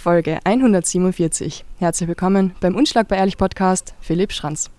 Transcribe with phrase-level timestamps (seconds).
[0.00, 1.62] Folge 147.
[1.78, 4.70] Herzlich willkommen beim Unschlagbar Ehrlich Podcast, Philipp Schranz.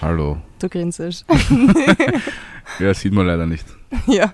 [0.00, 0.38] Hallo.
[0.58, 1.24] Du grinsest.
[2.78, 3.66] Ja, sieht man leider nicht.
[4.06, 4.32] ja.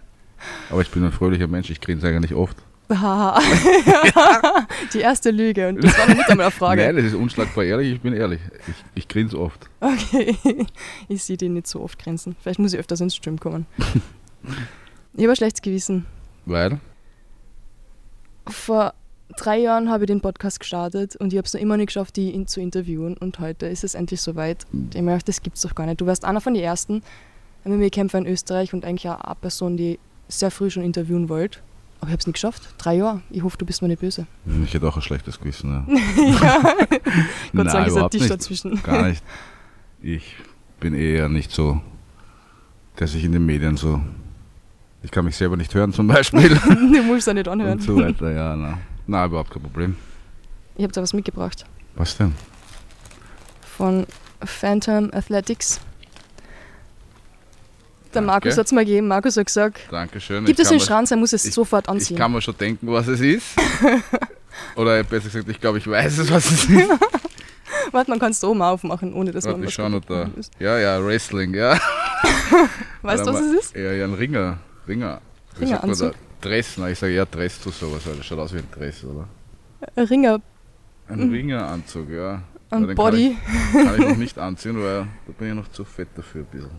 [0.70, 2.56] Aber ich bin ein fröhlicher Mensch, ich grinse eigentlich oft.
[2.90, 3.40] Haha.
[4.92, 6.82] Die erste Lüge und das war noch nicht einmal eine Frage.
[6.82, 8.40] Nein, das ist unschlagbar ehrlich, ich bin ehrlich.
[8.66, 9.68] Ich, ich grinse oft.
[9.80, 10.36] Okay.
[11.08, 12.36] Ich sehe den nicht so oft grinsen.
[12.40, 13.66] Vielleicht muss ich öfters ins Stream kommen.
[15.14, 16.06] Ich habe ein schlechtes Gewissen.
[16.46, 16.80] Weil?
[18.46, 18.94] Vor
[19.36, 22.16] drei Jahren habe ich den Podcast gestartet und ich habe es noch immer nicht geschafft,
[22.18, 23.16] ihn zu interviewen.
[23.16, 24.66] Und heute ist es endlich soweit.
[24.72, 26.00] Und ich mir das gibt's doch gar nicht.
[26.00, 27.02] Du warst einer von den ersten
[27.64, 31.60] MMA-Kämpfer in Österreich und eigentlich auch eine Person, die sehr früh schon interviewen wollte.
[32.00, 32.74] Aber ich habe es nicht geschafft.
[32.78, 33.22] Drei Jahre.
[33.30, 34.26] Ich hoffe, du bist mir nicht böse.
[34.64, 35.84] Ich hätte auch ein schlechtes Gewissen.
[36.16, 36.22] Ja.
[36.24, 36.62] ja.
[36.88, 37.00] Gott
[37.52, 38.30] Nein, sei Dank ist ein Tisch nicht.
[38.30, 38.82] dazwischen.
[38.82, 39.24] Gar nicht.
[40.00, 40.36] Ich
[40.78, 41.80] bin eher nicht so,
[42.98, 44.00] der sich in den Medien so.
[45.02, 46.48] Ich kann mich selber nicht hören zum Beispiel.
[46.68, 47.80] du musst es nicht und anhören.
[47.80, 48.54] so weiter, ja.
[48.56, 48.78] Na.
[49.06, 49.96] Na, überhaupt kein Problem.
[50.76, 51.64] Ich habe da was mitgebracht.
[51.96, 52.34] Was denn?
[53.76, 54.06] Von
[54.44, 55.80] Phantom Athletics.
[58.14, 58.26] Der Danke.
[58.26, 59.08] Markus hat es mir gegeben.
[59.08, 60.44] Markus hat gesagt, Dankeschön.
[60.44, 62.16] gibt Ich es mir- Schranz, er muss es ich- sofort Ich anziehen.
[62.16, 63.46] kann mir schon denken, was es ist.
[64.76, 66.90] Oder besser gesagt, ich glaube, ich weiß es, was es ist.
[67.92, 70.04] Warte, man kann es da oben aufmachen, ohne dass Warte, man ich was schau noch
[70.04, 70.30] da.
[70.58, 71.78] Ja, ja, Wrestling, ja.
[73.02, 73.76] Weißt du, was es ist?
[73.76, 74.58] Ja, ja, ein Ringer.
[74.86, 75.20] Ringer.
[75.60, 76.14] Ringeranzug?
[76.40, 79.04] Dress, na, ich sage ja Dress zu sowas, weil das schaut aus wie ein Dress,
[79.04, 79.26] oder?
[79.96, 80.40] Ein Ringer,
[81.08, 82.42] Ein Ringeranzug, ja.
[82.70, 83.36] ein Body.
[83.72, 86.42] Kann ich, kann ich noch nicht anziehen, weil da bin ich noch zu fett dafür
[86.42, 86.70] ein bisschen.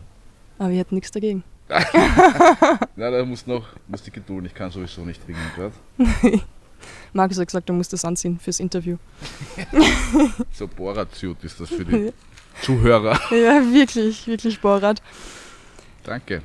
[0.59, 1.43] Aber ich hätte nichts dagegen.
[2.95, 5.73] Na, da muss noch, muss die Geduld, ich kann sowieso nicht ringen gerade.
[7.13, 8.97] Markus hat gesagt, du musst das anziehen fürs Interview.
[10.51, 12.13] So Borat-Suit ist das für die
[12.61, 13.19] Zuhörer.
[13.31, 15.01] Ja, wirklich, wirklich Borat.
[16.03, 16.41] Danke.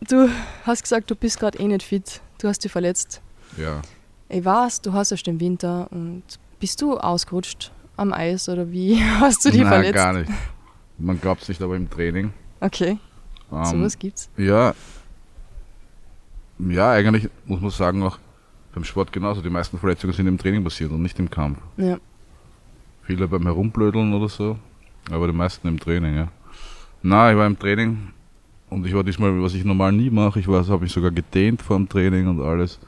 [0.00, 0.28] Du
[0.64, 2.20] hast gesagt, du bist gerade eh nicht fit.
[2.38, 3.20] Du hast dich verletzt.
[3.56, 3.80] Ja.
[4.28, 6.22] Ich weiß, du hast erst den Winter und
[6.60, 9.94] bist du ausgerutscht am Eis oder wie hast du dich Nein, verletzt?
[9.94, 10.30] gar nicht.
[10.98, 12.32] Man glaubt es nicht, aber im Training.
[12.60, 12.98] Okay,
[13.54, 14.28] Ähm, sowas gibt's.
[14.36, 14.74] Ja,
[16.58, 18.18] ja, eigentlich muss man sagen, auch
[18.74, 19.40] beim Sport genauso.
[19.40, 21.58] Die meisten Verletzungen sind im Training passiert und nicht im Kampf.
[21.76, 21.98] Ja.
[23.02, 24.56] Viele beim Herumblödeln oder so,
[25.10, 26.28] aber die meisten im Training, ja.
[27.02, 27.98] Na, ich war im Training
[28.70, 31.76] und ich war diesmal, was ich normal nie mache, ich habe mich sogar gedehnt vor
[31.76, 32.78] dem Training und alles.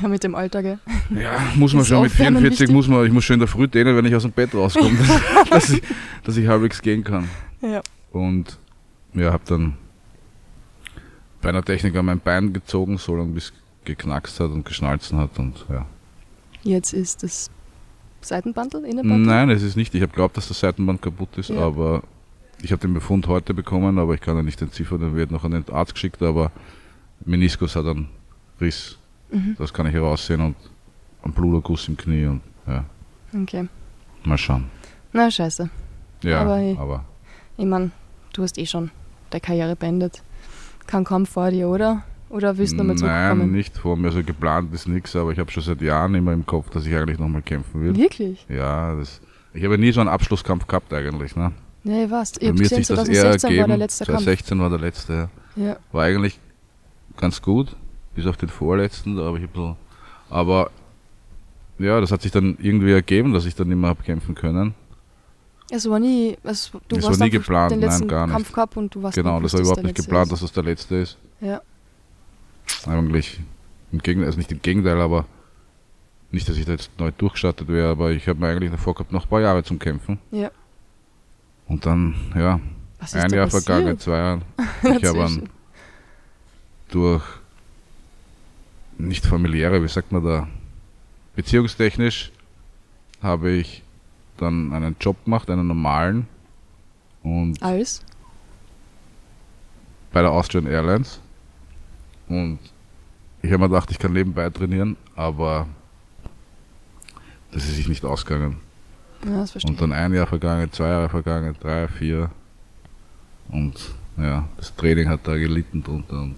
[0.00, 0.78] Ja, mit dem Alter, gell?
[1.10, 2.74] Ja, muss man Ist schon mit Aufwärmen 44, wichtig?
[2.74, 4.96] muss man, ich muss schon in der Früh dehnen, wenn ich aus dem Bett rauskomme,
[4.96, 5.82] dass, dass, ich,
[6.22, 7.28] dass ich halbwegs gehen kann.
[7.60, 7.80] Ja.
[8.12, 8.58] Und
[9.14, 9.74] ja, habe dann
[11.44, 13.52] bei einer Technik an mein Bein gezogen, so lange bis
[13.84, 15.86] geknackst hat und geschnalzen hat und ja.
[16.62, 17.50] Jetzt ist das
[18.22, 19.26] Seitenbandel, Innenbandel?
[19.26, 19.94] Nein, es ist nicht.
[19.94, 21.60] Ich habe glaubt, dass das Seitenband kaputt ist, Ja.
[21.60, 22.02] aber
[22.62, 25.44] ich habe den Befund heute bekommen, aber ich kann ja nicht entziffern, der wird noch
[25.44, 26.50] an den Arzt geschickt, aber
[27.26, 28.08] Meniskus hat einen
[28.60, 28.96] Riss.
[29.30, 29.56] Mhm.
[29.58, 30.56] Das kann ich heraussehen und
[31.22, 32.84] ein Bluterguss im Knie und ja,
[33.38, 33.68] Okay.
[34.24, 34.64] mal schauen.
[35.12, 35.68] Na, scheiße.
[36.22, 37.00] Ja, Aber aber, hey-
[37.58, 37.90] Ich meine,
[38.32, 38.90] du hast eh schon
[39.28, 40.22] deine Karriere beendet.
[40.86, 42.02] Kein Kampf vor dir, oder?
[42.30, 43.52] Oder willst du nochmal nein, zurückkommen?
[43.52, 46.44] nicht vor mir, so geplant ist nichts, aber ich habe schon seit Jahren immer im
[46.44, 47.96] Kopf, dass ich eigentlich nochmal kämpfen will.
[47.96, 48.44] Wirklich?
[48.48, 49.20] Ja, das,
[49.52, 51.36] ich habe nie so einen Abschlusskampf gehabt eigentlich.
[51.36, 51.52] Ne?
[51.84, 52.32] Ja, ich weiß.
[52.40, 53.78] Ich habe gesehen, sich das eher 2016 war der ergeben.
[53.78, 54.24] letzte Kampf.
[54.24, 55.12] 2016 war der letzte.
[55.54, 55.64] Ja.
[55.64, 55.76] Ja.
[55.92, 56.40] War eigentlich
[57.16, 57.76] ganz gut,
[58.14, 59.76] bis auf den vorletzten, da habe ich ein bisschen.
[60.30, 60.70] Aber
[61.78, 64.74] ja, das hat sich dann irgendwie ergeben, dass ich dann nicht mehr habe kämpfen können.
[65.74, 68.32] Es war nie, es, du Es warst war nie geplant, den nein, gar nicht.
[68.32, 70.62] Kampf gehabt und du warst genau, das war überhaupt nicht geplant, letzte dass das der
[70.62, 71.18] letzte ist.
[71.40, 71.48] ist.
[71.48, 71.62] Ja.
[72.86, 73.40] Eigentlich
[73.90, 75.26] im Gegenteil, also nicht im Gegenteil, aber
[76.30, 79.10] nicht, dass ich da jetzt neu durchgestartet wäre, aber ich habe mir eigentlich davor gehabt,
[79.10, 80.20] noch ein paar Jahre zum Kämpfen.
[80.30, 80.52] Ja.
[81.66, 82.60] Und dann, ja,
[83.02, 83.64] ist ein Jahr passiert?
[83.64, 84.42] vergangen, zwei Jahre.
[85.00, 85.48] Ich habe einen
[86.88, 87.24] durch
[88.96, 90.46] nicht familiäre, wie sagt man da,
[91.34, 92.30] beziehungstechnisch
[93.20, 93.83] habe ich
[94.36, 96.26] dann einen Job gemacht, einen normalen
[97.22, 98.04] und Als?
[100.12, 101.20] bei der Austrian Airlines
[102.28, 102.58] und
[103.42, 105.66] ich habe mir gedacht, ich kann nebenbei trainieren, aber
[107.52, 108.58] das ist sich nicht ausgegangen.
[109.24, 112.30] Ja, das verstehe Und dann ein Jahr vergangen, zwei Jahre vergangen, drei, vier
[113.48, 113.74] und
[114.16, 116.36] ja, das Training hat da gelitten drunter und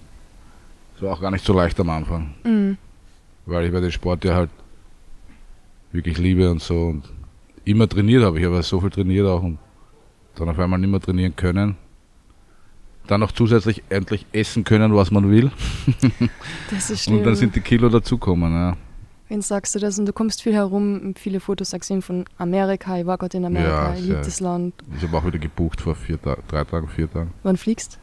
[0.95, 2.33] es war auch gar nicht so leicht am Anfang.
[2.43, 2.77] Mhm.
[3.45, 4.49] weil ich bei den Sport ja halt
[5.91, 7.03] wirklich liebe und so und
[7.67, 8.39] immer trainiert habe.
[8.39, 9.57] Ich habe so viel trainiert auch und
[10.35, 11.75] dann auf einmal nicht mehr trainieren können.
[13.07, 15.49] Dann noch zusätzlich endlich essen können, was man will.
[16.69, 17.17] Das ist schlimm.
[17.19, 18.51] Und dann sind die Kilo dazukommen.
[18.51, 18.75] Ja.
[19.29, 19.97] Wen sagst du das?
[19.97, 22.97] Und du kommst viel herum, viele Fotos gesehen von Amerika.
[22.99, 24.73] Ich war gerade in Amerika, Ja, ich liebe das Land.
[24.97, 27.33] Ich habe auch wieder gebucht vor vier Ta drei Tagen, vier Tagen.
[27.43, 27.97] Wann fliegst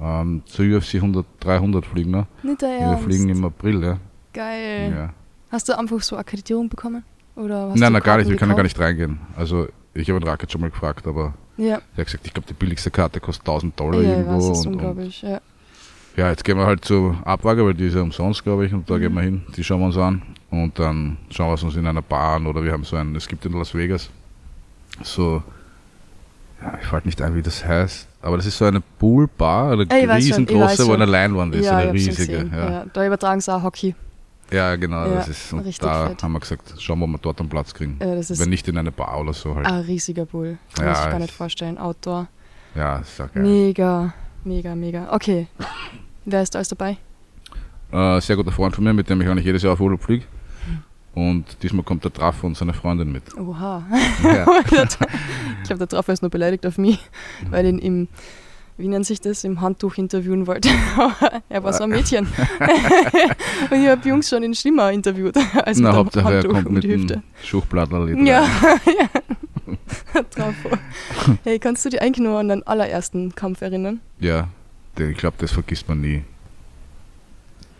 [0.00, 2.26] Ähm, zur UFC 100, 300 fliegen wir.
[2.44, 3.04] Nicht der Wir Ernst.
[3.04, 3.98] fliegen im April, ja.
[4.32, 4.92] Geil.
[4.96, 5.12] ja.
[5.50, 7.02] Hast du einfach so Akkreditierung bekommen?
[7.36, 8.28] Oder hast Nein, nein, gar nicht.
[8.30, 9.18] Wir können gar nicht reingehen.
[9.36, 12.46] Also, ich habe den Racket schon mal gefragt, aber Ja, er hat gesagt, ich glaube,
[12.48, 14.48] die billigste Karte kostet 1000 Dollar ja irgendwo.
[14.50, 15.22] das ist und, und.
[15.22, 15.40] Ja.
[16.16, 18.88] Ja, jetzt gehen wir halt zur Abwage, weil die ist ja umsonst, glaube ich, und
[18.88, 19.00] da Mhm.
[19.00, 21.84] gehen wir hin, die schauen wir uns an und dann schauen wir es uns in
[21.88, 24.10] einer Bar an oder wir haben so ein, es gibt in Las Vegas
[25.02, 25.42] so,
[26.62, 29.82] ja, ich fällt nicht ein, wie das heißt, aber das ist so eine Poolbar, eine
[29.82, 32.48] ich weiß schon, riesengroße, wo eine Leinwand ist, ja, eine riesige.
[32.52, 32.70] Ja.
[32.70, 32.84] Ja.
[32.92, 33.96] Da übertragen sie auch Hockey.
[34.54, 36.22] Ja, genau, Ja, das ist, und richtig da fett.
[36.22, 37.96] haben wir gesagt, schauen wir, ob wir dort einen Platz kriegen.
[38.00, 38.06] Ja,
[38.38, 39.66] Wenn nicht in eine Bar oder so halt.
[39.66, 40.58] ein riesiger Bull.
[40.74, 41.78] Kann Ja, man sich gar ich- nicht vorstellen.
[41.78, 42.28] Outdoor.
[42.74, 43.42] Ja, ist ja geil.
[43.42, 44.12] Mega,
[44.44, 45.12] mega, mega.
[45.12, 45.46] Okay.
[46.24, 46.96] Wer ist da alles dabei?
[47.92, 50.24] Äh, sehr guter Freund von mir, mit dem ich eigentlich jedes Jahr auf Urlaub fliege.
[51.14, 53.36] Und diesmal kommt der Trafo und seine Freundin mit.
[53.38, 53.84] Oha.
[54.24, 54.46] Ja.
[54.64, 56.98] ich glaube, der Traffer ist nur beleidigt auf mich,
[57.50, 58.08] weil ihn im,
[58.76, 60.68] wie nennt sich das, im Handtuch interviewen wollte.
[61.48, 62.26] Er war so ein Mädchen.
[63.70, 66.74] und ich habe Jungs schon in schlimmer interviewt als Na, mit Hauptsache er kommt um
[66.74, 67.22] mit die dem Hüfte.
[68.26, 68.42] Ja,
[68.98, 69.08] ja.
[71.44, 74.00] Hey, kannst du dich eigentlich nur an deinen allerersten Kampf erinnern?
[74.18, 74.48] Ja,
[74.98, 76.24] ich glaube, das vergisst man nie.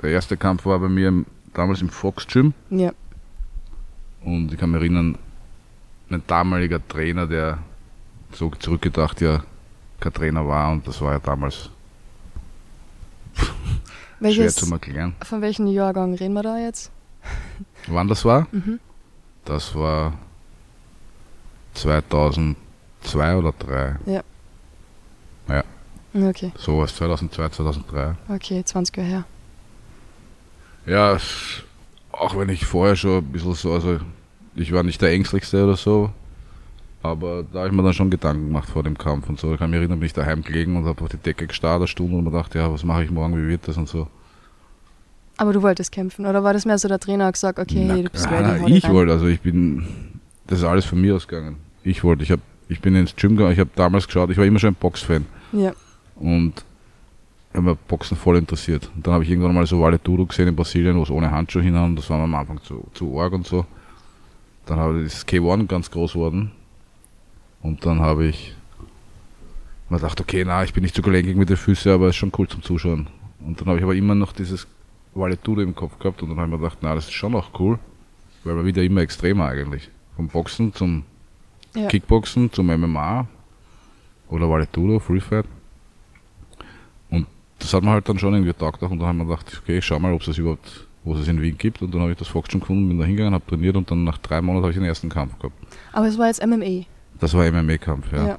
[0.02, 2.93] Der erste Kampf war bei mir im, damals im Fox Gym Ja.
[4.23, 5.19] und ich kann mich erinnern,
[6.08, 7.58] mein damaliger Trainer, der
[8.32, 9.43] so zurückgedacht ja
[10.00, 11.70] kein Trainer war und das war ja damals
[13.35, 13.49] schwer
[14.20, 15.14] Welches, zu erklären.
[15.23, 16.91] von welchem Jahrgang reden wir da jetzt?
[17.87, 18.46] Wann das war?
[18.52, 18.81] Mhm.
[19.44, 20.12] Das war
[21.75, 22.56] 2002
[23.37, 24.25] oder 2003.
[26.17, 28.14] Okay, Sowas, 2002, 2003.
[28.29, 29.25] okay, 20 Jahre her.
[30.87, 31.19] Ja,
[32.12, 33.99] auch wenn ich vorher schon ein bisschen so, also
[34.55, 36.11] ich war nicht der Ängstlichste oder so,
[37.04, 39.52] aber da habe ich mir dann schon Gedanken gemacht vor dem Kampf und so.
[39.52, 41.86] Ich kann mich erinnern, bin ich daheim gelegen und habe auf die Decke gestarrt eine
[41.86, 44.08] Stunde und mir gedacht, ja, was mache ich morgen, wie wird das und so.
[45.36, 47.96] Aber du wolltest kämpfen, oder war das mehr so der Trainer hat gesagt, okay, Na,
[47.96, 49.84] du bist ready, na, ich wollte, also ich bin,
[50.46, 51.56] das ist alles von mir ausgegangen.
[51.82, 52.40] Ich wollte, ich habe,
[52.70, 55.26] ich bin ins Gym gegangen, ich habe damals geschaut, ich war immer schon ein Boxfan
[55.52, 55.74] Ja,
[56.16, 56.54] und
[57.52, 58.90] habe mir Boxen voll interessiert.
[58.96, 61.30] Und dann habe ich irgendwann mal so Vale Tudo gesehen in Brasilien, wo es ohne
[61.30, 63.66] Handschuhe hinhauen, das war mir am Anfang zu, zu arg und so.
[64.64, 66.52] Dann habe ich das K1 ganz groß worden
[67.64, 68.55] und dann habe ich
[69.88, 72.16] mir gedacht, okay, na, ich bin nicht so gelenkig mit den Füßen, aber es ist
[72.16, 73.08] schon cool zum Zuschauen.
[73.40, 74.66] Und dann habe ich aber immer noch dieses
[75.14, 77.34] Vale Tudo im Kopf gehabt und dann habe ich mir gedacht, na, das ist schon
[77.34, 77.78] auch cool,
[78.44, 79.88] weil man wieder immer extremer eigentlich.
[80.14, 81.05] Vom Boxen zum
[81.75, 81.88] ja.
[81.88, 83.26] Kickboxen zum MMA
[84.28, 85.46] oder Vale Tudo, Free Fight.
[87.08, 87.26] Und
[87.60, 89.87] das hat mir halt dann schon irgendwie getaugt und dann haben wir gedacht, okay, ich
[89.87, 92.19] schau mal, ob es das überhaupt, wo es in Wien gibt und dann habe ich
[92.19, 94.72] das Fox schon gefunden, bin da hingegangen, habe trainiert und dann nach drei Monaten habe
[94.72, 95.56] ich den ersten Kampf gehabt.
[95.93, 96.84] Aber es war jetzt MMA.
[97.20, 98.26] Das war MMA-Kampf, ja.
[98.28, 98.38] Ja.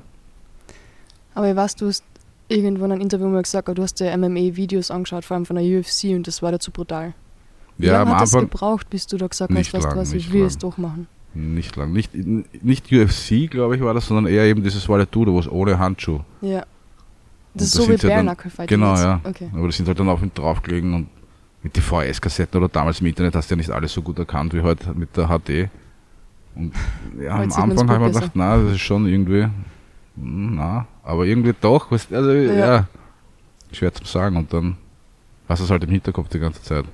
[1.33, 2.04] Aber ich weiß, du hast
[2.48, 5.66] irgendwo in einem Interview mal gesagt, du hast dir MMA-Videos angeschaut, vor allem von der
[5.66, 7.13] UFC und das war dazu brutal.
[7.77, 9.95] Wie Ja, lange am hat das Anfang gebraucht, bis du da gesagt hast, weißt du
[9.95, 10.48] was, ich will lang.
[10.48, 11.07] es durchmachen?
[11.33, 11.92] nicht lang.
[11.92, 15.50] Nicht, nicht UFC, glaube ich, war das, sondern eher eben dieses Vale Tudo, wo es
[15.51, 16.21] ohne Handschuh.
[16.39, 16.66] Ja.
[17.54, 18.78] Das ist so wie sind sie Bare dann- Knuckle Fighting.
[18.80, 19.04] Genau, jetzt.
[19.04, 19.19] ja.
[19.24, 19.50] Okay.
[19.54, 21.07] Aber die sind halt dann auf und drauf gelegen und
[21.62, 24.54] mit die VHS-Kassetten oder damals im Internet hast du ja nicht alles so gut erkannt
[24.54, 25.69] wie heute mit der HD.
[26.56, 26.74] Und
[27.19, 31.25] ja, am Anfang habe ich mir gedacht, na, das ist schon irgendwie, hm, na, aber
[31.25, 32.54] irgendwie doch, weißt, also ja.
[32.54, 32.88] Ja.
[33.72, 34.38] schwer zu sagen.
[34.38, 34.78] Und dann
[35.50, 36.85] hast du es halt im Hinterkopf die ganze Zeit.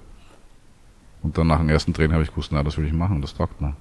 [1.21, 3.35] Und dann nach dem ersten Training habe ich gewusst, na, das will ich machen, das
[3.35, 3.75] taugt mir.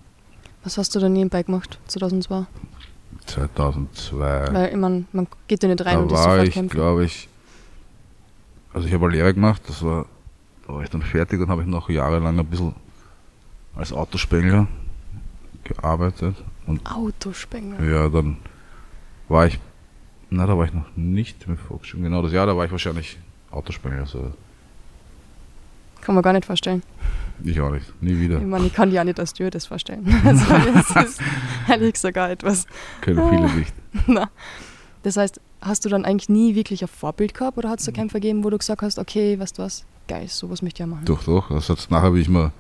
[0.63, 2.45] Was hast du da nebenbei gemacht, 2002?
[3.27, 4.53] 2002.
[4.53, 7.29] Weil ich mein, man geht ja nicht rein da und ist war ich, glaube ich,
[8.75, 10.05] also ich habe eine Lehre gemacht, das war,
[10.67, 12.75] da war ich dann fertig und habe ich noch jahrelang ein bisschen
[13.75, 14.69] als Autospengler
[15.75, 16.37] gearbeitet.
[16.67, 17.83] Und Autospengler.
[17.85, 18.37] ja, dann
[19.29, 19.59] war ich,
[20.31, 23.19] na, da war ich noch nicht mit Volksschule, genau das Jahr, da war ich wahrscheinlich
[23.51, 24.33] Autospengler, so.
[26.01, 26.83] Kann man gar nicht vorstellen.
[27.45, 28.39] Ich auch nicht, nie wieder.
[28.39, 30.07] Ich meine, ich kann auch nicht als Stewardess vorstellen.
[30.25, 31.21] Also, das ist
[31.69, 32.67] ehrlich gesagt gar etwas.
[33.01, 33.75] Können viele nicht.
[34.07, 34.31] Na.
[35.03, 37.93] Das heißt, hast du dann eigentlich nie wirklich ein Vorbild gehabt oder hat es da
[37.93, 40.87] Kämpfer gegeben, wo du gesagt hast, okay, weißt du was, geil, sowas möchte ich ja
[40.87, 41.05] machen?
[41.07, 41.49] Doch, doch.
[41.49, 42.53] Das hat's nachher, wie ich mir,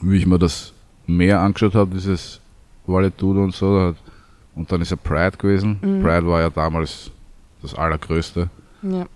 [0.00, 0.72] wie ich mir das
[1.16, 2.40] mehr angeschaut habe, dieses
[2.86, 3.94] Valetudo und so,
[4.54, 5.78] und dann ist ja Pride gewesen.
[5.80, 6.02] Mhm.
[6.02, 7.10] Pride war ja damals
[7.62, 8.48] das Allergrößte.
[8.82, 9.06] Ja.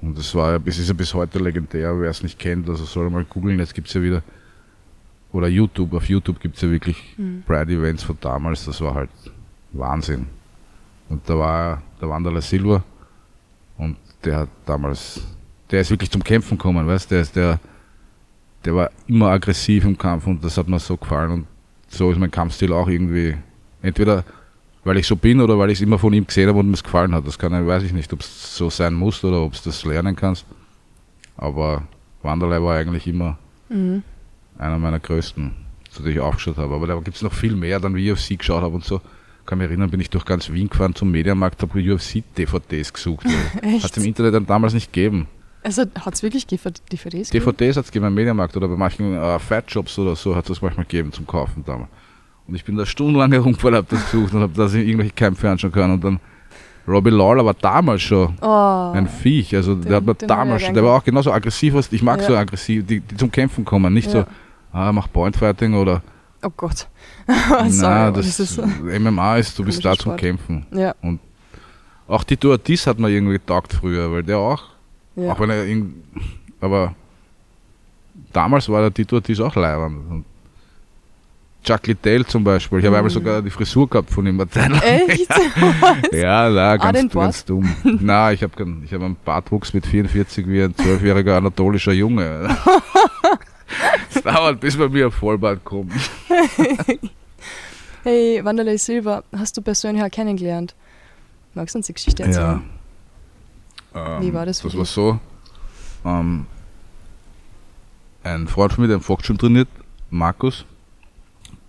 [0.00, 2.84] Und das war ja, es ist ja bis heute legendär, wer es nicht kennt, also
[2.84, 4.22] soll mal googeln, jetzt gibt's ja wieder,
[5.32, 7.42] oder YouTube, auf YouTube gibt's ja wirklich Mhm.
[7.46, 9.10] Pride-Events von damals, das war halt
[9.72, 10.26] Wahnsinn.
[11.08, 12.82] Und da war der Wanderler Silva
[13.78, 15.20] und der hat damals,
[15.70, 17.58] der ist wirklich zum Kämpfen gekommen, weißt der ist der,
[18.64, 21.46] der war immer aggressiv im Kampf und das hat mir so gefallen und
[21.88, 23.36] so ist mein Kampfstil auch irgendwie,
[23.82, 24.24] entweder
[24.84, 26.74] weil ich so bin oder weil ich es immer von ihm gesehen habe und mir
[26.74, 27.26] es gefallen hat.
[27.26, 30.14] Das kann, weiß ich nicht, ob es so sein muss oder ob es das lernen
[30.14, 30.44] kannst.
[31.36, 31.84] Aber
[32.22, 33.38] Wanderlei war eigentlich immer
[33.70, 34.02] Mhm.
[34.58, 35.52] einer meiner größten,
[35.90, 36.74] zu denen ich aufgeschaut habe.
[36.74, 39.00] Aber da gibt es noch viel mehr, dann wie ich UFC geschaut habe und so.
[39.46, 43.26] Kann mich erinnern, bin ich durch ganz Wien gefahren zum Mediamarkt, habe UFC-DVDs gesucht.
[43.62, 45.28] Hat es im Internet dann damals nicht gegeben.
[45.64, 47.30] Also hat es wirklich DVDs gegeben?
[47.32, 50.60] DVDs hat es gegeben im Mediamarkt oder bei manchen äh, Fat-Shops oder so hat es
[50.62, 51.88] manchmal gegeben zum Kaufen damals.
[52.46, 55.50] Und ich bin da stundenlang herumgefahren, habe das gesucht und habe das in irgendwelche Kämpfe
[55.50, 55.94] anschauen können.
[55.94, 56.20] Und dann
[56.86, 58.92] Robbie Lawler war damals schon Oh.
[58.94, 59.56] ein Viech.
[59.56, 62.20] Also der hat mir den damals schon, der war auch genauso aggressiv, als ich mag
[62.20, 62.26] Ja.
[62.26, 64.20] so aggressiv, die, die zum Kämpfen kommen, nicht Ja.
[64.22, 64.26] so,
[64.78, 66.02] ah, mach Pointfighting oder
[66.42, 66.88] Oh Gott.
[67.26, 68.60] na, Sorry, aber das, ist.
[69.00, 70.20] MMA ist, du bist da komischer zum Sport.
[70.20, 70.66] Kämpfen.
[70.72, 70.94] Ja,
[72.06, 74.62] Auch die Duartis hat mir irgendwie getaugt früher, weil der auch,
[75.16, 75.32] ja.
[75.32, 75.94] auch wenn er irgend,
[76.60, 76.94] aber
[78.32, 80.24] damals war der Tito Ortiz auch leibend.
[81.64, 82.96] Chuck Liddell zum Beispiel, ich habe Mhm.
[82.98, 84.38] einmal sogar die Frisur gehabt von ihm.
[84.40, 85.28] Echt?
[86.12, 87.74] Ja, na, Ah, ganz, ganz dumm.
[88.00, 88.52] Na, ich habe
[88.84, 92.48] ich hab einen Bartwuchs mit 44 wie ein zwölfjähriger anatolischer Junge.
[94.14, 95.90] Es dauert, bis bei mir ein Vollbart kommt.
[98.04, 100.74] hey, Wanderlei Silva, hast du persönlich auch kennengelernt?
[101.54, 102.62] Magst du uns die Geschichte erzählen?
[103.94, 105.18] Ähm, Wie war das für Das war so.
[106.04, 106.46] Ähm,
[108.22, 109.68] ein Freund von mir, der im Volksschule trainiert,
[110.10, 110.64] Markus,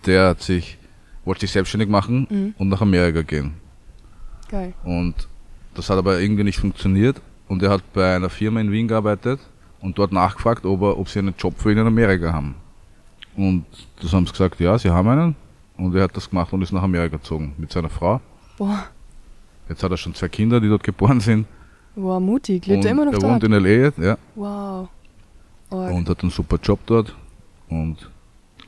[0.06, 0.78] der hat sich,
[1.24, 2.54] wollte sich selbstständig machen Mhm.
[2.58, 3.54] und nach Amerika gehen.
[4.48, 4.72] Geil.
[4.84, 5.14] Und
[5.74, 7.20] das hat aber irgendwie nicht funktioniert.
[7.48, 9.40] Und er hat bei einer Firma in Wien gearbeitet
[9.80, 12.54] und dort nachgefragt, ob, er, ob sie einen Job für ihn in Amerika haben.
[13.36, 13.66] Und
[14.00, 15.36] das haben sie gesagt, ja, sie haben einen.
[15.76, 18.20] Und er hat das gemacht und ist nach Amerika gezogen mit seiner Frau.
[18.56, 18.86] Boah,
[19.68, 21.46] Jetzt hat er schon zwei Kinder, die dort geboren sind.
[21.96, 22.66] Wow, mutig.
[22.66, 23.32] Lebt und er immer noch er dort?
[23.32, 24.18] wohnt in L.A., ja.
[24.34, 24.88] Wow.
[25.70, 25.92] Org.
[25.92, 27.14] und hat einen super Job dort
[27.68, 28.08] und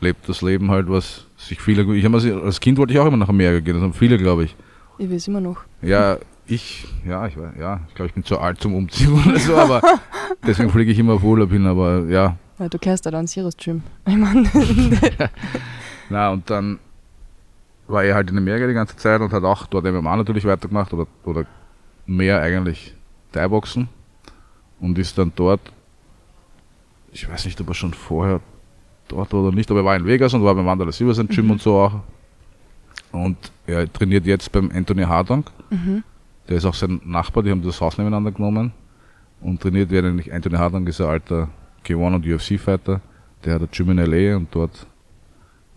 [0.00, 1.82] lebt das Leben halt, was sich viele.
[1.94, 4.44] Ich hab als Kind wollte ich auch immer nach Amerika gehen, das haben viele, glaube
[4.44, 4.56] ich.
[4.98, 5.58] Ich weiß immer noch.
[5.80, 9.56] Ja, ich, ja, ich ja, ich glaube, ich bin zu alt zum Umziehen oder so,
[9.56, 9.80] aber
[10.46, 12.36] deswegen fliege ich immer auf Urlaub hin, aber ja.
[12.58, 13.82] Ja, du kehrst da dann Sirius Gym.
[14.06, 14.50] Ich meine,
[16.10, 16.80] Na, und dann
[17.86, 20.92] war er halt in Amerika die ganze Zeit und hat auch dort MMA natürlich weitergemacht
[20.92, 21.44] oder, oder
[22.06, 22.94] mehr eigentlich
[23.32, 23.88] Thai-Boxen
[24.80, 25.60] und ist dann dort,
[27.12, 28.40] ich weiß nicht, ob er schon vorher
[29.08, 31.28] dort war oder nicht, aber er war in Vegas und war beim Mandala Silva sein
[31.28, 32.00] Gym und so auch.
[33.12, 35.50] Und er trainiert jetzt beim Anthony Hardonk.
[35.70, 36.02] mhm.
[36.48, 38.72] Der ist auch sein Nachbar, die haben das Haus nebeneinander genommen
[39.42, 40.32] und trainiert werden nicht.
[40.32, 41.50] Anthony Hardonk ist ein alter
[41.84, 43.02] K1 und UFC-Fighter.
[43.44, 44.86] Der hat ein Gym in LA und dort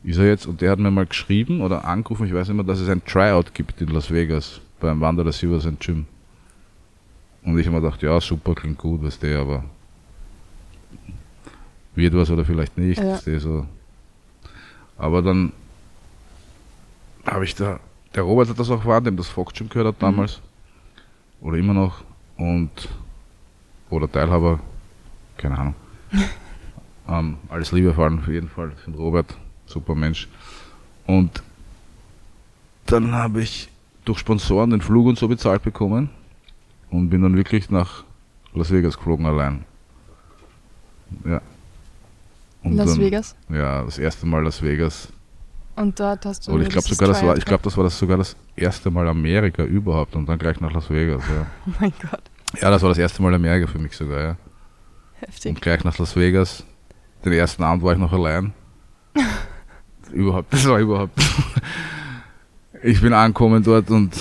[0.03, 0.45] ist er jetzt.
[0.45, 3.03] Und der hat mir mal geschrieben oder angerufen, ich weiß nicht mehr, dass es ein
[3.03, 6.05] Tryout gibt in Las Vegas beim Wanderer Silva sein Gym.
[7.43, 9.63] Und ich habe mir gedacht, ja, super, klingt gut, was der, aber
[11.95, 13.01] wird was oder vielleicht nicht.
[13.01, 13.17] Ja.
[13.17, 13.65] du, so.
[14.97, 15.51] Aber dann
[17.25, 17.79] habe ich da,
[18.13, 20.41] der Robert hat das auch dem das Fox Gym gehört hat damals.
[21.41, 22.03] Oder immer noch.
[22.37, 22.69] Und,
[23.89, 24.59] oder Teilhaber,
[25.37, 25.75] keine Ahnung.
[27.09, 30.27] ähm, alles Liebe vor allem auf jeden Fall für Robert, super Mensch.
[31.07, 31.41] Und
[32.85, 33.69] dann habe ich
[34.05, 36.09] durch Sponsoren den Flug und so bezahlt bekommen
[36.91, 38.03] und bin dann wirklich nach
[38.53, 39.65] Las Vegas geflogen allein.
[41.25, 41.41] Ja.
[42.63, 43.35] Und Las dann, Vegas.
[43.49, 45.07] Ja, das erste Mal Las Vegas.
[45.75, 46.51] Und dort hast du.
[46.51, 49.07] Oder ich glaube sogar, das war, ich glaube, das war das sogar das erste Mal
[49.07, 51.23] Amerika überhaupt und dann gleich nach Las Vegas.
[51.27, 51.47] Ja.
[51.65, 52.21] Oh mein Gott,
[52.61, 54.37] ja das war das erste Mal Amerika für mich sogar, ja.
[55.21, 55.55] heftig.
[55.55, 56.65] Und gleich nach Las Vegas.
[57.23, 58.53] Den ersten Abend war ich noch allein.
[60.11, 61.19] überhaupt, das war überhaupt.
[62.83, 64.13] ich bin angekommen dort und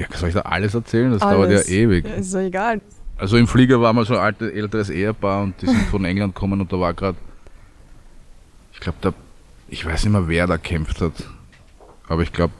[0.00, 1.10] ja, soll ich da alles erzählen?
[1.12, 1.68] Das dauert ja Alles.
[1.68, 2.06] ewig.
[2.06, 2.80] Ja, ist doch egal.
[3.18, 6.34] Also im Flieger war mal so ein altes, älteres Ehepaar und die sind von England
[6.34, 7.18] gekommen und da war gerade,
[8.72, 9.12] ich glaube, da,
[9.68, 11.12] ich weiß nicht mehr, wer da kämpft hat.
[12.08, 12.54] Aber ich glaube,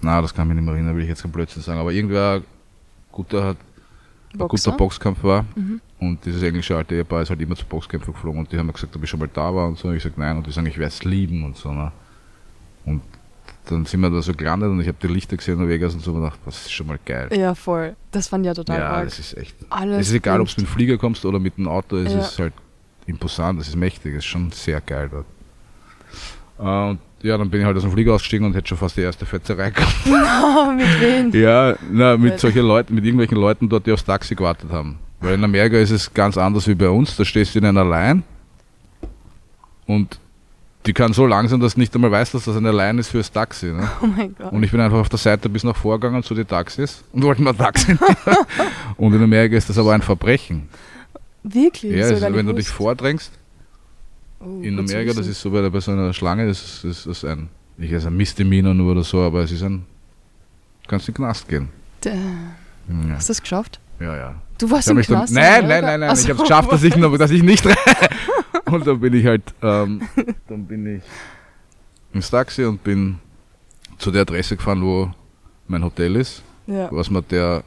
[0.00, 1.78] na, das kann ich mich nicht mehr erinnern, will ich jetzt kein Blödsinn sagen.
[1.78, 2.42] Aber irgendwer
[3.12, 3.56] guter hat,
[4.32, 5.44] ein guter Boxkampf war.
[5.54, 5.80] Mhm.
[6.00, 8.72] Und dieses englische alte Ehepaar ist halt immer zu Boxkämpfen geflogen und die haben mir
[8.72, 9.90] gesagt, ob ich schon mal da war und so.
[9.92, 11.72] Ich sag nein und die sagen, ich werde es lieben und so.
[11.72, 11.90] Ne?
[12.84, 13.02] Und
[13.70, 16.00] dann sind wir da so gelandet und ich habe die Lichter gesehen in Vegas und
[16.02, 17.28] so und gedacht, das ist schon mal geil.
[17.36, 17.96] Ja, voll.
[18.10, 19.04] Das fand ich ja total Ja, arg.
[19.04, 19.54] das ist echt.
[19.70, 22.12] Alles Es ist egal, ob du mit dem Flieger kommst oder mit dem Auto, es
[22.12, 22.20] Ja.
[22.20, 22.52] ist halt
[23.06, 25.26] imposant, es ist mächtig, es ist schon sehr geil dort.
[26.58, 29.00] Und ja, dann bin ich halt aus dem Flieger ausgestiegen und hätte schon fast die
[29.02, 29.94] erste Fetzerei gehabt.
[30.06, 31.30] Ah, mit wem?
[31.40, 34.98] Ja, na, mit solchen Leuten, mit irgendwelchen Leuten dort, die aufs Taxi gewartet haben.
[35.20, 37.84] Weil in Amerika ist es ganz anders wie bei uns, da stehst du in einer
[37.84, 38.22] Line
[39.86, 40.18] und
[40.88, 43.30] die kann so langsam, dass du nicht einmal weißt, dass das eine Line ist fürs
[43.30, 43.66] Taxi.
[43.66, 43.88] Ne?
[44.02, 44.52] Oh mein Gott.
[44.52, 47.46] Und ich bin einfach auf der Seite bis nach vorgegangen zu den Taxis und wollte
[47.46, 47.96] ein Taxi.
[48.96, 50.68] Und in Amerika ist das aber ein Verbrechen.
[51.42, 51.94] Wirklich?
[51.94, 53.30] Ja, also gar wenn du dich vordrängst,
[54.40, 57.24] Oh, in Amerika, das ist so bei, bei so einer Schlange, das ist, ist, ist
[57.24, 59.84] ein ich ist ein Misdemeanor nur oder so, aber es ist ein,
[60.86, 61.68] kannst in den Knast gehen.
[62.00, 63.80] Da, Ja, hast du das geschafft?
[64.00, 64.16] ja.
[64.16, 64.34] ja.
[64.58, 65.32] Du warst im mich dann, Knast?
[65.34, 67.64] nein, in nein, nein, nein, Ach ich habe es geschafft, dass ich, dass ich nicht
[68.70, 70.02] Und dann bin ich halt, ähm,
[70.48, 71.02] dann bin ich
[72.12, 73.18] ins Taxi und bin
[73.98, 75.10] zu der Adresse gefahren, wo
[75.66, 76.42] mein Hotel ist.
[76.66, 76.88] Ja.
[76.92, 77.62] Was mir der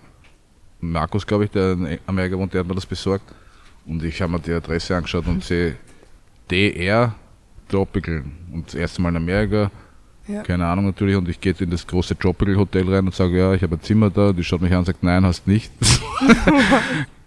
[0.79, 3.25] Markus, glaube ich, der in Amerika wohnt, der hat mir das besorgt.
[3.85, 5.75] Und ich habe mir die Adresse angeschaut und sehe
[6.49, 7.13] DR
[7.69, 8.23] Tropical.
[8.51, 9.71] Und das erste Mal in Amerika,
[10.27, 10.43] Ja.
[10.43, 11.15] keine Ahnung natürlich.
[11.15, 13.81] Und ich gehe in das große Tropical Hotel rein und sage, ja, ich habe ein
[13.81, 14.33] Zimmer da.
[14.33, 15.71] Die schaut mich an und sagt, nein, hast nicht.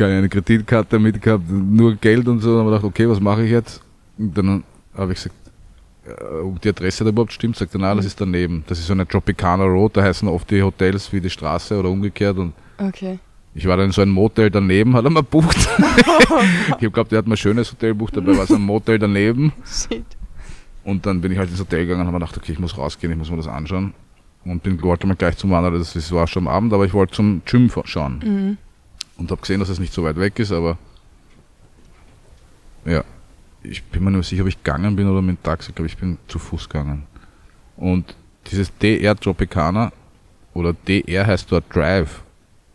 [0.00, 2.56] keine Kreditkarte mitgehabt, nur Geld und so.
[2.56, 3.82] Dann habe ich gedacht, okay, was mache ich jetzt?
[4.18, 4.64] Und dann
[4.96, 5.36] habe ich gesagt,
[6.06, 8.64] äh, ob die Adresse da überhaupt stimmt, sagt er, nein, das ist daneben.
[8.66, 11.90] Das ist so eine Tropicana Road, da heißen oft die Hotels wie die Straße oder
[11.90, 12.38] umgekehrt.
[12.38, 13.18] Und Okay.
[13.54, 15.56] ich war dann in so einem Motel daneben, hat er mir bucht.
[15.78, 18.98] ich habe geglaubt, der hat mir ein schönes Hotel bucht, dabei war so ein Motel
[18.98, 19.52] daneben.
[19.66, 20.04] Shit.
[20.82, 23.12] Und dann bin ich halt ins Hotel gegangen und habe gedacht, okay, ich muss rausgehen,
[23.12, 23.92] ich muss mir das anschauen.
[24.46, 27.12] Und bin, wollte mal gleich zum Wandern, das, war schon am Abend, aber ich wollte
[27.12, 28.22] zum Gym schauen.
[28.24, 28.56] Mhm.
[29.20, 30.78] Und habe gesehen, dass es nicht so weit weg ist, aber
[32.86, 33.04] ja,
[33.62, 35.74] ich bin mir nicht mehr sicher, ob ich gegangen bin oder mit dem Taxi, ich
[35.74, 37.02] glaube, ich bin zu Fuß gegangen.
[37.76, 38.16] Und
[38.50, 39.92] dieses DR Tropicana
[40.54, 42.22] oder DR heißt dort Drive.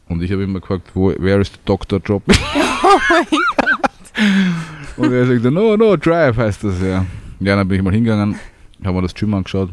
[0.08, 2.02] Und ich habe immer gefragt, wo, where is the Dr.
[2.02, 2.38] Tropic?
[2.88, 3.26] Oh mein
[3.58, 4.98] Gott.
[4.98, 7.04] Und er sagte, no, no, Drive heißt das, ja.
[7.40, 8.40] Ja, dann bin ich mal hingegangen,
[8.84, 9.72] habe mir das Gym angeschaut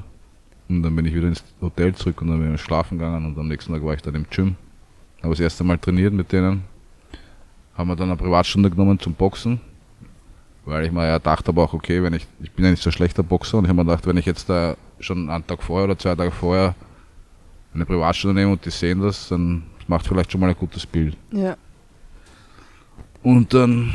[0.68, 3.38] und dann bin ich wieder ins Hotel zurück und dann bin ich schlafen gegangen und
[3.38, 4.56] am nächsten Tag war ich dann im Gym.
[5.22, 6.64] Habe das erste Mal trainiert mit denen.
[7.74, 9.60] Haben wir dann eine Privatstunde genommen zum Boxen,
[10.64, 12.90] weil ich mir ja dachte, aber auch okay, wenn ich, ich bin ja nicht so
[12.90, 15.84] schlechter Boxer und ich habe mir gedacht, wenn ich jetzt da schon einen Tag vorher
[15.84, 16.74] oder zwei Tage vorher
[17.74, 21.16] eine Privatstunde nehme und die sehen das, dann macht vielleicht schon mal ein gutes Bild.
[21.30, 21.56] Ja.
[23.22, 23.90] Und dann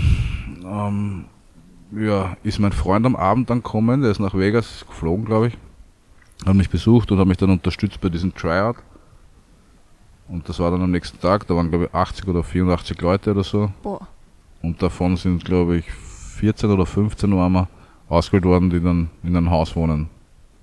[0.64, 1.26] ähm,
[1.92, 5.58] ja, ist mein Freund am Abend dann gekommen, der ist nach Vegas geflogen, glaube ich,
[6.46, 8.78] hat mich besucht und hat mich dann unterstützt bei diesem Tryout.
[10.30, 13.32] Und das war dann am nächsten Tag, da waren glaube ich 80 oder 84 Leute
[13.32, 13.72] oder so.
[13.82, 14.08] Boah.
[14.62, 17.68] Und davon sind glaube ich 14 oder 15 waren wir
[18.10, 20.10] ausgewählt worden, die dann in einem Haus wohnen.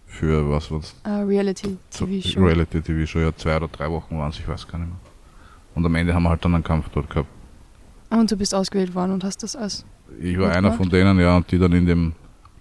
[0.06, 2.40] Für was was Ah, Reality TV Show.
[2.44, 4.98] Reality TV Show, ja zwei oder drei Wochen waren es, ich weiß gar nicht mehr.
[5.74, 7.28] Und am Ende haben wir halt dann einen Kampf dort gehabt.
[8.10, 9.84] Ah, Und du bist ausgewählt worden und hast das als.
[10.20, 10.76] Ich war einer gemacht.
[10.76, 12.12] von denen, ja, und die dann in dem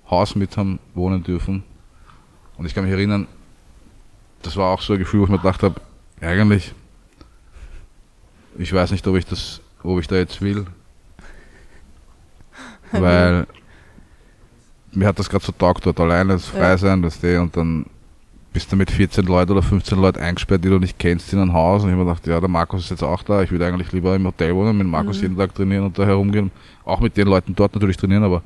[0.10, 1.64] Haus mit haben wohnen dürfen.
[2.58, 3.28] Und ich kann mich erinnern,
[4.42, 5.80] das war auch so ein Gefühl, wo ich mir gedacht habe,
[6.22, 6.74] eigentlich,
[8.58, 10.66] ich weiß nicht, ob ich das, ob ich da jetzt will.
[12.92, 13.48] Weil
[14.92, 16.78] mir hat das gerade so taugt dort alleine, das frei Ja.
[16.78, 17.86] sein, das du, und dann
[18.54, 21.54] bist du mit 14 Leuten oder 15 Leuten eingesperrt, die du nicht kennst, in ein
[21.54, 21.82] Haus.
[21.82, 23.42] Und ich habe mir gedacht, ja, der Markus ist jetzt auch da.
[23.42, 25.22] Ich würde eigentlich lieber im Hotel wohnen, mit Markus Mhm.
[25.24, 26.52] jeden Tag trainieren und da herumgehen.
[26.86, 28.44] Auch mit den Leuten dort natürlich trainieren, aber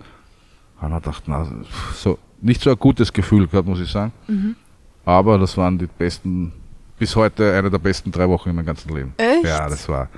[0.79, 1.45] habe mir gedacht, na,
[1.93, 4.13] so, nicht so ein gutes Gefühl gehabt, muss ich sagen.
[4.27, 4.55] Mhm.
[5.03, 6.53] Aber das waren die besten,
[6.99, 9.13] bis heute eine der besten drei Wochen in meinem ganzen Leben.
[9.17, 9.43] Echt?
[9.45, 10.09] Ja, das war.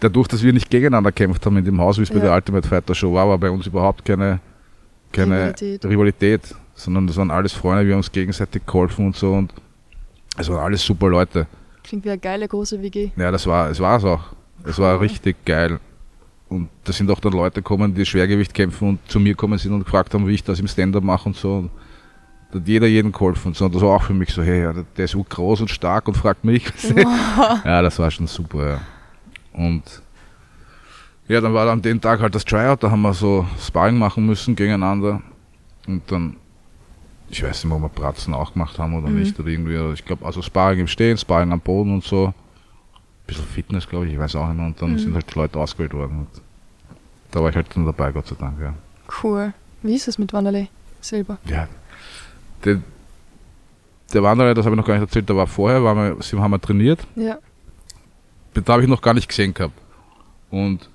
[0.00, 2.24] Dadurch, dass wir nicht gegeneinander kämpft haben in dem Haus, wie es bei Ja.
[2.24, 4.40] der Ultimate Fighter Show war, war bei uns überhaupt keine,
[5.12, 5.84] keine Rivalität.
[5.86, 6.54] Rivalität.
[6.74, 9.54] sondern das waren alles Freunde, wir haben uns gegenseitig geholfen und so und
[10.36, 11.46] es waren alles super Leute.
[11.82, 13.10] Klingt wie eine geile große WG.
[13.16, 14.20] Ja, das war, es war es auch.
[14.64, 15.78] Es war richtig geil.
[16.48, 19.72] Und da sind auch dann Leute gekommen, die Schwergewicht kämpfen und zu mir gekommen sind
[19.72, 21.54] und gefragt haben, wie ich das im Stand-up mache und so.
[21.56, 21.70] Und
[22.54, 23.66] hat jeder jeden geholfen und so.
[23.66, 26.16] Und das war auch für mich so, hey, der ist so groß und stark und
[26.16, 26.64] fragt mich.
[27.64, 28.80] ja, das war schon super, ja.
[29.52, 29.82] Und
[31.28, 34.26] ja, dann war an dem Tag halt das Tryout, da haben wir so Sparring machen
[34.26, 35.20] müssen gegeneinander.
[35.88, 36.36] Und dann,
[37.30, 39.18] ich weiß nicht ob wir Pratzen auch gemacht haben oder Mhm.
[39.20, 39.38] nicht.
[39.40, 42.32] Oder irgendwie, ich glaube, also Sparring im Stehen, Sparring am Boden und so.
[43.26, 44.66] bisschen Fitness, glaube ich, ich weiß auch nicht mehr.
[44.66, 44.98] Und dann Mhm.
[44.98, 46.18] sind halt die Leute ausgewählt worden.
[46.20, 46.28] Und
[47.32, 48.72] da war ich halt dann dabei, Gott sei Dank, ja.
[49.22, 49.52] Cool.
[49.82, 50.68] Wie ist es mit Wanderlei
[51.00, 51.38] selber?
[51.44, 51.66] Ja.
[52.66, 52.82] Der,
[54.12, 56.38] der Wanderer, das habe ich noch gar nicht erzählt, der war vorher, waren wir, sie
[56.38, 57.00] haben wir trainiert.
[57.14, 57.38] Ja.
[58.52, 59.74] Da habe ich noch gar nicht gesehen gehabt.
[60.50, 60.88] Und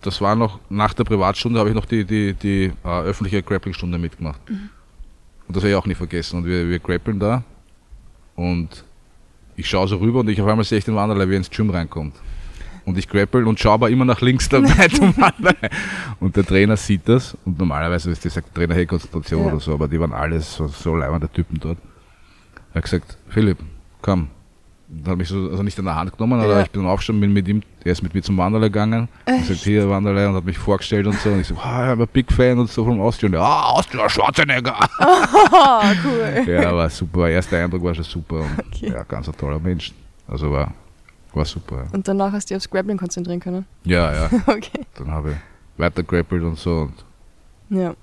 [0.00, 3.98] das war noch, nach der Privatstunde habe ich noch die, die, die äh, öffentliche Grappling-Stunde
[3.98, 4.40] mitgemacht.
[4.48, 6.38] Und das habe ich auch nie vergessen.
[6.38, 7.44] Und wir, wir grappeln da
[8.34, 8.84] und
[9.56, 11.50] ich schaue so rüber und ich auf einmal sehe ich den Wanderlei, wie er ins
[11.50, 12.14] Gym reinkommt.
[12.84, 15.70] Und ich grappel und schaue aber immer nach links dabei zum Wanderlei.
[16.20, 19.52] Und der Trainer sieht das und normalerweise ist das sagt Trainer, hey, Konzentration Ja.
[19.52, 21.78] oder so, aber die waren alles so, so leibende Typen dort.
[22.72, 23.58] Er hat gesagt, Philipp,
[24.00, 24.28] komm.
[24.90, 26.62] Und hat mich so, also nicht an der Hand genommen, aber Ja.
[26.62, 29.08] ich bin aufgestanden, bin mit ihm, er ist mit mir zum Wanderlei gegangen.
[29.26, 29.46] Und Echt?
[29.46, 31.30] sagt, hier Wanderlei und hat mich vorgestellt und so.
[31.30, 33.34] Und ich so, ah, I'm a big fan und so vom Austrian.
[33.36, 34.74] Ah, Austria, Schwarzenegger.
[34.98, 36.44] Ah, cool.
[36.46, 37.28] ja, war super.
[37.30, 38.36] Erster Eindruck war schon super.
[38.40, 38.90] Und Okay.
[38.92, 39.92] Ja, ganz ein toller Mensch.
[40.28, 40.74] Also war,
[41.34, 41.84] war super.
[41.84, 41.90] Ja.
[41.92, 43.64] Und danach hast du dich aufs Grappling konzentrieren können.
[43.84, 44.30] Ja, ja.
[44.46, 44.80] Okay.
[44.96, 45.36] Dann habe ich
[45.80, 46.94] weiter grappelt und so und
[47.78, 47.94] Ja.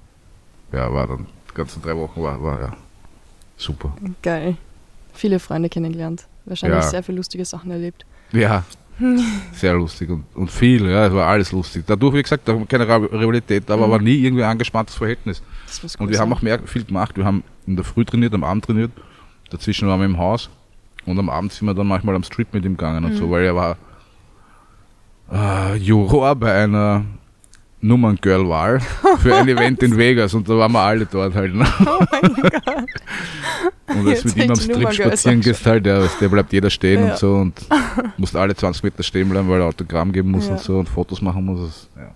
[0.71, 2.77] ja, war dann die ganzen drei Wochen war, war ja
[3.57, 3.93] super.
[4.21, 4.57] Geil.
[5.13, 6.25] Viele Freunde kennengelernt.
[6.45, 6.89] Wahrscheinlich Ja.
[6.89, 8.05] sehr viele lustige Sachen erlebt.
[8.31, 8.63] Ja,
[9.53, 11.83] sehr lustig und, und viel, ja, es war alles lustig.
[11.87, 13.91] Dadurch, wie gesagt, haben keine Rivalität, aber Mhm.
[13.91, 15.41] war nie irgendwie ein angespanntes Verhältnis.
[15.67, 16.37] Das Und wir haben sein.
[16.37, 17.15] auch mehr, viel gemacht.
[17.17, 18.91] Wir haben in der Früh trainiert, am Abend trainiert.
[19.51, 20.49] Dazwischen waren wir im Haus.
[21.05, 23.17] Und am Abend sind wir dann manchmal am Street mit ihm gegangen und Mhm.
[23.17, 23.77] so, weil er war
[25.31, 27.03] äh, Juror bei einer
[27.81, 28.79] Nummerngirl-Wahl
[29.19, 31.53] für ein Event in Vegas und da waren wir alle dort halt.
[31.55, 31.65] Ne?
[31.85, 32.53] Oh mein Gott.
[33.87, 37.05] Und als Jetzt mit ihm am Strip spazieren gehst, halt, der, der bleibt jeder stehen
[37.05, 37.11] Ja.
[37.13, 37.53] und so und
[38.17, 40.53] musst alle 20 Meter stehen bleiben, weil er Autogramm geben muss Ja.
[40.53, 41.87] und so und Fotos machen muss.
[41.95, 42.11] Ja,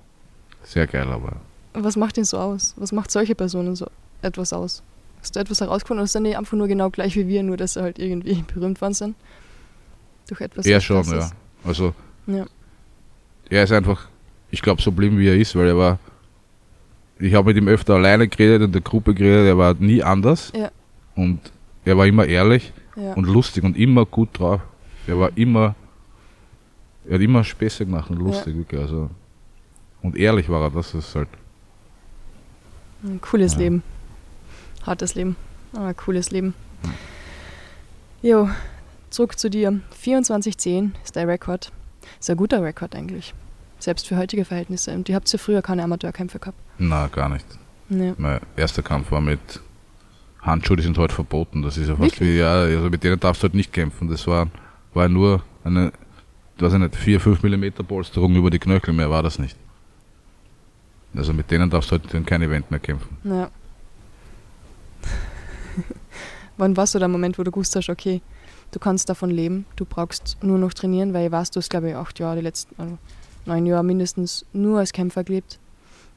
[0.63, 1.33] sehr geil, aber
[1.73, 2.73] Was macht ihn so aus?
[2.77, 3.87] Was macht solche Personen so
[4.21, 4.83] etwas aus?
[5.23, 7.73] Hast du etwas herausgefunden oder sind die einfach nur genau gleich wie wir, nur dass
[7.75, 9.15] sie halt irgendwie berühmt worden sind?
[10.27, 11.31] Durch etwas er recht schon, ja.
[11.63, 11.93] Also
[12.27, 12.45] Ja.
[13.49, 14.09] er ist einfach,
[14.51, 15.97] ich glaube, so blieb wie er ist, weil er war,
[17.19, 20.51] ich habe mit ihm öfter alleine geredet, in der Gruppe geredet, er war nie anders
[20.53, 20.71] Ja.
[21.15, 21.39] und
[21.85, 23.13] er war immer ehrlich Ja.
[23.13, 24.59] und lustig und immer gut drauf.
[25.07, 25.73] Er war immer,
[27.07, 29.09] er hat immer Späße gemacht und lustig, wirklich, also
[30.01, 31.29] und ehrlich war er, das ist halt,
[33.03, 33.59] Ein cooles Ja.
[33.59, 33.83] Leben.
[34.85, 35.35] Hartes Leben.
[35.75, 36.53] Aber cooles Leben.
[38.21, 38.49] Jo,
[39.09, 39.79] zurück zu dir.
[40.03, 41.71] 24-10 ist der Rekord.
[42.19, 43.33] Ist ein guter Rekord eigentlich.
[43.79, 44.93] Selbst für heutige Verhältnisse.
[44.93, 46.57] Und ihr habt ja früher keine Amateurkämpfe gehabt.
[46.77, 47.45] na, gar nicht.
[47.89, 48.13] Ja.
[48.17, 49.39] Mein erster Kampf war mit
[50.41, 51.61] Handschuhe, die sind heute verboten.
[51.61, 52.29] Das ist ja fast Wirklich?
[52.35, 54.09] wie, ja, also mit denen darfst du halt nicht kämpfen.
[54.09, 54.47] Das war,
[54.93, 55.91] war nur eine,
[56.59, 59.57] weiß ich nicht, 4, 5 Millimeter Polsterung über die Knöchel, mehr war das nicht.
[61.15, 63.17] Also mit denen darfst du heute in kein Event mehr kämpfen.
[63.23, 63.49] ja.
[66.57, 68.21] Wann warst du der Moment, wo du gewusst hast, okay,
[68.71, 71.95] du kannst davon leben, du brauchst nur noch trainieren, weil warst du es, glaube ich,
[71.95, 72.97] acht Jahre, die letzten also
[73.45, 75.59] neun Jahre mindestens nur als Kämpfer gelebt,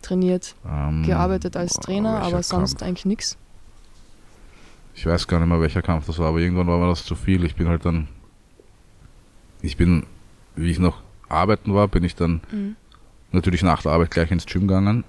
[0.03, 2.83] trainiert, Ähm, gearbeitet als Trainer, aber sonst Kampf?
[2.88, 3.37] eigentlich nichts.
[4.94, 7.14] Ich weiß gar nicht mehr, welcher Kampf das war, aber irgendwann war mir das zu
[7.14, 7.44] viel.
[7.44, 8.09] Ich bin halt dann,
[9.62, 10.07] ich bin,
[10.55, 12.77] wie ich noch arbeiten war, bin ich dann Mhm.
[13.33, 15.05] natürlich nach der Arbeit gleich ins Gym gegangen,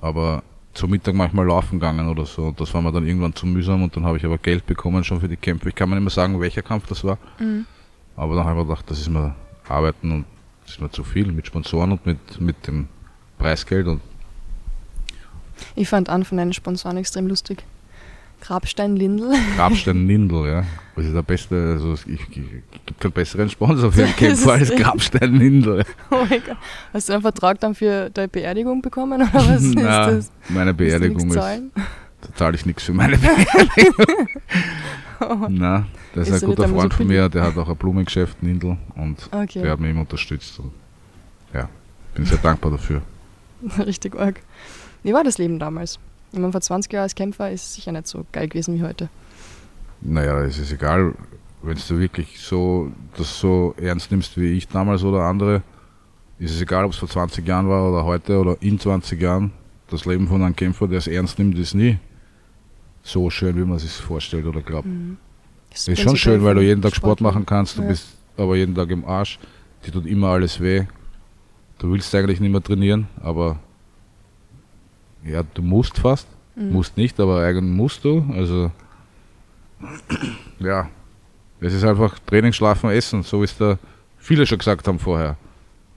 [0.00, 0.42] aber
[0.74, 2.46] zum Mittag manchmal laufen gegangen oder so.
[2.46, 5.02] Und das war mir dann irgendwann zu mühsam und dann habe ich aber Geld bekommen
[5.04, 5.68] schon für die Kämpfe.
[5.68, 7.64] Ich kann mir nicht mehr sagen, welcher Kampf das war, Mhm.
[8.16, 9.34] aber dann habe ich gedacht, das ist mir
[9.68, 10.24] Arbeiten und
[10.64, 12.88] das ist mir zu viel mit Sponsoren und mit, mit dem
[13.38, 14.00] Preisgeld und
[15.76, 17.62] Ich fand einen von deinen Sponsoren extrem lustig.
[18.46, 19.32] Grabstein Lindl.
[19.56, 20.64] Grabstein Nindl, ja.
[20.96, 22.30] Das ist der beste, also ich, ich,
[22.84, 25.84] gibt keinen besseren Sponsor für Das Kämpfer als ist- Grabstein Nindl.
[26.10, 26.56] Oh mein Gott.
[26.92, 30.32] Hast du einen Vertrag dann für deine Beerdigung bekommen oder was ist das?
[30.50, 34.28] meine Beerdigung ist, da zahle ich nichts für meine Beerdigung.
[35.20, 37.68] Oh, Na, das Ist ist ein guter einmal so Freund von mir, der hat auch
[37.68, 40.58] ein Blumengeschäft, Nindl, und Okay, der hat mich immer unterstützt.
[40.58, 40.70] Und,
[41.52, 41.68] ja,
[42.14, 43.00] bin sehr dankbar dafür.
[43.78, 44.40] richtig arg.
[45.02, 45.98] Wie war das Leben damals?
[46.34, 48.82] Ich meine, vor 20 Jahren als Kämpfer ist es sicher nicht so geil gewesen wie
[48.82, 49.08] heute.
[50.00, 51.14] Naja, es ist egal,
[51.62, 55.62] wenn du wirklich so das so ernst nimmst wie ich damals oder andere,
[56.40, 59.52] ist es egal, ob es vor 20 Jahren war oder heute oder in 20 Jahren.
[59.88, 61.98] Das Leben von einem Kämpfer, der es ernst nimmt, ist nie
[63.04, 64.86] so schön, wie man sich vorstellt oder glaubt.
[64.86, 65.18] Mhm.
[65.70, 67.88] Das Ist schon schön, weil du jeden Tag Sport machen kannst, du Ja.
[67.88, 69.38] bist aber jeden Tag im Arsch,
[69.86, 70.84] dir tut immer alles weh.
[71.78, 73.60] Du willst eigentlich nicht mehr trainieren, aber
[75.24, 76.72] ja, du musst fast, Mhm.
[76.72, 78.24] musst nicht, aber eigentlich musst du.
[78.32, 78.70] Also
[80.60, 80.88] ja,
[81.60, 83.78] es ist einfach Training, Schlafen, Essen, so wie es da
[84.18, 85.36] viele schon gesagt haben vorher.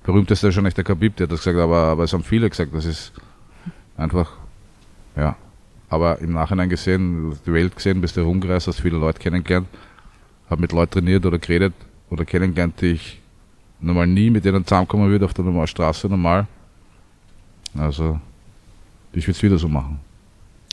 [0.03, 2.49] Berühmtester ist schon nicht der Khabib, der hat das gesagt, aber, aber es haben viele
[2.49, 3.11] gesagt, das ist
[3.97, 4.31] einfach,
[5.15, 5.35] ja.
[5.89, 9.67] Aber im Nachhinein gesehen, die Welt gesehen, bist du herumgereist, hast viele Leute kennengelernt,
[10.49, 11.73] hab mit Leuten trainiert oder geredet
[12.09, 13.21] oder kennengelernt, die ich
[13.79, 16.47] normal nie mit denen zusammenkommen würde auf der normalen Straße normal.
[17.77, 18.19] Also,
[19.13, 19.99] ich würde es wieder so machen.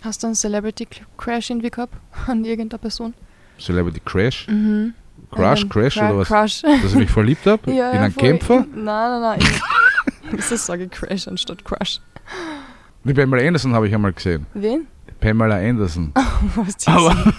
[0.02, 1.94] Hast du einen Celebrity Crash irgendwie gehabt
[2.26, 3.14] an irgendeiner Person?
[3.58, 4.46] Celebrity Crash?
[4.48, 4.94] Mhm.
[5.30, 6.28] Crash, Crash Cra- oder was?
[6.28, 6.62] Crush.
[6.62, 7.72] Dass ich mich verliebt habe?
[7.72, 8.22] ja, in einen voll.
[8.22, 8.66] Kämpfer?
[8.74, 9.40] Nein, nein, nein.
[10.36, 12.00] Ich, sage Crash anstatt Crush?
[13.04, 14.46] Die Pamela Anderson habe ich einmal gesehen.
[14.54, 14.86] Wen?
[15.08, 16.12] Die Pamela Anderson.
[16.56, 16.94] Was ist das?
[16.96, 17.32] Aber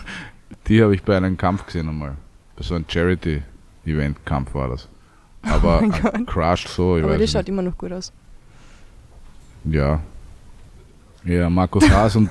[0.68, 2.16] die habe ich bei einem Kampf gesehen einmal.
[2.56, 4.88] Bei so einem Charity-Event-Kampf war das.
[5.44, 6.28] Aber mein ein Gott.
[6.28, 7.50] Crash so, ich Aber die weiß schaut nicht.
[7.50, 8.12] immer noch gut aus.
[9.66, 10.00] Ja.
[11.26, 12.30] Ja, Markus Haas und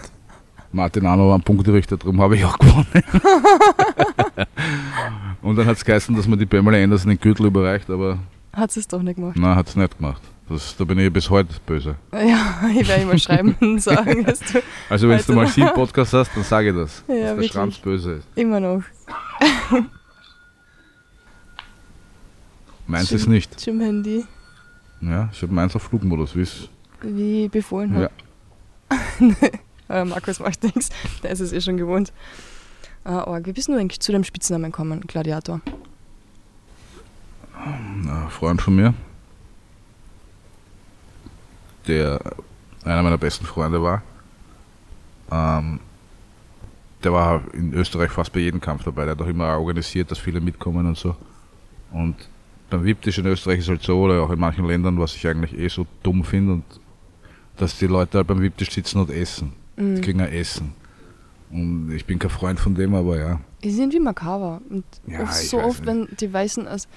[0.72, 2.86] Martin Arno waren Punkterichter, darum habe ich auch gewonnen.
[5.42, 8.18] und dann hat es geheißen, dass man die Pamela Anderson den Gürtel überreicht, aber
[8.52, 9.36] Hat sie es doch nicht gemacht.
[9.38, 10.22] na, hat es nicht gemacht.
[10.48, 11.94] Das, da bin ich bis heute böse.
[12.12, 15.50] Ja, ich werde immer schreiben und sagen, dass du Also wenn du mal noch.
[15.50, 17.02] sie im Podcast hast, dann sage ich das.
[17.08, 17.48] Ja, dass der.
[17.48, 18.28] Schramms böse ist.
[18.34, 18.82] immer noch
[22.86, 23.64] Meins ist nicht.
[23.64, 24.24] Jim Handy
[25.00, 26.68] Ja, ich habe meins auf Flugmodus, wie es
[27.02, 28.10] wie befohlen Ja.
[28.98, 29.52] Hat.
[29.88, 30.90] äh, Markus macht nichts,
[31.22, 32.12] der ist es eh schon gewohnt.
[33.04, 35.60] Ah, oh, wie bist du eigentlich zu dem Spitznamen gekommen, Gladiator?
[37.64, 38.94] Ein Freund von mir,
[41.86, 42.20] der
[42.84, 44.02] einer meiner besten Freunde war,
[45.30, 45.80] ähm,
[47.02, 49.04] der war in Österreich fast bei jedem Kampf dabei.
[49.04, 51.14] Der hat auch immer organisiert, dass viele mitkommen und so.
[51.92, 52.16] Und
[52.70, 55.56] beim Wiptisch in Österreich ist halt so, oder auch in manchen Ländern, was ich eigentlich
[55.56, 56.64] eh so dumm finde, und
[57.56, 59.52] dass die Leute halt beim Wiptisch sitzen und essen.
[59.76, 59.96] Mhm.
[59.96, 60.72] Die kriegen ein Essen.
[61.50, 63.40] Und ich bin kein Freund von dem, aber ja.
[63.62, 64.60] Es ist irgendwie makaber.
[64.70, 66.88] Und Ja, oft, so oft, wenn die weißen, also,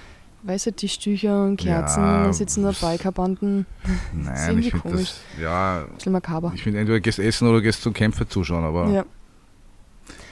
[0.43, 3.65] weiße Tischtücher und Kerzen, Ja, da sitzen da Bikerbanden.
[4.13, 5.13] Nein, ich finde komisch.
[5.36, 5.41] das.
[5.41, 6.52] Ja, Ein bisschen makaber.
[6.56, 8.88] ich finde entweder gehst essen oder gehst zum Kämpfe zuschauen, aber.
[8.88, 9.06] Ja, Ja,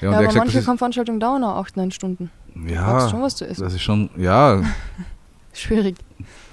[0.01, 2.31] ja, aber gesagt, manche Kampfveranstaltungen dauern auch 8, 9 Stunden.
[2.47, 3.61] ist, Du ja, schon was zu essen.
[3.63, 4.61] das ist schon, ja,
[5.53, 5.95] Schwierig.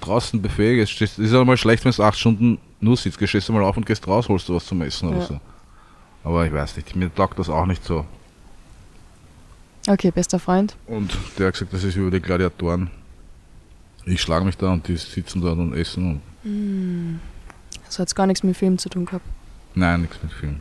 [0.01, 3.53] draußen Buffet, es ist ja mal schlecht, wenn du acht Stunden nur sitzt, gehst du
[3.53, 5.25] mal auf und gehst raus, holst du was zum Essen oder Ja.
[5.25, 5.39] so.
[6.23, 8.05] Aber ich weiß nicht, mir taugt das auch nicht so.
[9.87, 10.75] Okay, bester Freund.
[10.87, 12.89] Und der hat gesagt, das ist über die Gladiatoren.
[14.05, 17.19] Ich schlage mich da und die sitzen dort und essen und
[17.85, 19.25] Das hat gar nichts mit Film zu tun gehabt.
[19.75, 20.59] nein, nichts mit Film.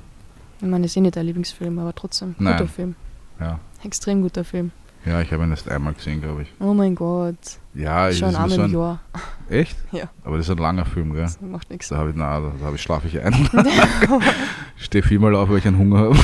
[0.61, 2.35] Ich meine, ist eh nicht dein Lieblingsfilm, aber trotzdem.
[2.38, 2.56] Nein.
[2.56, 2.94] Guter Film.
[3.40, 4.70] Ja, Extrem guter Film.
[5.05, 6.53] Ja ich habe ihn erst einmal gesehen, glaube ich.
[6.61, 7.59] Oh mein Gott.
[7.75, 9.01] Ja, ich Schon einmal so im ein, Jahr.
[9.49, 9.77] Echt?
[9.93, 10.11] Ja.
[10.25, 11.23] Aber das ist ein langer Film, gell?
[11.23, 11.88] Das macht nichts.
[11.88, 13.33] Da habe ich, na, da, da habe ich schlafe ich ein.
[14.77, 16.19] ich stehe viermal auf, weil ich einen Hunger habe.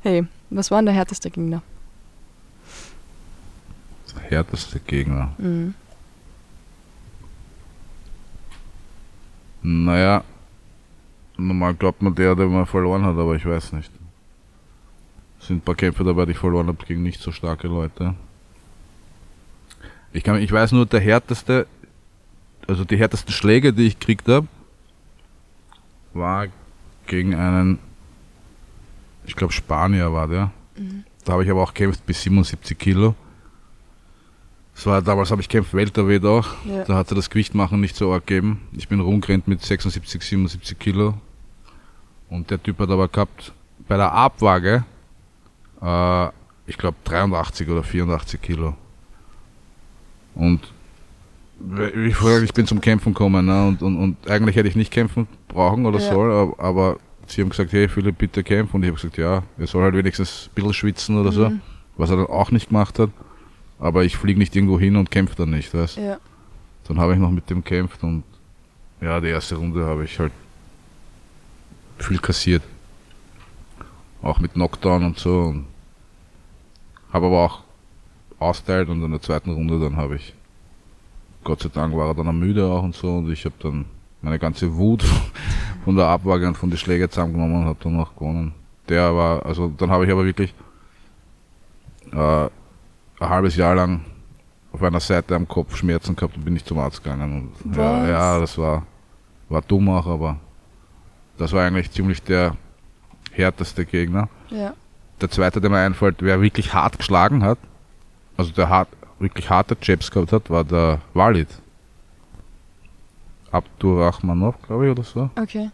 [0.00, 1.62] Hey, was war denn der härteste Gegner?
[4.14, 5.32] Der härteste Gegner.
[5.38, 5.74] Mhm.
[9.62, 10.24] Naja,
[11.36, 13.92] normal glaubt man der, der man verloren hat, aber ich weiß nicht.
[15.42, 18.14] Sind ein paar Kämpfe dabei, die ich verloren habe gegen nicht so starke Leute.
[20.12, 21.66] Ich, kann, ich weiß nur, der härteste,
[22.68, 24.46] also die härtesten Schläge, die ich gekriegt habe,
[26.12, 26.46] war
[27.06, 27.78] gegen einen,
[29.26, 30.52] ich glaube Spanier war der.
[31.24, 33.14] Da habe ich aber auch gekämpft bis 77 Kilo.
[34.74, 36.46] Das war, damals habe ich gekämpft Welterweight auch.
[36.64, 36.84] Ja.
[36.84, 38.60] Da hat er das Gewicht machen nicht so arg gegeben.
[38.72, 41.14] Ich bin rumgerannt mit 76, 77 Kilo.
[42.28, 43.52] Und der Typ hat aber gehabt,
[43.88, 44.84] bei der Abwaage,
[45.82, 46.28] äh,
[46.66, 48.74] ich glaube 83 oder 84 Kilo.
[50.34, 50.60] Und
[52.06, 53.66] ich, ich bin zum Kämpfen gekommen ne?
[53.68, 56.12] und, und, und eigentlich hätte ich nicht kämpfen brauchen oder Ja.
[56.12, 58.76] soll, aber, sie haben gesagt, hey Philipp, bitte kämpfen.
[58.76, 61.60] Und ich habe gesagt, ja, er soll halt wenigstens ein bisschen schwitzen oder so, Mhm.
[61.96, 63.10] was er dann auch nicht gemacht hat.
[63.78, 66.18] Aber ich fliege nicht irgendwo hin und kämpfe dann nicht, weißt Ja.
[66.88, 68.24] dann habe ich noch mit dem gekämpft und
[69.00, 70.32] ja, die erste Runde habe ich halt
[71.98, 72.62] viel kassiert.
[74.22, 75.42] Auch mit Knockdown und so.
[75.42, 75.66] Und
[77.12, 77.60] habe aber auch
[78.38, 80.34] austeilt und in der zweiten Runde dann habe ich,
[81.44, 83.84] Gott sei Dank war er dann müde auch und so und ich habe dann
[84.20, 85.04] meine ganze Wut
[85.84, 88.54] von der Abwaage und von den Schlägen zusammengenommen und habe dann auch gewonnen.
[88.88, 90.54] Der war, also dann habe ich aber wirklich
[92.12, 94.00] äh, ein halbes Jahr lang
[94.72, 97.52] auf einer Seite am Kopf Schmerzen gehabt und bin nicht zum Arzt gegangen.
[97.64, 98.86] Und ja, ja, das war,
[99.48, 100.38] war dumm auch, aber
[101.36, 102.56] das war eigentlich ziemlich der
[103.32, 104.28] härteste Gegner.
[104.50, 104.74] Ja.
[105.22, 107.58] Der zweite, der mir einfällt, wer wirklich hart geschlagen hat,
[108.36, 108.88] also der hart,
[109.20, 111.46] wirklich harte Jabs gehabt hat, war der Walid.
[113.52, 115.30] Abdurrahmanov, glaube ich, oder so.
[115.36, 115.70] Okay.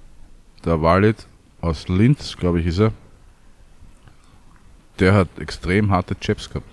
[0.67, 1.27] Der Walid
[1.63, 2.93] aus Linz, glaube ich, ist er.
[4.99, 6.69] Der hat extrem harte Jabs gehabt.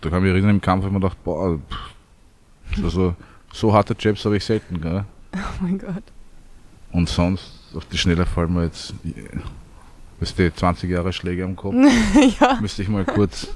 [0.00, 3.14] Da kann ich mich erinnern, im Kampf habe ich mir gedacht, boah, pff, also,
[3.52, 5.04] so harte Jabs habe ich selten, gell?
[5.36, 6.02] Oh mein Gott.
[6.90, 9.44] Und sonst, auf die Schnelle fallen mir jetzt, weißt
[10.20, 11.74] du, 20 Jahre Schläge am Kopf.
[12.40, 12.58] ja.
[12.60, 13.48] Müsste ich mal kurz,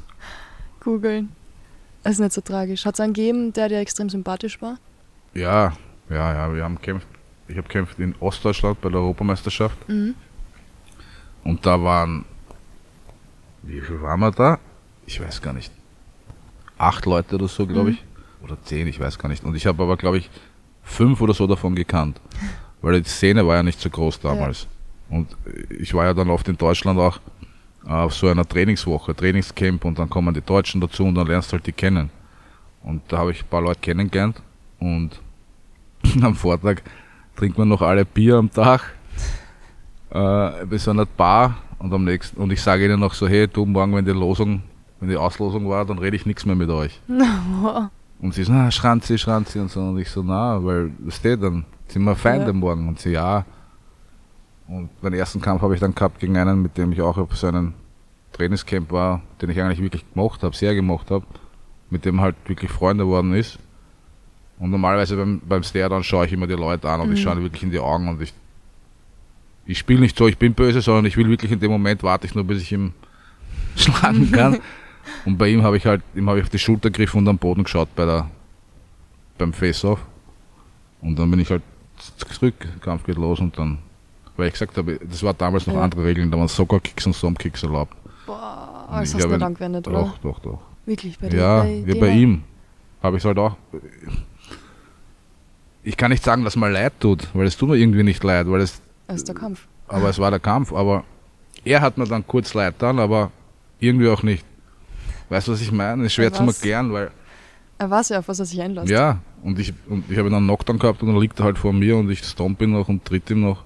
[0.80, 1.30] Googeln.
[2.02, 2.84] Das ist nicht so tragisch.
[2.84, 4.76] Hat es einen gegeben, der dir extrem sympathisch war?
[5.34, 5.72] ja,
[6.10, 7.06] ja, ja, wir haben kämpft.
[7.48, 9.88] Ich habe kämpft in Ostdeutschland bei der Europameisterschaft.
[9.88, 10.14] Mhm.
[11.44, 12.24] Und da waren,
[13.62, 14.58] wie viel waren wir da?
[15.06, 15.72] Ich weiß gar nicht.
[16.78, 17.96] Acht Leute oder so, glaube Mhm.
[17.96, 18.04] ich.
[18.42, 19.44] Oder zehn, ich weiß gar nicht.
[19.44, 20.30] Und ich habe aber, glaube ich,
[20.82, 22.20] fünf oder so davon gekannt.
[22.82, 24.66] Weil die Szene war ja nicht so groß damals.
[25.14, 25.28] Und
[25.78, 27.18] ich war ja dann oft in Deutschland auch
[27.86, 31.50] äh, auf so einer Trainingswoche, Trainingscamp und dann kommen die Deutschen dazu und dann lernst
[31.50, 32.10] du halt die kennen.
[32.82, 34.42] Und da habe ich ein paar Leute kennengelernt
[34.80, 35.10] und
[36.22, 36.78] am Vortag
[37.36, 38.80] trinkt man noch alle Bier am Tag
[40.10, 43.46] äh, bei so einer Bar und am nächsten und ich sage ihnen noch so, hey,
[43.46, 44.62] du morgen, wenn die Losung,
[44.98, 47.00] wenn die Auslosung war, dann rede ich nichts mehr mit euch.
[48.20, 49.80] Und sie so, na, Schranzi, Schranzi und so.
[49.80, 51.66] Und ich so, na, weil, was steht dann?
[51.88, 52.52] Sind wir Feinde Ja.
[52.54, 52.88] morgen?
[52.88, 53.44] Und sie, ja.
[54.68, 57.36] Und den ersten Kampf habe ich dann gehabt gegen einen, mit dem ich auch auf
[57.36, 57.74] so einem
[58.32, 61.24] Trainingscamp war, den ich eigentlich wirklich gemocht habe, sehr gemocht habe,
[61.90, 63.58] mit dem halt wirklich Freunde geworden ist.
[64.58, 67.22] Und normalerweise beim, beim Stare dann schaue ich immer die Leute an und ich Mhm.
[67.24, 68.32] schaue ihnen wirklich in die Augen und ich,
[69.66, 72.26] ich spiele nicht so, ich bin böse, sondern ich will wirklich in dem Moment, warte
[72.26, 72.92] ich nur, bis ich ihm
[73.76, 74.60] schlagen kann.
[75.24, 77.38] und bei ihm habe ich halt, ihm habe ich auf die Schulter gegriffen und am
[77.38, 78.30] Boden geschaut bei der,
[79.38, 80.00] beim Face-Off.
[81.02, 81.62] Und dann bin ich halt
[82.16, 83.78] zurück, Kampf geht los und dann,
[84.36, 85.82] weil ich gesagt habe, das war damals noch Ja.
[85.82, 87.94] andere Regeln, da waren Soccer-Kicks und Storm-Kicks erlaubt.
[88.26, 90.00] Boah, Und das hast du nicht angewendet, oder?
[90.02, 90.60] Doch, doch, doch.
[90.86, 91.38] Wirklich, bei dir?
[91.38, 92.42] Ja, bei, ja, bei ihm
[93.02, 93.56] habe ich es halt auch.
[95.82, 98.50] Ich kann nicht sagen, dass mir leid tut, weil es tut mir irgendwie nicht leid,
[98.50, 99.66] weil es, Das ist der Kampf.
[99.88, 101.04] aber es war der Kampf, aber
[101.64, 103.30] er hat mir dann kurz leid dann, aber
[103.80, 104.44] irgendwie auch nicht.
[105.28, 106.04] Weißt du, was ich meine?
[106.06, 107.10] Ist schwer zu erklären, weil
[107.78, 108.88] Er weiß ja, auf was er sich einlässt.
[108.90, 111.58] ja, und ich und ich habe dann einen Knockdown gehabt und dann liegt er halt
[111.58, 113.64] vor mir und ich stomp ihn noch und tritt ihm noch.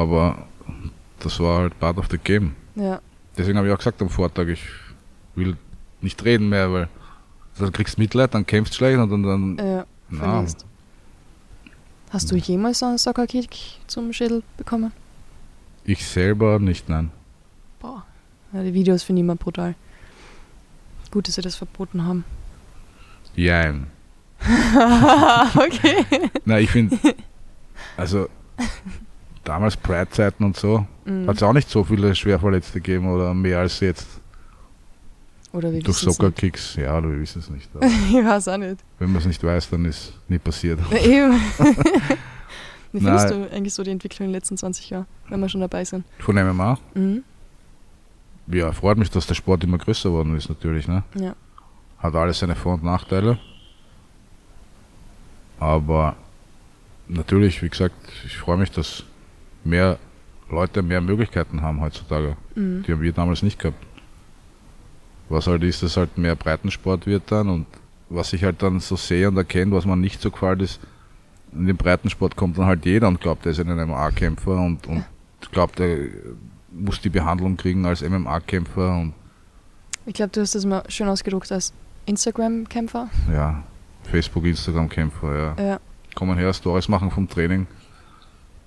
[0.00, 0.46] Aber
[1.18, 2.54] das war halt part of the game.
[2.74, 3.00] Ja.
[3.36, 4.62] Deswegen habe ich auch gesagt am Vortag, ich
[5.34, 5.56] will
[6.00, 6.88] nicht reden mehr, weil
[7.58, 10.64] dann kriegst du Mitleid, dann kämpfst du schlecht und dann, dann ja na, verlierst.
[12.10, 13.50] Hast du jemals einen Soccer-Kick
[13.86, 14.92] zum Schädel bekommen?
[15.84, 17.10] ich selber nicht, nein.
[17.80, 18.04] Boah.
[18.52, 19.74] Ja, die Videos finde ich immer brutal.
[21.10, 22.24] Gut, dass sie das verboten haben.
[23.34, 23.88] Jein.
[24.40, 26.30] okay.
[26.44, 26.96] Na, ich finde,
[27.96, 28.28] also
[29.50, 31.26] damals Pride-Zeiten und so, Mhm.
[31.26, 34.06] hat es auch nicht so viele Schwerverletzte gegeben oder mehr als jetzt.
[35.52, 37.68] Oder wie Durch Soccer-Kicks, ja, oder wir wissen es nicht.
[38.10, 38.76] Ich weiß auch nicht.
[39.00, 40.78] wenn man es nicht weiß, dann ist nie passiert.
[41.04, 41.32] Eben.
[42.92, 43.42] Wie findest Nein.
[43.42, 46.04] du eigentlich so die Entwicklung in den letzten 20 Jahren, wenn wir schon dabei sind?
[46.18, 47.22] Von MMA, Mhm.
[48.48, 50.86] ja, freut mich, dass der Sport immer größer geworden ist, natürlich.
[50.88, 51.02] Ne?
[51.14, 51.34] Ja.
[51.98, 53.38] Hat alles seine Vor- und Nachteile.
[55.58, 56.16] Aber
[57.08, 59.04] natürlich, wie gesagt, ich freue mich, dass
[59.64, 59.98] mehr
[60.50, 62.36] Leute mehr Möglichkeiten haben heutzutage.
[62.54, 62.82] Mhm.
[62.86, 63.82] Die haben wir damals nicht gehabt.
[65.28, 67.66] Was halt ist, dass halt mehr Breitensport wird dann und
[68.08, 70.80] was ich halt dann so sehe und erkenne, was man nicht so gefällt, ist,
[71.52, 75.04] in den Breitensport kommt dann halt jeder und glaubt, er ist ein MMA-Kämpfer und, und
[75.52, 75.98] glaubt, er
[76.72, 79.12] muss die Behandlung kriegen als MMA-Kämpfer und
[80.06, 81.72] Ich glaube, du hast das mal schön ausgedruckt als
[82.06, 83.08] Instagram-Kämpfer.
[83.32, 83.62] ja,
[84.04, 85.64] Facebook, Instagram-Kämpfer, ja.
[85.64, 85.80] Ja.
[86.16, 87.68] Kommen her, Stories machen vom Training.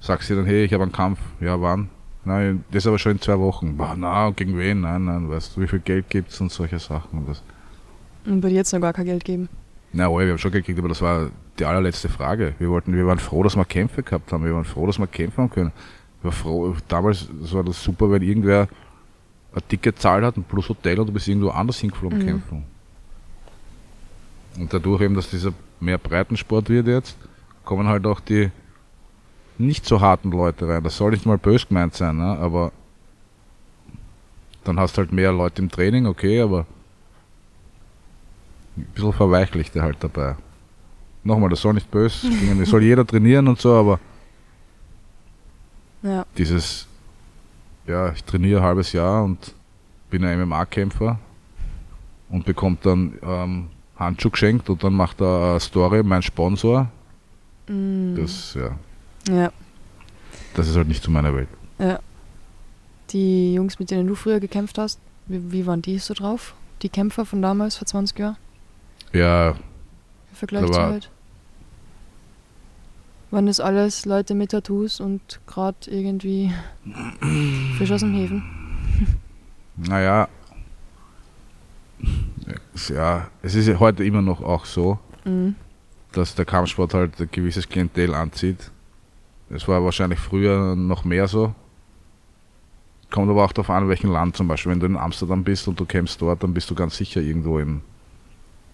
[0.03, 1.19] Sagst dir dann, hey, ich habe einen Kampf.
[1.39, 1.87] Ja, wann?
[2.25, 3.77] Nein, das aber schon in zwei Wochen.
[3.77, 4.81] Boah, na, gegen wen?
[4.81, 7.19] Nein, nein, weißt du, wie viel Geld gibt's und solche Sachen.
[7.19, 7.41] Und das,
[8.25, 9.47] Und bei dir jetzt noch gar kein Geld geben.
[9.93, 12.53] na, oh, wir haben schon Geld gekriegt, aber das war die allerletzte Frage.
[12.59, 14.43] Wir wollten, wir waren froh, dass wir Kämpfe gehabt haben.
[14.43, 15.71] Wir waren froh, dass wir kämpfen haben können.
[16.19, 18.67] Ich war froh, damals das war das super, wenn irgendwer
[19.55, 22.25] ein Ticket zahlt hat, ein plus Hotel und du bist irgendwo anders hingeflogen Mhm.
[22.25, 22.63] kämpfen.
[24.59, 27.17] Und dadurch eben, dass dieser mehr Breitensport wird jetzt,
[27.63, 28.49] kommen halt auch die
[29.59, 30.83] nicht so harten Leute rein.
[30.83, 32.37] Das soll nicht mal bös gemeint sein, ne?
[32.39, 32.71] aber
[34.63, 36.65] dann hast halt mehr Leute im Training, okay, aber
[38.77, 40.35] ein bisschen verweichlichte halt dabei.
[41.23, 43.99] Nochmal, das soll nicht bös klingen, das soll jeder trainieren und so, aber
[46.01, 46.25] Ja.
[46.37, 46.87] dieses,
[47.87, 49.53] ja, ich trainiere ein halbes Jahr und
[50.09, 51.19] bin ein MMA-Kämpfer
[52.29, 56.89] und bekommt dann ähm, Handschuh geschenkt und dann macht er eine Story, mein Sponsor.
[57.67, 58.15] Mhm.
[58.15, 58.71] Das, ja,
[59.29, 59.51] ja.
[60.55, 61.47] das ist halt nicht zu meiner Welt.
[61.79, 61.99] Ja.
[63.11, 66.53] Die Jungs, mit denen du früher gekämpft hast, wie, wie waren die so drauf?
[66.81, 68.37] Die Kämpfer von damals, vor 20 Jahren?
[69.13, 69.55] Ja, Im
[70.33, 71.07] Vergleich zu heute?
[73.31, 76.51] Waren das alles Leute mit Tattoos und gerade irgendwie
[77.77, 78.43] Fisch aus dem Häfen?
[79.77, 80.27] naja,
[82.89, 85.55] ja, es ist ja heute immer noch auch so, Mhm.
[86.11, 88.71] dass der Kampfsport halt ein gewisses Klientel anzieht.
[89.55, 91.53] Es war wahrscheinlich früher noch mehr so.
[93.11, 94.71] Kommt aber auch darauf an, welchem Land zum Beispiel.
[94.71, 97.59] Wenn du in Amsterdam bist und du kämpfst dort, dann bist du ganz sicher irgendwo
[97.59, 97.81] im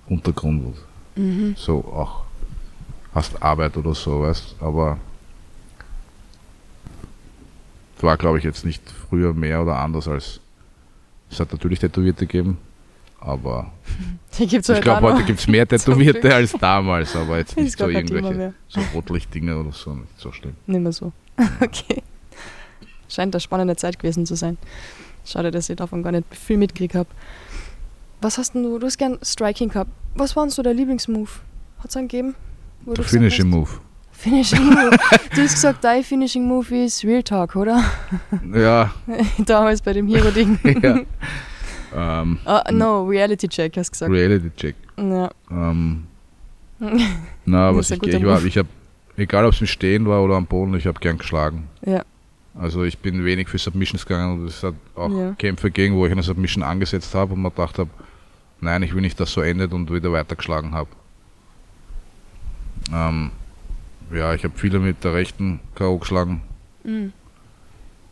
[0.08, 0.78] Untergrund.
[1.15, 1.56] Mhm.
[1.58, 2.24] So auch
[3.13, 4.98] hast Arbeit oder so, weißt Aber
[7.98, 10.39] es war, glaube ich, jetzt nicht früher mehr oder anders als.
[11.30, 12.58] Es hat natürlich Tätowierte gegeben,
[13.21, 13.71] aber
[14.39, 18.53] ich halt glaube, heute gibt es mehr Tätowierte als damals, aber jetzt nicht so irgendwelche
[18.67, 20.55] so Rotlichtdinge oder so, nicht so schlimm.
[20.67, 21.12] Nicht mehr so.
[21.62, 22.03] Okay.
[23.08, 24.58] Scheint eine spannende Zeit gewesen zu sein.
[25.25, 27.09] Schade, dass ich davon gar nicht viel mitgekriegt habe.
[28.22, 28.78] Was hast denn du?
[28.78, 29.91] Du hast gern Striking gehabt.
[30.15, 31.39] Was war denn so der Lieblingsmove?
[31.80, 32.36] Hat es einen gegeben?
[32.86, 33.47] Der Finishing?
[33.47, 33.70] Move.
[34.11, 34.97] Finishing Move.
[35.34, 37.84] du hast gesagt, dein Finishing Move ist Real Talk, oder?
[38.53, 38.93] Ja,
[39.45, 40.59] Damals bei dem Hero-Ding.
[40.84, 40.99] ja.
[41.96, 44.12] Ähm, Ah, no, Reality Check, hast du gesagt.
[44.12, 44.76] Reality Check.
[44.98, 45.30] Ja.
[45.52, 46.06] Ähm,
[47.46, 48.68] na, was ich, ich war, ich habe,
[49.18, 51.68] egal ob es im Stehen war oder am Boden, ich habe gern geschlagen.
[51.86, 52.04] Ja.
[52.56, 55.32] Also ich bin wenig für Submissions gegangen und es hat auch Ja.
[55.34, 57.90] Kämpfe gegeben, wo ich eine Submission angesetzt habe und mir gedacht habe,
[58.62, 60.90] nein, ich will nicht, dass so endet und wieder weitergeschlagen habe.
[62.94, 63.32] Ähm,
[64.14, 65.98] ja, ich habe viele mit der rechten K.O.
[66.00, 66.42] geschlagen,
[66.84, 67.14] Mhm.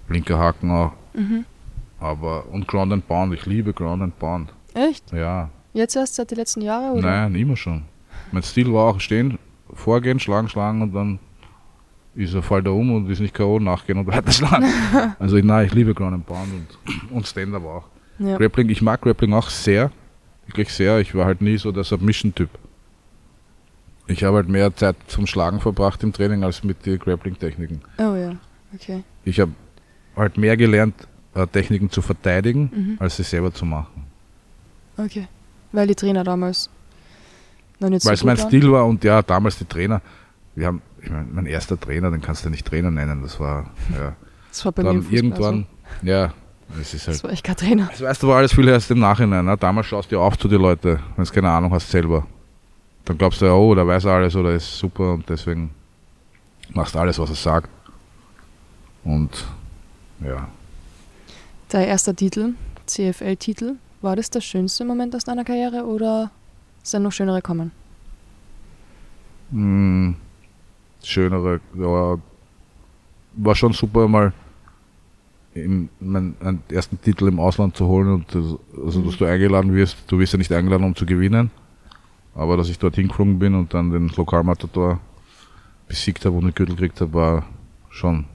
[0.09, 0.91] linker Haken auch.
[1.13, 1.45] Mhm.
[1.99, 4.53] Aber, und Ground and Pound, ich liebe Ground and Pound.
[4.73, 5.11] Echt?
[5.11, 5.49] Ja.
[5.73, 7.09] Jetzt erst seit den letzten Jahren, oder?
[7.09, 7.83] Nein, immer schon.
[8.31, 9.39] Mein Stil war auch stehen,
[9.73, 11.19] vorgehen, schlagen, schlagen und dann
[12.15, 13.59] ist er fällt er um und ist nicht K.O.
[13.59, 14.65] nachgehen und weiter schlagen.
[15.19, 17.83] also nein, ich liebe Ground and Pound und, und Stand-Up auch.
[18.19, 18.37] Ja.
[18.37, 19.91] Grappling, ich mag Grappling auch sehr,
[20.47, 20.99] wirklich sehr.
[20.99, 22.49] Ich war halt nie so der Submission-Typ.
[24.07, 27.81] Ich habe halt mehr Zeit zum Schlagen verbracht im Training als mit den Grappling-Techniken.
[27.99, 28.35] Oh ja,
[28.73, 29.03] okay.
[29.25, 29.51] Ich habe
[30.15, 31.07] halt mehr gelernt,
[31.37, 32.95] äh, Techniken zu verteidigen, Mhm.
[32.99, 34.05] als sie selber zu machen.
[34.97, 35.27] Okay.
[35.71, 36.69] Weil die Trainer damals
[37.79, 38.47] noch nicht so Weil es gut mein waren.
[38.47, 40.01] Stil war und ja, damals die Trainer.
[40.55, 43.21] Wir haben, ich meine, mein erster Trainer, den kannst du nicht Trainer nennen.
[43.21, 44.15] Das war, ja.
[44.49, 45.65] Das war bei mir Dann Fußball irgendwann,
[46.01, 46.33] ja,
[46.81, 47.07] es ist So.
[47.07, 47.15] halt.
[47.17, 47.87] Das war echt kein Trainer.
[47.91, 49.45] Das weißt du, war alles viel erst im Nachhinein.
[49.45, 49.55] Ne?
[49.57, 52.25] Damals schaust du auf zu den Leuten, wenn du keine Ahnung hast selber.
[53.05, 55.69] Dann glaubst du, ja, oh, der weiß alles oder ist super und deswegen
[56.73, 57.69] machst du alles, was er sagt.
[59.03, 59.29] Und
[60.25, 60.47] ja,
[61.69, 62.53] Dein erster Titel,
[62.85, 66.31] CFL-Titel, war das der schönste Moment aus deiner Karriere oder
[66.83, 67.71] sind noch schönere kommen?
[69.51, 70.15] mh, hm,
[71.03, 72.17] schönere, ja,
[73.33, 74.33] war schon super mal
[75.53, 78.45] im, mein, einen ersten Titel im Ausland zu holen und das,
[78.85, 81.51] also dass du eingeladen wirst, du wirst ja nicht eingeladen, um zu gewinnen,
[82.35, 84.99] aber dass ich dort hingeflogen bin und dann den Lokalmatador
[85.87, 87.45] besiegt habe und den Gürtel gekriegt habe, war
[87.89, 88.25] schon,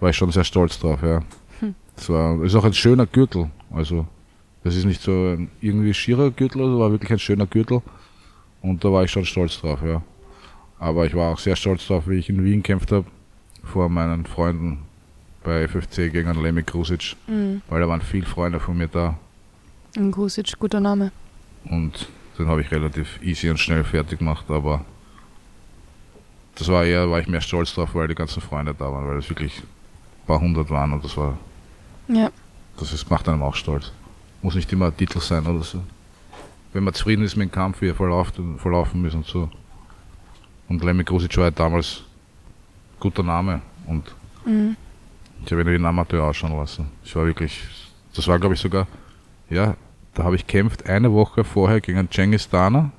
[0.00, 1.22] war ich schon sehr stolz drauf, ja.
[1.96, 4.06] Es war, ist auch ein schöner Gürtel, also
[4.64, 7.82] das ist nicht so ein irgendwie schierer Gürtel, also war wirklich ein schöner Gürtel
[8.62, 10.02] und da war ich schon stolz drauf, ja.
[10.78, 13.06] Aber ich war auch sehr stolz drauf, wie ich in Wien gekämpft habe,
[13.64, 14.80] vor meinen Freunden
[15.42, 17.62] bei FFC gegen einen Lemmy Krusic, Mhm.
[17.68, 19.16] weil da waren viele Freunde von mir da
[19.96, 21.12] Ein Grusic, guter Name.
[21.64, 24.84] und den habe ich relativ easy und schnell fertig gemacht, aber
[26.56, 29.18] das war eher, war ich mehr stolz drauf, weil die ganzen Freunde da waren, weil
[29.18, 31.38] es wirklich ein paar hundert waren und das war,
[32.08, 32.30] Ja.
[32.78, 33.92] das ist, macht einem auch stolz.
[34.42, 35.82] Muss nicht immer ein Titel sein oder so.
[36.72, 39.48] Wenn man zufrieden ist mit dem Kampf, wie er verlaufen, verlaufen ist und so.
[40.68, 42.02] Und Lemmy Krusic war ja damals
[43.00, 44.04] guter Name und
[44.44, 44.76] Mhm.
[45.44, 46.86] ich habe ihn wie ein Amateur ausschauen lassen.
[47.04, 47.60] Ich war wirklich,
[48.14, 48.86] das war glaube ich sogar,
[49.50, 49.74] ja,
[50.14, 52.90] da habe ich kämpft eine Woche vorher gegen einen Cengiz Dana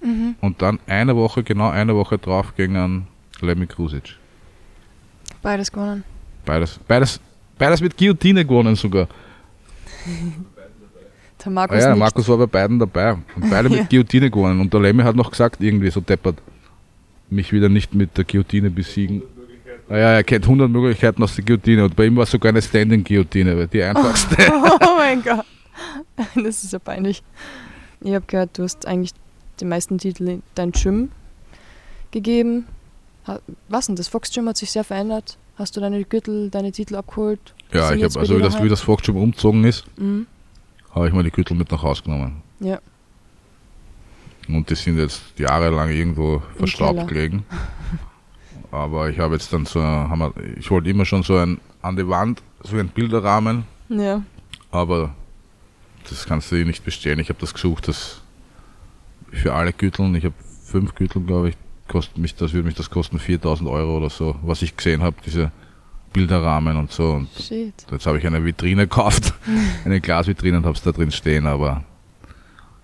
[0.00, 0.36] Mhm.
[0.40, 3.06] und dann eine Woche, genau eine Woche drauf gegen einen
[3.40, 4.16] Lemmy Krusic.
[5.42, 6.04] Beides gewonnen.
[6.44, 7.20] Beides, beides,
[7.58, 9.08] beides mit Guillotine gewonnen sogar.
[11.44, 11.98] Der Ah Markus ja, nickt.
[11.98, 15.30] Markus war bei beiden dabei und beide mit Guillotine gewonnen und der Lemmy hat noch
[15.30, 16.36] gesagt, irgendwie so deppert,
[17.30, 19.22] mich wieder nicht mit der Guillotine besiegen.
[19.88, 22.50] Ah ja, er kennt 100 Möglichkeiten aus der Guillotine und bei ihm war es sogar
[22.50, 24.36] eine Standing-Guillotine, weil die einfachste.
[24.52, 25.44] Oh mein Gott.
[26.34, 27.22] Das ist ja peinlich.
[28.00, 29.12] Ich habe gehört, du hast eigentlich
[29.60, 31.10] die meisten Titel in dein Gym
[32.10, 32.66] gegeben.
[33.68, 33.96] Was denn?
[33.96, 35.36] Das Fox Gym hat sich sehr verändert.
[35.58, 37.54] Hast du deine Gürtel, deine Titel abgeholt?
[37.72, 40.26] Ja, ich habe, also wie das, wie das schon umgezogen ist, Mhm.
[40.94, 42.42] habe ich mal die Gürtel mit nach Hause genommen.
[42.60, 42.78] Ja.
[44.48, 47.44] Und die sind jetzt jahrelang irgendwo verstaubt gelegen.
[48.70, 52.06] Aber ich habe jetzt dann so, wir, ich wollte immer schon so ein, an die
[52.06, 54.22] Wand, so einen Bilderrahmen, Ja.
[54.70, 55.14] aber
[56.08, 57.18] das kannst du dir nicht bestellen.
[57.18, 58.20] Ich habe das gesucht, das
[59.32, 60.34] für alle Gürteln, ich habe
[60.64, 61.56] fünf Gürtel, glaube ich,
[61.88, 65.16] kostet mich, das würde mich das kosten 4000 Euro oder so, was ich gesehen habe,
[65.24, 65.50] diese
[66.12, 67.12] Bilderrahmen und so.
[67.12, 67.74] Und Shit.
[67.90, 69.34] Jetzt habe ich eine Vitrine gekauft,
[69.84, 71.84] eine Glasvitrine und habe es da drin stehen, aber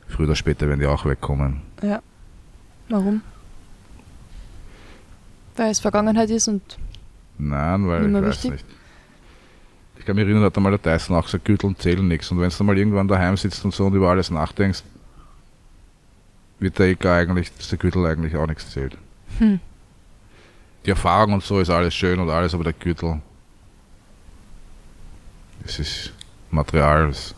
[0.08, 1.60] früher oder später werden die auch wegkommen.
[1.82, 2.00] Ja.
[2.88, 3.22] Warum?
[5.56, 6.62] Weil es Vergangenheit ist und
[7.38, 8.50] Nein, weil ich weiß wichtig?
[8.50, 8.64] nicht.
[9.98, 12.30] Ich kann mich erinnern, hat einmal der Tyson auch gesagt, Gürtel zählen nichts.
[12.30, 14.82] Und wenn du mal irgendwann daheim sitzt und so und über alles nachdenkst,
[16.64, 18.96] wird der EK eigentlich, dass der Gürtel eigentlich auch nichts zählt.
[19.38, 19.60] Hm.
[20.84, 23.20] Die Erfahrung und so ist alles schön und alles, aber der Gürtel,
[25.64, 26.12] es ist
[26.50, 27.08] Material.
[27.10, 27.34] Es,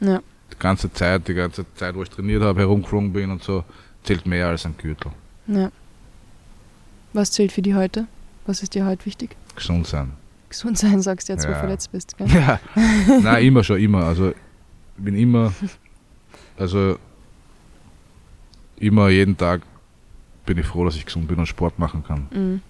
[0.00, 0.20] ja.
[0.52, 3.64] die ganze Zeit, die ganze Zeit, wo ich trainiert habe, herumgeflogen bin und so,
[4.04, 5.12] zählt mehr als ein Gürtel.
[5.46, 5.70] ja.
[7.14, 8.06] Was zählt für die heute?
[8.46, 9.34] Was ist dir heute wichtig?
[9.56, 10.12] Gesund sein.
[10.50, 11.58] Gesund sein, sagst du jetzt, wo du Ja.
[11.60, 12.16] verletzt bist.
[12.18, 12.28] Gell?
[12.32, 12.60] Ja,
[13.22, 14.04] nein, immer schon, immer.
[14.04, 14.36] Also, ich
[14.98, 15.52] bin immer,
[16.58, 16.98] also,
[18.80, 19.62] immer jeden Tag
[20.46, 22.26] bin ich froh, dass ich gesund bin und Sport machen kann.
[22.30, 22.60] Mhm.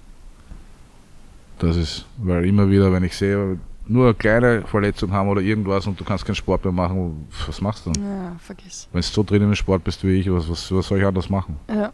[1.59, 5.87] Das ist, weil immer wieder, wenn ich sehe, nur eine kleine Verletzung haben oder irgendwas
[5.87, 8.03] und du kannst keinen Sport mehr machen, was machst du dann?
[8.03, 8.89] Ja, vergiss.
[8.93, 11.31] Wenn du so drin im Sport bist wie ich, was, was, was soll ich anders
[11.31, 11.57] machen?
[11.69, 11.93] Ja.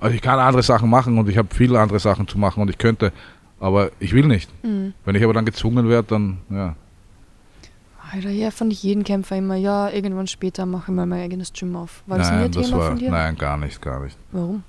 [0.00, 2.70] Also ich kann andere Sachen machen und ich habe viele andere Sachen zu machen und
[2.70, 3.12] ich könnte,
[3.60, 4.50] aber ich will nicht.
[4.64, 4.94] Mhm.
[5.04, 6.76] Wenn ich aber dann gezwungen werde, dann, ja.
[8.12, 11.52] Alter, ja, fand ich jeden Kämpfer immer, ja, irgendwann später mache ich mal mein eigenes
[11.52, 12.02] Gym auf.
[12.06, 13.10] War das nie nein, ein das Thema war, von dir?
[13.10, 14.16] nein, gar nicht, gar nicht.
[14.32, 14.62] Warum?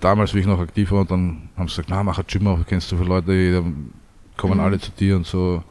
[0.00, 2.46] damals, wie ich noch aktiv war, und dann haben sie gesagt, na, mach ein Gym
[2.46, 3.90] auf, du kennst so viele Leute, die dann
[4.36, 4.64] kommen Mhm.
[4.64, 5.62] alle zu dir und so.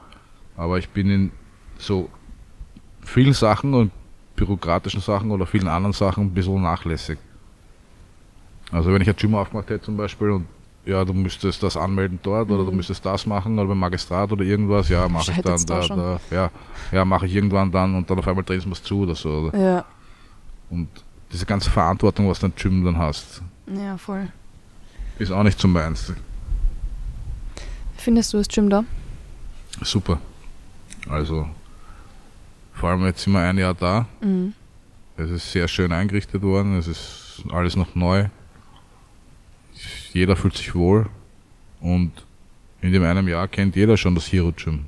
[0.57, 1.31] Aber ich bin in,
[1.77, 2.09] so
[3.01, 3.91] vielen Sachen und
[4.35, 7.19] bürokratischen Sachen oder vielen anderen Sachen ein bisschen nachlässig.
[8.71, 10.47] Also wenn ich ein Gym aufgemacht hätte zum Beispiel und
[10.85, 12.55] ja, du müsstest das anmelden dort mhm.
[12.55, 12.77] oder du mhm.
[12.77, 16.51] müsstest das machen oder beim Magistrat oder irgendwas, ja, mache ich dann da, da, ja,
[16.91, 19.29] ja, mache ich irgendwann dann und dann auf einmal drehen sie es zu oder so.
[19.29, 19.57] Oder?
[19.57, 19.85] Ja.
[20.69, 20.89] Und
[21.31, 23.41] diese ganze Verantwortung, was dein Gym dann hast.
[23.67, 24.27] Ja, voll.
[25.19, 26.11] Ist auch nicht so meins.
[27.97, 28.83] Findest du das Gym da?
[29.81, 30.19] Super.
[31.09, 31.47] Also,
[32.73, 34.05] vor allem jetzt sind wir ein Jahr da.
[34.21, 34.53] Mhm.
[35.15, 36.77] Es ist sehr schön eingerichtet worden.
[36.77, 38.25] Es ist alles noch neu.
[40.13, 41.07] Jeder fühlt sich wohl.
[41.81, 42.11] Und
[42.81, 44.85] in dem einen Jahr kennt jeder schon das Hero Gym.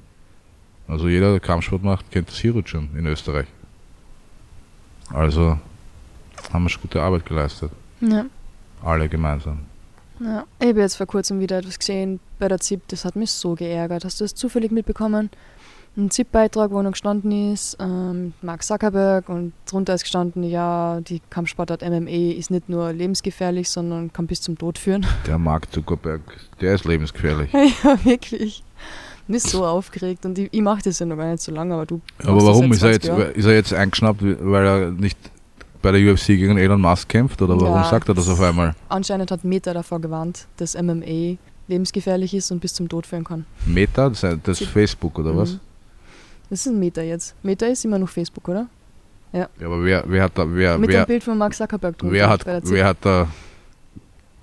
[0.87, 3.47] Also jeder, der Kampfsport macht, kennt das Hero Gym in Österreich.
[5.11, 5.59] Also
[6.53, 7.71] haben wir schon gute Arbeit geleistet.
[8.01, 8.25] Ja.
[8.83, 9.59] Alle gemeinsam.
[10.19, 10.45] Ja.
[10.59, 13.55] Ich habe jetzt vor kurzem wieder etwas gesehen bei der ZIP, das hat mich so
[13.55, 14.05] geärgert.
[14.05, 15.29] Hast du das zufällig mitbekommen?
[15.97, 21.21] Ein ZIP-Beitrag, wo noch gestanden ist, ähm, Mark Zuckerberg und drunter ist gestanden, ja, die
[21.29, 25.05] Kampfsportart MMA ist nicht nur lebensgefährlich, sondern kann bis zum Tod führen.
[25.25, 26.21] Der Mark Zuckerberg,
[26.59, 27.49] der ist lebensgefährlich.
[27.83, 28.61] ja, wirklich.
[29.27, 31.85] Mich so aufgeregt und ich, ich mache das ja noch gar nicht so lange, aber
[31.85, 32.01] du.
[32.23, 35.17] Aber warum ist er, jetzt, ist er jetzt eingeschnappt, weil er nicht
[35.81, 38.75] bei der UFC gegen Elon Musk kämpft oder warum ja, sagt er das auf einmal?
[38.89, 41.37] Anscheinend hat Meta davor gewarnt, dass MMA
[41.67, 43.45] lebensgefährlich ist und bis zum Tod führen kann.
[43.65, 44.09] Meta?
[44.09, 45.37] Das ist, das ist Facebook oder mhm.
[45.37, 45.59] was?
[46.49, 47.35] Das ist Meta jetzt.
[47.43, 48.67] Meta ist immer noch Facebook, oder?
[49.31, 49.49] Ja.
[49.59, 50.45] ja aber wer, wer hat da.
[50.47, 52.13] Wer, Mit wer, dem Bild von Mark Zuckerberg drunter.
[52.13, 53.27] Wer hat, wer hat da.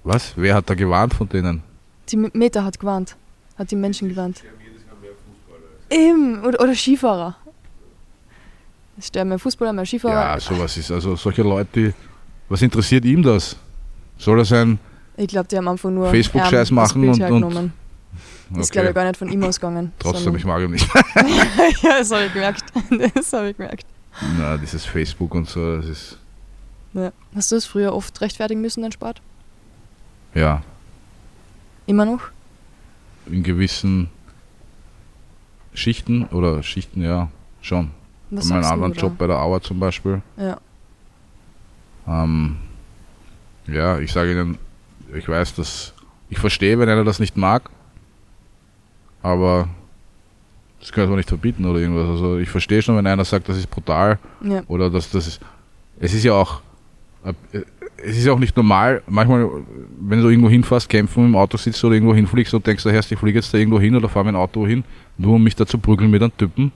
[0.04, 0.32] Was?
[0.36, 1.62] Wer hat da gewarnt von denen?
[2.08, 3.16] Die Meta hat gewarnt.
[3.56, 4.42] Hat die Menschen gewarnt.
[5.90, 6.42] Eben.
[6.44, 7.36] Oder, oder Skifahrer.
[8.98, 10.34] Es sterben mehr Fußballer, mehr Skifahrer.
[10.34, 10.90] Ja, sowas ist.
[10.90, 11.94] Also solche Leute, die,
[12.48, 13.56] was interessiert ihm das?
[14.18, 14.78] Soll er sein
[15.16, 17.72] ich glaube, die haben einfach nur Facebook-Scheiß machen und, und
[18.54, 19.92] das ist, glaube ich, gar nicht von ihm ausgegangen.
[19.98, 20.88] Trotzdem, ich mag ihn nicht.
[21.82, 22.64] ja, das habe ich gemerkt.
[23.14, 23.86] Das habe ich gemerkt.
[24.38, 26.18] Na, dieses Facebook und so, das ist.
[26.92, 27.12] Ja.
[27.34, 29.22] Hast du es früher oft rechtfertigen müssen, dein Sport?
[30.34, 30.62] Ja.
[31.86, 32.20] Immer noch?
[33.26, 34.10] In gewissen
[35.74, 37.28] Schichten oder Schichten, ja,
[37.60, 37.90] schon.
[38.30, 40.22] Was bei meinem anderen Job bei der Auer zum Beispiel.
[40.36, 40.58] Ja.
[42.06, 42.56] Ähm,
[43.66, 44.58] ja, ich sage Ihnen,
[45.14, 45.94] ich weiß, dass
[46.30, 47.70] ich verstehe, wenn einer das nicht mag,
[49.22, 49.68] aber
[50.80, 52.08] das kann man nicht verbieten oder irgendwas.
[52.08, 54.62] Also ich verstehe schon, wenn einer sagt, das ist brutal ja.
[54.68, 55.40] oder dass das ist.
[56.00, 56.60] Es ist ja auch,
[57.24, 57.32] äh,
[57.98, 59.02] es ist ja auch nicht normal.
[59.06, 59.48] Manchmal,
[60.00, 63.18] wenn du irgendwo hinfährst, kämpfen im Auto sitzt oder irgendwo hinfliegst und denkst, du, ich
[63.18, 64.82] fliege jetzt da irgendwo hin oder fahre mein Auto hin,
[65.18, 66.72] nur um mich da zu prügeln mit einem Typen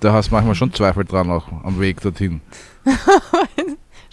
[0.00, 2.40] da hast du manchmal schon Zweifel dran auch am Weg dorthin.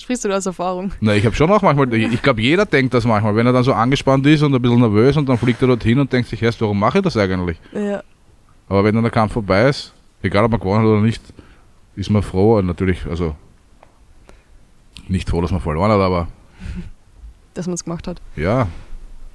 [0.06, 0.92] Sprichst du aus Erfahrung?
[1.02, 3.64] Na, ich habe schon auch manchmal, ich glaube, jeder denkt das manchmal, wenn er dann
[3.64, 6.44] so angespannt ist und ein bisschen nervös und dann fliegt er dorthin und denkt sich
[6.44, 7.58] erst, warum mache ich das eigentlich?
[7.74, 8.04] Ja.
[8.70, 11.24] Aber wenn dann der Kampf vorbei ist, egal ob man gewonnen hat oder nicht,
[11.96, 13.36] ist man froh, natürlich, also
[15.08, 16.28] nicht froh, dass man verloren hat, aber
[17.56, 18.22] dass man es gemacht hat.
[18.36, 18.68] Ja.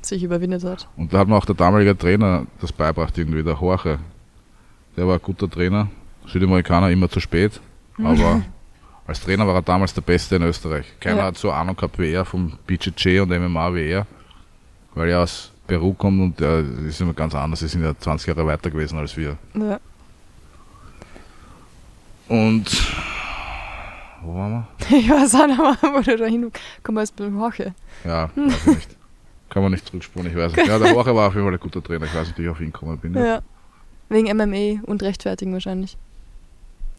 [0.02, 0.86] Sich überwindet hat.
[0.96, 3.98] Und da hat mir auch der damalige Trainer das beibracht, irgendwie, der Horche.
[4.96, 5.88] Der war ein guter Trainer
[6.28, 7.60] Südamerikaner immer zu spät,
[7.98, 8.42] aber
[9.10, 10.86] als Trainer war er damals der Beste in Österreich.
[11.00, 11.24] Keiner ja.
[11.24, 14.06] hat so Ahnung gehabt wie er vom BJJ und MMA wie er,
[14.94, 17.58] weil er aus Peru kommt und er ist immer ganz anders.
[17.58, 19.36] Sie sind ja 20 Jahre weiter gewesen als wir.
[19.54, 19.80] Ja.
[22.28, 22.66] Und
[24.22, 24.96] wo waren wir?
[24.96, 27.74] Ich weiß auch nicht wo du da hinkommen als beim Horche.
[28.04, 28.96] Ja, weiß ich nicht.
[29.48, 30.68] Kann man nicht zurückspulen, ich weiß nicht.
[30.68, 32.06] Ja, der Horche war auf jeden Fall ein guter Trainer.
[32.06, 33.14] Ich weiß nicht, wie ich auf ihn gekommen bin.
[33.14, 33.42] Ja.
[34.08, 35.96] Wegen MMA und Rechtfertigen wahrscheinlich.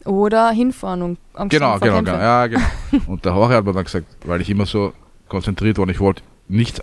[0.04, 2.62] Oder hinfahren und Angst Genau, genau, genau, ja, genau.
[3.06, 4.92] Und der Jorge hat mir dann gesagt, weil ich immer so
[5.28, 6.82] konzentriert war und ich wollte nicht,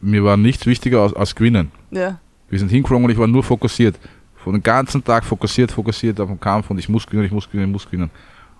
[0.00, 1.70] mir war nichts wichtiger als, als gewinnen.
[1.90, 2.18] Ja.
[2.48, 3.98] Wir sind hingekommen und ich war nur fokussiert.
[4.36, 7.46] Von den ganzen Tag fokussiert, fokussiert auf den Kampf und ich muss gewinnen, ich muss
[7.46, 8.10] gewinnen, ich muss gewinnen.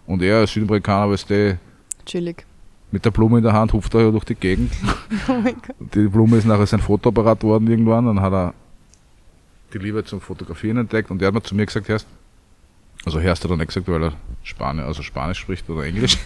[0.06, 1.58] Und er als Südamerikaner, weißt du,
[2.04, 2.44] chillig.
[2.90, 4.72] Mit der Blume in der Hand hupft er durch die Gegend.
[5.28, 5.94] oh mein Gott.
[5.94, 8.54] Die Blume ist nachher sein Fotoapparat worden irgendwann, dann hat er
[9.72, 12.06] die Liebe zum Fotografieren entdeckt und der hat mir zu mir gesagt, erst,
[13.04, 16.18] also Herst hat er nicht gesagt, weil er Spanisch, also Spanisch spricht oder Englisch.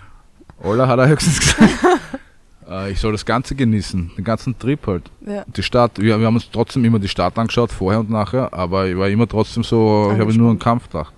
[0.62, 2.00] Ola hat er höchstens gesagt.
[2.68, 5.10] äh, ich soll das Ganze genießen, den ganzen Trip halt.
[5.24, 5.44] Ja.
[5.46, 8.88] Die Stadt, wir, wir, haben uns trotzdem immer die Stadt angeschaut, vorher und nachher, aber
[8.88, 11.14] ich war immer trotzdem so, ich habe nur einen Kampf gedacht.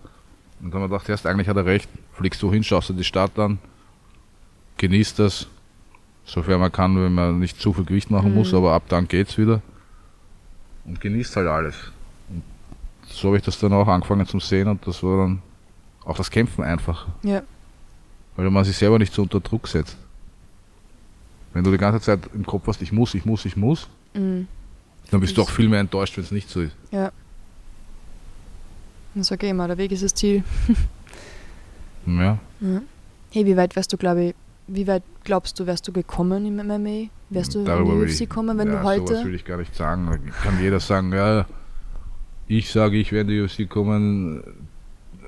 [0.60, 2.92] Und dann habe ich gedacht, erst eigentlich hat er recht, fliegst du hin, schaust du
[2.92, 3.58] die Stadt an,
[4.76, 5.46] genießt das,
[6.24, 8.38] sofern man kann, wenn man nicht zu viel Gewicht machen mhm.
[8.38, 9.62] muss, aber ab dann geht's wieder.
[10.84, 11.92] Und genießt halt alles
[13.18, 15.42] so habe ich das dann auch angefangen zu sehen und das war dann
[16.04, 17.06] auch das Kämpfen einfach.
[17.22, 17.42] Ja.
[18.36, 19.96] Weil man sich selber nicht so unter Druck setzt.
[21.52, 24.46] Wenn du die ganze Zeit im Kopf hast, ich muss, ich muss, ich muss, mhm.
[25.10, 26.76] dann bist du auch viel mehr enttäuscht, wenn es nicht so ist.
[26.90, 27.10] Ja.
[29.14, 30.44] Ich sage immer, der Weg ist das Ziel.
[32.06, 32.38] Ja.
[32.60, 32.80] Ja.
[33.32, 34.34] Hey, wie weit wärst du, glaube ich,
[34.66, 37.10] wie weit glaubst du, wärst du gekommen im MMA?
[37.30, 39.24] Wärst du Darüber in die UFC kommen, wenn ja, du Sowas heute.
[39.26, 40.06] will ich gar nicht sagen.
[40.06, 41.44] Da kann jeder sagen, ja,
[42.48, 44.42] ich sage, ich werde in die UFC kommen.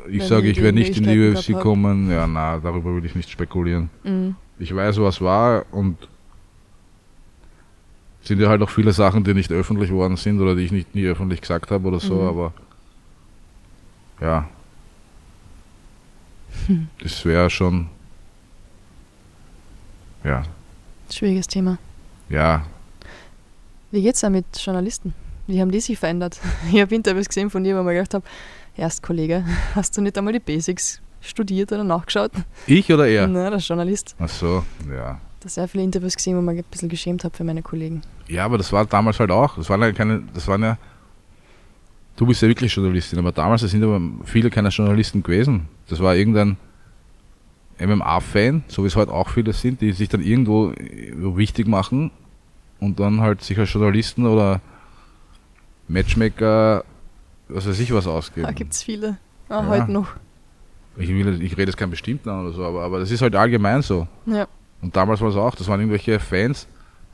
[0.09, 1.61] Ich sage, ich werde nicht in die UFC hab.
[1.63, 2.11] kommen.
[2.11, 3.91] Ja, na, darüber will ich nicht spekulieren.
[4.03, 4.35] Mhm.
[4.59, 5.97] Ich weiß, was war und
[8.23, 10.95] sind ja halt auch viele Sachen, die nicht öffentlich worden sind oder die ich nicht
[10.95, 12.29] nie öffentlich gesagt habe oder so, Mhm.
[12.29, 12.53] aber
[14.21, 14.49] ja.
[16.67, 16.89] Hm.
[17.03, 17.87] Das wäre schon
[20.25, 20.43] ja,
[21.11, 21.79] Schwieriges Thema.
[22.29, 22.67] ja,
[23.91, 25.15] Wie geht's da mit Journalisten?
[25.51, 26.41] Wie haben die sich verändert?
[26.73, 28.25] Ich habe Interviews gesehen von dir, wo ich mir gedacht habe,
[28.77, 29.45] erst Kollege,
[29.75, 32.31] hast du nicht einmal die Basics studiert oder nachgeschaut?
[32.69, 33.27] ich oder er?
[33.27, 34.15] Na, der Journalist.
[34.21, 35.21] Ach so, ja.
[35.41, 38.03] Da sehr viele Interviews gesehen, wo man ein bisschen geschämt habe für meine Kollegen.
[38.29, 39.57] Ja, aber das war damals halt auch.
[39.57, 40.79] Das waren ja keine, das waren ja.
[42.15, 45.69] Du bist ja wirklich Journalistin, aber damals sind aber viele keine Journalisten gewesen.
[45.89, 46.59] Das war irgendein
[47.81, 52.13] MMA-Fan, so wie es heute auch viele sind, die sich dann irgendwo wichtig machen
[52.79, 54.61] und dann halt sich als Journalisten oder
[55.91, 56.85] Matchmaker,
[57.49, 58.47] was weiß ich was ausgeben.
[58.47, 59.17] Da gibt es viele.
[59.49, 59.67] Ah, Ja.
[59.69, 60.09] heute noch.
[60.97, 63.35] Ich, will, ich rede jetzt keinen bestimmten an oder so, aber, aber das ist halt
[63.35, 64.07] allgemein so.
[64.27, 64.47] Ja.
[64.83, 66.67] Und damals war es auch, das waren irgendwelche Fans,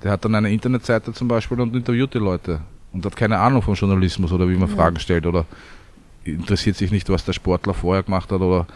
[0.03, 2.61] der hat dann eine Internetseite zum Beispiel und interviewt die Leute
[2.93, 4.75] und hat keine Ahnung vom Journalismus oder wie man Ja.
[4.77, 5.45] Fragen stellt oder
[6.25, 8.67] interessiert sich nicht, was der Sportler vorher gemacht hat oder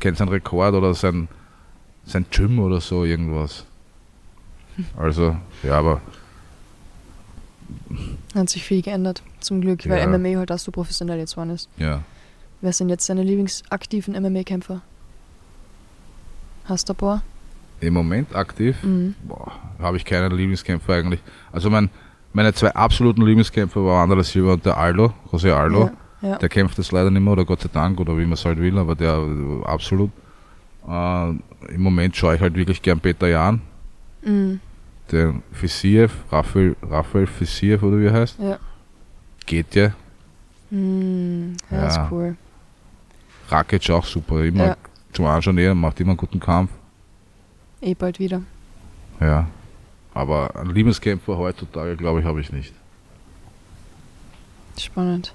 [0.00, 1.28] kennt seinen Rekord oder sein,
[2.04, 3.64] sein Gym oder so irgendwas.
[4.96, 6.00] Also, ja, aber
[8.34, 10.06] Hat sich viel geändert, zum Glück, weil Ja.
[10.06, 11.68] MMA halt auch so professionell jetzt geworden ist.
[11.76, 12.02] ja.
[12.60, 14.80] Wer sind jetzt deine Lieblingsaktiven MMA-Kämpfer?
[16.64, 17.22] Hast du ein paar?
[17.80, 19.14] Im Moment aktiv Mhm.
[19.28, 21.20] boah, habe ich keinen Lieblingskämpfer eigentlich.
[21.52, 21.90] Also mein,
[22.32, 25.90] meine zwei absoluten Lieblingskämpfer waren Anderle Silva und der Aldo, José Aldo.
[26.22, 26.28] Ja.
[26.30, 26.38] ja.
[26.38, 28.58] Der kämpft jetzt leider nicht mehr, oder Gott sei Dank, oder wie man es halt
[28.58, 29.20] will, aber der
[29.66, 30.10] absolut.
[30.88, 31.28] Äh,
[31.74, 33.60] Im Moment schaue ich halt wirklich gern Peter Jan,
[34.22, 34.60] Mhm.
[35.12, 38.38] den Fisiev, Raphael, Raphael Fisiev oder wie er heißt.
[38.38, 38.58] Ja.
[39.46, 39.90] Geht ja.
[40.70, 41.56] Mhm.
[41.70, 41.86] ja, Ja.
[41.88, 42.36] ist cool.
[43.48, 44.76] Rakic auch super, immer Ja.
[45.12, 46.70] zum Anschauen, er macht immer einen guten Kampf.
[47.82, 48.40] Eh bald wieder.
[49.20, 49.46] Ja.
[50.14, 52.72] Aber einen Lieblingskämpfer heutzutage, glaube ich, habe ich nicht.
[54.78, 55.34] Spannend.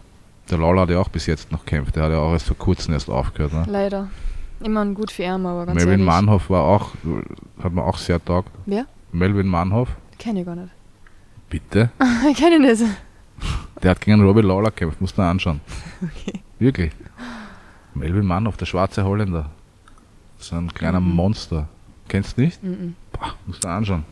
[0.49, 2.57] Der Lawler hat ja auch bis jetzt noch kämpft, der hat ja auch erst vor
[2.57, 3.53] kurzem erst aufgehört.
[3.53, 3.65] Ne?
[3.67, 4.09] Leider.
[4.61, 6.05] Immer ein gut für ihn, aber ganz Melvin ehrlich.
[6.07, 6.91] Mannhoff war auch,
[7.63, 8.49] hat mir auch sehr taugt.
[8.65, 8.85] Wer?
[9.11, 10.71] Melvin Mannhoff, Kenn ich gar nicht.
[11.49, 11.91] bitte.
[12.31, 12.83] ich kenn ihn nicht.
[13.81, 15.61] Der hat gegen Robbie Lawler gekämpft, musst du anschauen.
[16.01, 16.39] Okay.
[16.59, 16.91] Wirklich.
[17.93, 19.49] Melvin Mannhoff, der schwarze Holländer.
[20.37, 21.11] So ein kleiner Mhm.
[21.15, 21.67] Monster.
[22.07, 22.61] Kennst du nicht?
[22.63, 22.95] Mhm.
[23.13, 24.03] Boah, musst du anschauen.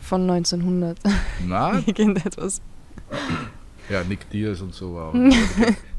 [0.00, 0.98] Von 1900.
[1.46, 1.78] Na?
[1.86, 2.60] ich kenn etwas.
[3.88, 5.14] ja, Nick Diaz und so war auch.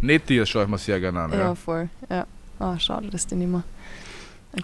[0.02, 1.32] Nate Diaz schaue ich mir sehr gerne an.
[1.32, 1.56] Ja, Ja.
[1.56, 1.90] voll.
[2.10, 2.26] Ja.
[2.60, 3.64] Ah, schade, dass die nicht mehr.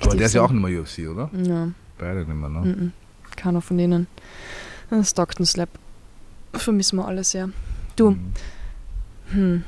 [0.02, 0.62] Aber der ist ja auch sind.
[0.62, 1.30] nicht mehr UFC, oder?
[1.44, 1.70] Ja.
[1.98, 2.60] Beide nicht mehr, ne?
[2.60, 2.92] Mhm.
[3.36, 4.08] Keiner von denen.
[5.04, 5.70] Stockton Slap.
[6.54, 7.50] Vermissen wir alle sehr.
[7.96, 8.34] Du, Mhm.
[9.30, 9.64] hm.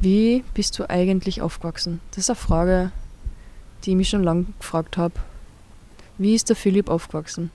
[0.00, 2.00] Wie bist du eigentlich aufgewachsen?
[2.10, 2.92] Das ist eine Frage,
[3.84, 5.14] die ich mich schon lange gefragt habe.
[6.18, 7.50] Wie ist der Philipp aufgewachsen?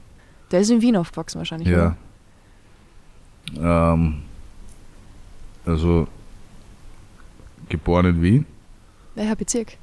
[0.52, 1.96] Der ist in Wien aufgewachsen wahrscheinlich, Ja.
[3.58, 4.24] Ähm,
[5.66, 6.08] also,
[7.70, 8.46] geboren in Wien
[9.16, 9.78] Welcher Bezirk?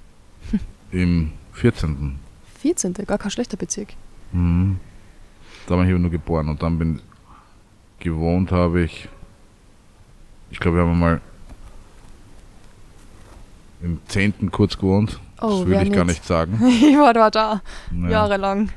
[0.91, 2.18] im 14.
[2.61, 2.93] 14.
[2.95, 3.95] Gar kein schlechter Bezirk.
[4.32, 4.78] Mhm.
[5.66, 7.01] Da bin ich aber nur geboren und dann bin
[8.01, 9.09] gewohnt habe ich,
[10.51, 11.21] ich glaube, wir haben mal
[13.83, 14.51] im 10.
[14.51, 15.19] kurz gewohnt.
[15.41, 16.25] Oh, das will wer ich gar nicht?
[16.25, 16.61] sagen.
[16.69, 17.63] ich war da, da
[17.95, 18.09] Ja.
[18.11, 18.71] jahrelang.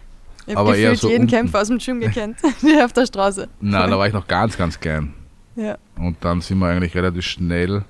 [0.46, 1.36] Ich habe gefühlt so jeden unten.
[1.36, 3.48] Kämpfer aus dem Gym gekannt, der auf der Straße.
[3.62, 5.14] Na, da war ich noch ganz, ganz klein.
[5.56, 5.78] Ja.
[5.98, 7.84] Und dann sind wir eigentlich relativ schnell,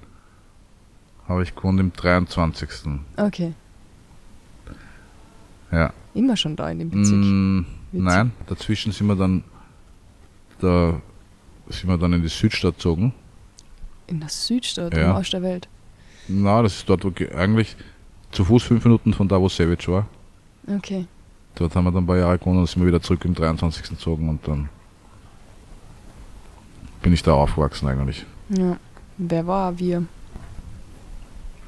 [1.28, 2.70] habe ich gewohnt im 23.
[3.18, 3.54] Okay.
[5.72, 5.92] Ja.
[6.14, 7.18] Immer schon da in dem Bezirk.
[7.18, 9.44] Mm, nein, dazwischen sind wir dann,
[10.60, 11.02] da
[11.74, 13.14] sind wir dann in die Südstadt gezogen.
[14.08, 15.12] In der Südstadt, Ja.
[15.12, 15.68] am Arsch der Welt.
[16.28, 17.76] Na, das ist dort, wo ge- eigentlich
[18.32, 20.08] zu Fuß fünf Minuten von da, wo Savage war.
[20.68, 21.06] Okay.
[21.56, 23.84] Dort haben wir dann ein paar Jahre gewohnt und sind wir wieder zurück im 23.
[23.90, 24.70] gezogen und dann
[27.02, 28.26] bin ich da aufgewachsen eigentlich.
[28.50, 28.78] Ja.
[29.18, 30.04] Wer war wir?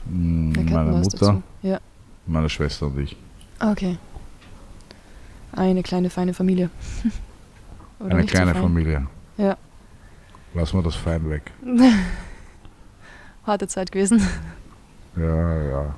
[0.08, 1.42] Kennt Meine Mutter?
[1.62, 1.80] Ja.
[2.26, 3.16] meine Schwester und ich.
[3.60, 3.98] Okay.
[5.52, 6.70] Eine kleine, feine Familie.
[8.00, 8.62] Eine so kleine fein?
[8.62, 9.08] Familie.
[9.38, 9.58] Ja.
[10.56, 11.52] Lassen wir das fein weg.
[13.46, 14.26] Harte Zeit gewesen.
[15.16, 15.96] Ja, ja.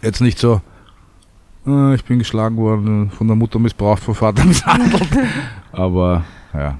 [0.00, 0.60] Jetzt nicht so,
[1.66, 5.08] äh, ich bin geschlagen worden, von der Mutter missbraucht, vom Vater misshandelt.
[5.72, 6.24] Aber
[6.54, 6.78] ja,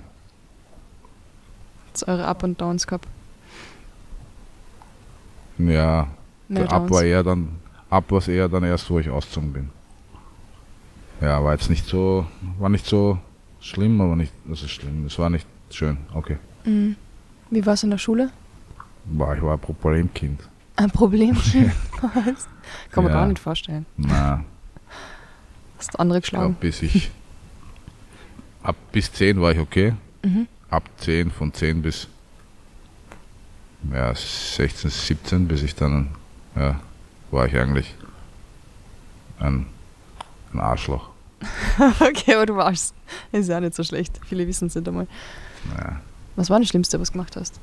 [1.89, 3.07] Jetzt eure Up und Downs gehabt.
[5.59, 6.07] Ja,
[6.49, 6.91] Mehr der ab Downs.
[6.93, 7.49] war eher dann,
[7.91, 9.71] ab war es eher dann erst, wo ich ausgezogen bin.
[11.21, 12.27] Ja, war jetzt nicht so,
[12.59, 13.19] war nicht so
[13.61, 15.99] schlimm, aber nicht, das ist schlimm, das war nicht schön.
[16.15, 16.39] Okay.
[16.65, 16.97] Mhm.
[17.51, 18.31] Wie war es in der Schule?
[19.05, 20.41] War, ich war ein Problemkind.
[20.77, 21.37] Ein Problem.
[22.01, 22.49] Was?
[22.93, 23.19] Kann man Ja.
[23.21, 23.85] gar nicht vorstellen.
[23.97, 24.45] Na,
[25.79, 26.57] Hast du andere ich geschlagen?
[26.61, 27.11] bis ich,
[28.63, 29.95] ab bis 10 war ich okay.
[30.25, 30.47] Mhm.
[30.71, 32.09] Ab 10, von 10 bis,
[33.93, 36.09] ja, 16, 17, bis ich dann,
[36.55, 36.81] ja,
[37.31, 37.95] war ich eigentlich
[39.41, 39.67] ein,
[40.55, 41.11] ein Arschloch.
[42.01, 42.95] okay, aber du warst.
[43.33, 44.21] Ist ja nicht so schlecht.
[44.25, 45.09] Viele wissen es nicht einmal.
[45.75, 46.01] Naja.
[46.37, 47.61] Was war das Schlimmste, was du gemacht hast?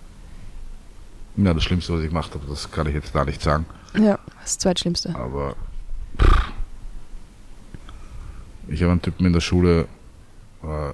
[1.37, 3.65] Ja, das Schlimmste, was ich gemacht habe, das kann ich jetzt da nicht sagen.
[3.97, 5.15] Ja, das Zweitschlimmste.
[5.15, 5.55] Aber
[6.21, 6.51] pff,
[8.67, 9.87] ich habe einen Typen in der Schule
[10.63, 10.93] äh,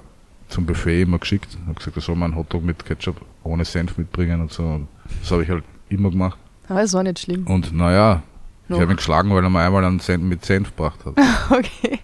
[0.49, 1.57] zum Buffet immer geschickt.
[1.65, 4.63] habe gesagt, er soll mal einen Hotdog mit Ketchup ohne Senf mitbringen und so.
[4.63, 4.87] Und
[5.21, 6.37] das habe ich halt immer gemacht.
[6.69, 7.45] Aber es war nicht schlimm.
[7.47, 8.23] Und naja,
[8.63, 8.79] ich Noch.
[8.79, 11.15] habe ihn geschlagen, weil er mir einmal einen Senf mit Senf gebracht hat.
[11.51, 11.99] Okay.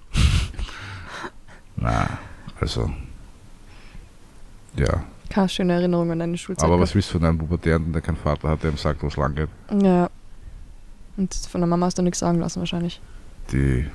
[1.78, 2.20] Na,
[2.60, 2.92] also.
[4.78, 5.04] Ja.
[5.32, 6.66] Keine schöne Erinnerung an deine Schulzeit.
[6.66, 9.08] Aber was willst du von einem Pubertären, der keinen Vater hat, der ihm sagt, wo
[9.08, 9.50] es lang geht?
[9.82, 10.10] Ja.
[11.18, 13.00] Und von der Mama hast du nichts sagen lassen wahrscheinlich.
[13.52, 13.86] Die,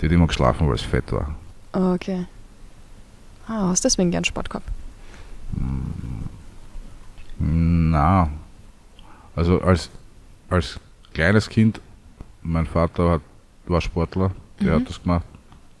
[0.00, 1.34] die hat immer geschlafen, weil es fett war.
[1.72, 2.26] Ah, Okay.
[3.48, 4.68] Ah, hast deswegen gern Sport gehabt.
[7.38, 8.28] Na,
[9.34, 9.90] also als,
[10.48, 10.78] als
[11.12, 11.80] kleines Kind,
[12.42, 13.20] mein Vater hat,
[13.66, 14.80] war Sportler, der Mhm.
[14.80, 15.24] hat das gemacht.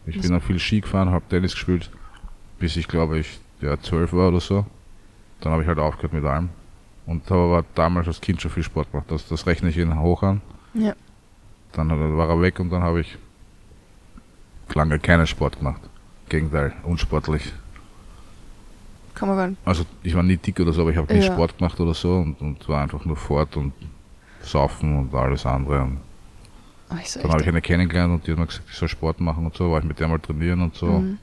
[0.06, 1.90] Ich Was- bin dann viel Ski gefahren, habe Tennis gespielt,
[2.58, 4.66] bis ich glaube ich ja, zwölf war oder so.
[5.40, 6.50] Dann habe ich halt aufgehört mit allem.
[7.06, 9.10] Und habe aber damals als Kind schon viel Sport gemacht.
[9.10, 10.40] Das, das rechne ich ihn hoch an.
[10.74, 10.94] Ja.
[11.72, 13.16] Dann war er weg und dann habe ich
[14.74, 15.80] lange keinen Sport gemacht.
[16.28, 17.52] Gegenteil, unsportlich.
[19.14, 19.60] Kann man gar nicht.
[19.64, 21.32] Also ich war nie dick oder so, aber ich habe nie Ja.
[21.32, 23.72] Sport gemacht oder so und, und war einfach nur fort und
[24.40, 25.82] saufen und alles andere.
[25.82, 26.00] Und
[27.04, 29.44] so dann habe ich eine kennengelernt und die hat mir gesagt, ich soll Sport machen
[29.44, 30.86] und so, war ich mit der mal trainieren und so.
[30.86, 31.18] Mhm.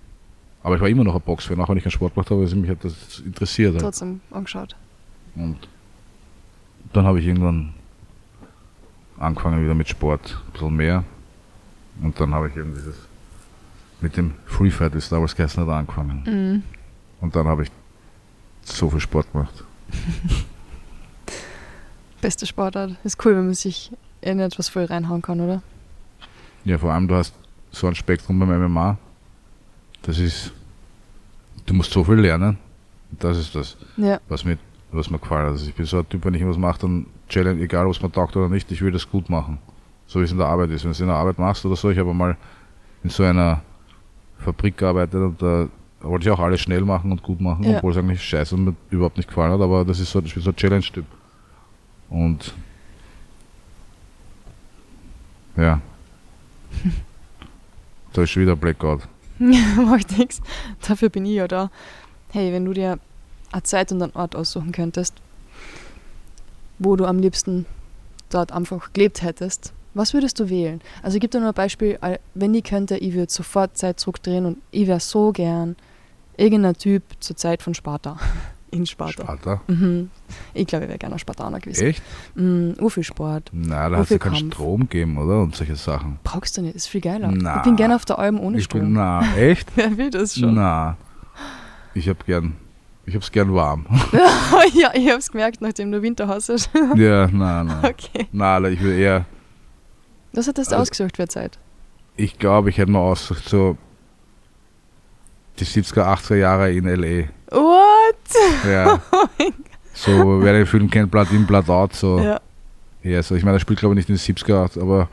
[0.64, 2.56] Aber ich war immer noch ein Boxfan, auch wenn ich keinen Sport gemacht habe, weil
[2.56, 3.74] mich hat das interessiert.
[3.74, 3.82] Halt.
[3.82, 4.76] Trotzdem angeschaut.
[5.36, 5.58] Und
[6.94, 7.74] dann habe ich irgendwann
[9.18, 11.04] angefangen wieder mit Sport, ein bisschen mehr.
[12.02, 12.96] Und dann habe ich eben dieses
[14.02, 16.24] mit dem Free Fight, wie es damals geheißen hat, angefangen.
[16.26, 16.64] Mhm.
[17.22, 17.72] Und dann habe ich
[18.64, 19.64] so viel Sport gemacht.
[22.22, 22.96] Beste Sportart.
[23.04, 23.92] Ist cool, wenn man sich
[24.22, 25.62] in etwas voll reinhauen kann, oder?
[26.66, 27.34] Ja, vor allem du hast
[27.72, 28.98] so ein Spektrum beim MMA.
[30.04, 30.52] Das ist,
[31.66, 32.58] du musst so viel lernen.
[33.12, 34.20] Das ist das, Ja.
[34.30, 34.58] was mir,
[34.92, 35.52] was mir gefallen hat.
[35.54, 38.02] Also ich bin so ein Typ, wenn ich was mache, dann challenge, egal ob es
[38.02, 39.58] mir taugt oder nicht, ich will das gut machen.
[40.08, 40.84] So wie es in der Arbeit ist.
[40.84, 42.38] Wenn du es in der Arbeit machst oder so, ich habe mal
[43.04, 43.62] in so einer
[44.40, 45.68] Fabrik gearbeitet und da
[46.02, 47.78] wollte ich auch alles schnell machen und gut machen, Ja.
[47.78, 50.34] obwohl es eigentlich scheiße und mir überhaupt nicht gefallen hat, aber das ist so, ich
[50.34, 51.06] bin so ein Challenge-Typ.
[52.10, 52.54] Und
[55.58, 55.82] ja.
[58.14, 59.02] da ist schon wieder Blackout.
[59.78, 60.42] Macht nichts.
[60.86, 61.72] Dafür bin ich ja da.
[62.32, 63.00] Hey, wenn du dir
[63.52, 65.16] eine Zeit und einen Ort aussuchen könntest,
[66.78, 67.66] wo du am liebsten
[68.30, 70.82] dort einfach gelebt hättest, was würdest du wählen?
[71.02, 71.98] Also ich gebe dir nur ein Beispiel,
[72.36, 75.76] wenn ich könnte, ich würde sofort Zeit zurückdrehen und ich wäre so gern
[76.38, 78.18] irgendein Typ zur Zeit von Sparta.
[78.72, 79.24] In Sparta.
[79.24, 79.62] Sparta.
[79.68, 80.10] Mhm.
[80.54, 81.88] Ich glaube, ich wäre gerne ein Spartaner gewesen.
[81.88, 82.04] Echt?
[82.36, 83.50] Mhm, viel Sport.
[83.52, 84.52] Na, da hast du viel keinen?
[84.52, 85.42] Strom gegeben, oder?
[85.42, 86.20] Und solche Sachen.
[86.24, 87.32] Brauchst du nicht, ist viel geiler.
[87.32, 87.58] Na.
[87.58, 88.94] Ich bin gerne auf der Alm ohne ich bin, Strom.
[88.94, 89.68] na, echt?
[89.76, 90.54] Wer will das schon?
[90.54, 90.98] Na.
[91.96, 92.56] Ich hab gern,
[93.06, 93.86] ich hab's gern warm.
[94.74, 96.50] ja, ich hab's gemerkt, nachdem du Winter hast.
[96.96, 97.80] ja, na, na.
[97.84, 98.28] okay.
[98.32, 99.26] Na, ich will eher,
[100.34, 101.58] Was hättest du Also- ausgesucht für Zeit?
[102.16, 103.78] ich glaube, ich hätte mir ausgesucht, so
[105.60, 107.28] die 70er, 80er Jahre in L.A.
[107.56, 108.70] What?
[108.70, 109.02] Ja.
[109.94, 112.20] so, wer den Film kennt, Blood in, Blood out, so.
[112.20, 112.40] Ja.
[113.04, 115.10] Ja, so, ich meine, er spielt glaube ich nicht in den 70er, 80er, aber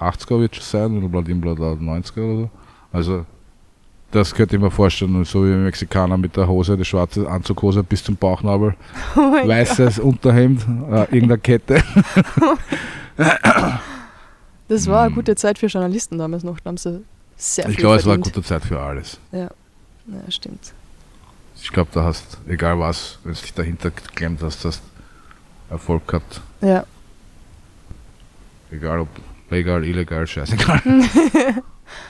[0.00, 2.50] 80er wird schon sein, oder Blood in, Blood out 90er oder so.
[2.92, 3.26] Also,
[4.10, 7.82] das könnte ich mir vorstellen, so wie ein Mexikaner mit der Hose, die schwarze Anzughose
[7.82, 8.74] bis zum Bauchnabel,
[9.16, 9.48] Oh mein Gott.
[9.48, 11.82] weißes Unterhemd, äh, irgendeine Kette.
[14.68, 15.14] Das war eine Mm.
[15.16, 16.58] gute Zeit für Journalisten damals noch.
[16.60, 17.02] Da haben sie
[17.36, 19.18] sehr Ich viel glaube, es war eine gute Zeit für alles.
[19.30, 19.50] Ja,
[20.28, 20.72] stimmt.
[21.56, 24.82] Ich glaube, da hast, egal was, wenn du dich dahinter geklemmt hast, hast
[25.70, 26.40] Erfolg gehabt.
[26.60, 26.84] Ja.
[28.70, 29.08] Egal ob
[29.50, 30.82] legal, illegal, scheißegal.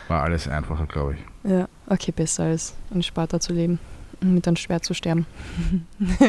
[0.09, 1.51] War alles einfacher, glaube ich.
[1.51, 3.79] Ja, okay, besser als in Sparta zu leben
[4.21, 5.27] und mit einem Schwert zu sterben.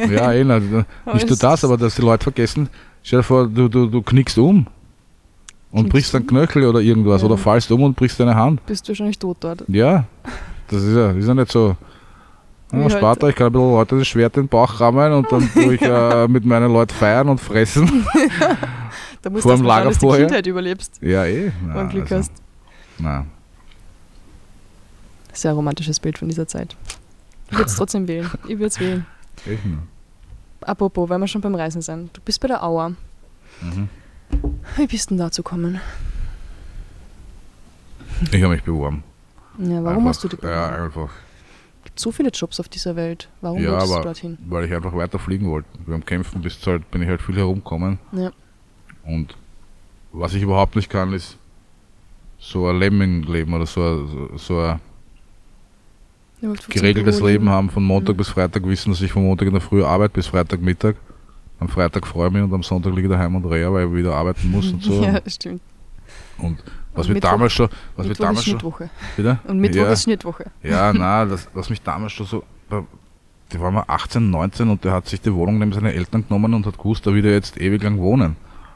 [0.09, 0.43] Ja, eh,
[1.13, 2.69] nicht nur das, aber dass die Leute vergessen,
[3.03, 4.67] stell dir vor, du, du, du knickst um
[5.71, 6.27] und Knickst brichst einen?
[6.27, 7.27] Knöchel oder irgendwas Ja.
[7.27, 8.65] oder fallst um und brichst deine Hand.
[8.65, 9.63] Bist du wahrscheinlich tot dort.
[9.67, 10.05] Ja,
[10.67, 11.75] das ist ja, ist ja nicht so.
[12.71, 15.31] Wie Ja, halt- ich kann ein bisschen Leute das Schwert in den Bauch rammen und
[15.31, 18.05] dann tue ich äh, mit meinen Leuten feiern und fressen.
[19.21, 20.17] Da musst vor du dem erst dass du die?
[20.17, 21.49] Kindheit überlebst, Ja, eh.
[21.65, 22.31] Na, du Glück also, hast.
[22.99, 23.25] Na,
[25.31, 26.75] Sehr romantisches Bild von dieser Zeit.
[27.49, 28.29] Ich würde es trotzdem wählen.
[28.43, 29.05] Ich würde es wählen.
[29.45, 29.77] ich nicht.
[30.59, 32.17] Apropos, weil wir schon beim Reisen sind.
[32.17, 32.89] Du bist bei der Auer.
[33.61, 33.87] Mhm.
[34.75, 35.79] Wie bist du denn dazu gekommen?
[38.31, 39.03] Ich habe mich beworben.
[39.59, 40.83] Ja, warum einfach, hast du dich Ja, beworben?
[40.85, 41.09] einfach.
[41.83, 43.29] gibt so viele Jobs auf dieser Welt.
[43.41, 44.37] Warum Ja, wolltest du aber- dorthin?
[44.47, 45.67] Weil ich einfach weiter fliegen wollte.
[45.85, 47.99] Beim Kämpfen bist du halt, bin ich halt viel herumgekommen.
[48.13, 48.31] Ja.
[49.05, 49.35] Und
[50.13, 51.37] was ich überhaupt nicht kann, ist
[52.39, 54.79] so ein Lemming-Leben oder so ein, so- so ein
[56.41, 58.17] zum geregeltes Leben haben, von Montag Mhm.
[58.17, 60.95] bis Freitag wissen, dass ich von Montag in der Früh arbeite bis Freitagmittag.
[61.59, 63.93] Am Freitag freue ich mich und am Sonntag liege ich daheim und drehe, weil ich
[63.93, 65.01] wieder arbeiten muss und so.
[65.03, 65.61] Ja, stimmt.
[66.37, 66.59] Und
[66.95, 68.89] was Mittwoch- damals schon, was Mittwoch damals ist schon, Schnittwoche.
[69.17, 69.39] wieder?
[69.47, 70.45] Und Mittwoch ja, ist Schnittwoche.
[70.61, 72.43] ja, na, das, was mich damals schon so,
[73.51, 76.53] die war mal 18, 19 und der hat sich die Wohnung neben seine Eltern genommen
[76.53, 78.35] und hat gewusst, da wird er jetzt ewig lang wohnen.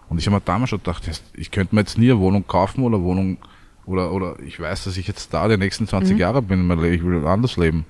[0.10, 1.04] Und ich habe mir damals schon gedacht,
[1.34, 3.38] ich könnte mir jetzt nie eine Wohnung kaufen oder Wohnung,
[3.86, 6.20] oder, oder ich weiß, dass ich jetzt da die nächsten 20 Mhm.
[6.20, 7.86] Jahre bin, ich will anders leben.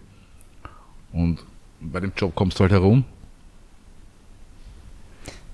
[1.12, 1.40] Und
[1.80, 3.04] bei dem Job kommst du halt herum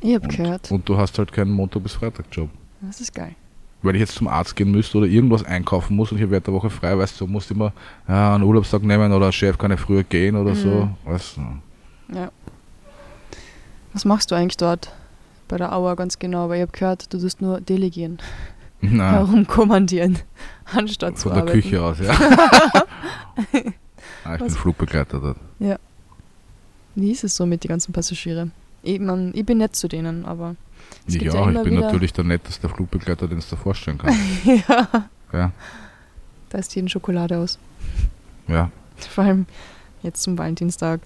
[0.02, 0.72] Ich habe gehört.
[0.72, 2.50] und du hast halt keinen Montag bis Freitag Job.
[2.82, 3.36] Das ist geil.
[3.84, 6.48] Weil ich jetzt zum Arzt gehen müsste oder irgendwas einkaufen muss und ich habe während
[6.48, 7.74] der Woche frei, weißt du, musst immer
[8.08, 10.70] ja, einen Urlaubstag nehmen oder Chef kann ja früher gehen oder so.
[10.70, 10.96] Mhm.
[11.06, 12.16] Weißt du.
[12.16, 12.32] Ja.
[13.92, 14.92] Was machst du eigentlich dort
[15.48, 16.50] bei der Auer ganz genau?
[16.50, 18.20] Weil ich habe gehört, du tust nur delegieren,
[18.82, 20.18] Na, herumkommandieren,
[20.74, 21.54] anstatt zu von der.
[21.54, 22.14] Küche aus, ja.
[22.16, 23.74] ah, ich bin
[24.40, 24.58] Was?
[24.58, 25.38] Flugbegleiter dort.
[26.96, 28.52] Wie ist es so mit den ganzen Passagieren?
[28.84, 30.56] Ich, mein, ich bin nett zu denen, aber
[31.08, 33.58] es Ich gibt ja auch, ich bin wieder- natürlich der netteste Flugbegleiter, den du dir
[33.58, 34.20] vorstellen kannst.
[34.46, 34.88] ja,
[35.34, 35.52] ja,
[36.50, 37.58] da ist jeden Schokolade aus.
[38.48, 38.70] ja.
[38.98, 39.46] Vor allem
[40.04, 41.02] jetzt zum Valentinstag.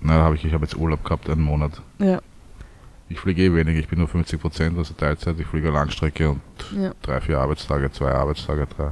[0.00, 1.80] Na, da habe ich, ich habe jetzt Urlaub gehabt, einen Monat.
[1.98, 2.20] Ja,
[3.08, 5.38] Ich fliege eh wenig, ich bin nur 50 Prozent, also Teilzeit.
[5.38, 6.40] Ich fliege Langstrecke und
[6.76, 6.92] ja.
[7.02, 8.90] drei, vier Arbeitstage, zwei Arbeitstage, drei.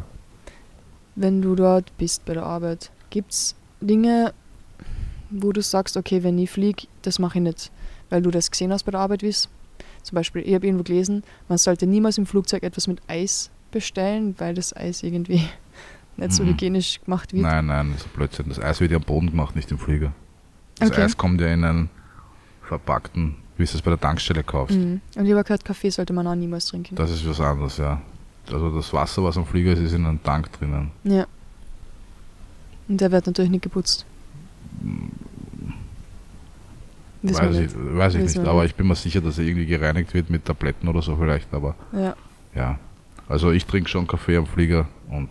[1.14, 4.32] Wenn du dort bist bei der Arbeit, gibt es Dinge,
[5.30, 7.70] wo du sagst, okay, wenn ich fliege, das mache ich nicht,
[8.12, 11.22] weil du das gesehen hast bei der Arbeit, wie Zum Beispiel, ich habe irgendwo gelesen,
[11.48, 15.42] man sollte niemals im Flugzeug etwas mit Eis bestellen, weil das Eis irgendwie
[16.18, 16.48] nicht so Mhm.
[16.48, 17.42] hygienisch gemacht wird.
[17.42, 18.46] Nein, nein, das ist Blödsinn.
[18.50, 20.12] Das Eis wird ja am Boden gemacht, nicht im Flieger.
[20.78, 21.02] Das Okay.
[21.02, 21.88] Eis kommt ja in einen
[22.68, 24.76] verpackten, wie du es bei der Tankstelle kaufst.
[24.76, 25.00] Mhm.
[25.16, 26.94] Und ich habe gehört, Kaffee sollte man auch niemals trinken.
[26.96, 28.02] Das ist was anderes, ja.
[28.52, 30.90] Also das Wasser, was am Flieger ist, ist in einem Tank drinnen.
[31.04, 31.26] Ja.
[32.88, 34.04] Und der wird natürlich nicht geputzt.
[37.22, 37.70] Weiß nicht.
[37.72, 38.72] ich, weiß ich nicht, wir aber nicht.
[38.72, 41.74] ich bin mir sicher, dass er irgendwie gereinigt wird mit Tabletten oder so vielleicht, aber
[41.92, 42.16] Ja.
[42.54, 42.78] ja.
[43.28, 45.28] Also ich trinke schon Kaffee am Flieger und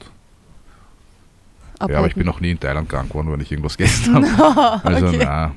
[1.88, 4.86] ja, aber ich bin noch nie in Thailand krank geworden, wenn ich irgendwas gegessen habe.
[4.86, 5.20] Also okay.
[5.24, 5.52] na,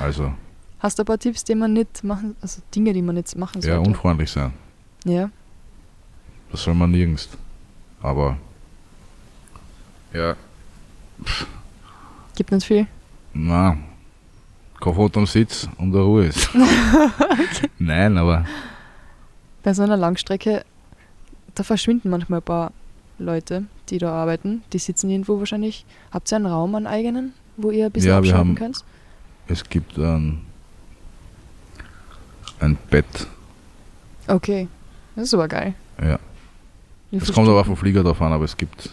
[0.00, 0.32] also
[0.80, 3.60] Hast du ein paar Tipps, die man nicht machen, also Dinge, die man nicht machen
[3.62, 3.88] ja, sollte?
[3.90, 4.52] unfreundlich sein.
[5.04, 5.30] ja.
[6.50, 7.28] Das soll man nirgends.
[8.00, 8.36] Aber
[10.14, 10.34] ja,
[12.36, 12.86] Gibt nicht viel.
[13.34, 13.76] na,
[14.80, 16.48] Kopf unterm Sitz und der Ruhe ist.
[17.78, 18.44] Nein, aber
[19.62, 20.64] Bei so einer Langstrecke,
[21.54, 22.72] da verschwinden manchmal ein paar
[23.18, 24.62] Leute, die da arbeiten.
[24.72, 25.86] Die sitzen irgendwo wahrscheinlich.
[26.12, 28.84] Habt ihr einen Raum, einen eigenen, wo ihr ein bisschen Ja, wir abschalten haben- könnt?
[29.48, 30.42] es gibt ein,
[32.60, 33.26] ein Bett.
[34.26, 34.68] Okay.
[35.14, 35.74] Das ist aber geil.
[36.02, 36.18] Ja.
[37.12, 38.90] Es kommt aber auf den Flieger drauf an, aber es gibt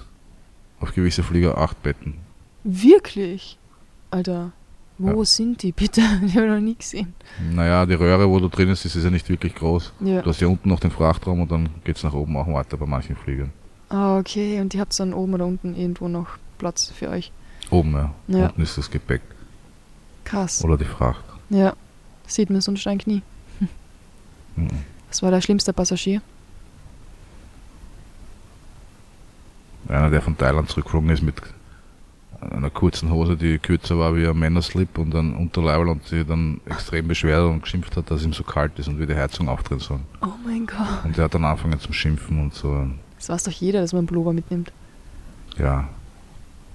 [0.79, 2.15] auf gewisse Flieger acht Betten.
[2.63, 3.57] Wirklich?
[4.11, 4.51] Alter,
[5.03, 5.25] wo Ja.
[5.25, 6.01] sind die bitte?
[6.21, 7.13] Die habe ich noch nie gesehen.
[7.51, 9.93] Naja, die Röhre, wo du drin bist, ist ja nicht wirklich groß.
[10.01, 10.21] Ja.
[10.21, 12.77] Du hast ja unten noch den Frachtraum und dann geht es nach oben auch weiter
[12.77, 13.51] bei manchen Fliegern.
[13.89, 14.59] Ah, okay.
[14.61, 16.27] Und die habt dann oben oder unten irgendwo noch
[16.57, 17.31] Platz für euch.
[17.69, 18.13] Oben, ja.
[18.27, 18.45] Ja.
[18.47, 19.21] Unten ist das Gepäck
[20.23, 20.63] Krass.
[20.63, 21.23] oder die Fracht.
[21.49, 21.73] Ja.
[22.25, 23.21] Sieht man sonst eigentlich nie.
[24.55, 24.69] Mhm.
[25.09, 26.21] Was war der schlimmste Passagier?
[29.87, 31.35] Einer, der von Thailand zurückgeflogen ist mit
[32.51, 36.61] einer kurzen Hose, die kürzer war wie ein Männerslip und ein Unterleibel und sich dann
[36.65, 39.79] extrem beschwert und geschimpft hat, dass ihm so kalt ist und wie die Heizung aufdrehen
[39.79, 39.99] soll.
[40.21, 41.05] Oh mein Gott.
[41.05, 42.87] Und der hat dann angefangen zum Schimpfen und so.
[43.17, 44.71] Das weiß doch jeder, dass man einen Pullover mitnimmt.
[45.57, 45.87] Ja,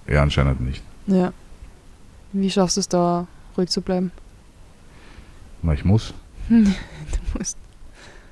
[0.06, 0.82] er anscheinend nicht.
[1.06, 1.32] Ja.
[2.32, 4.12] Wie schaffst du es da, ruhig zu bleiben?
[5.62, 6.14] Na, ich muss.
[6.48, 6.64] du
[7.36, 7.56] musst.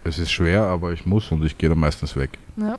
[0.04, 2.38] Es ist schwer, aber ich muss und ich gehe dann meistens weg.
[2.56, 2.78] Ja.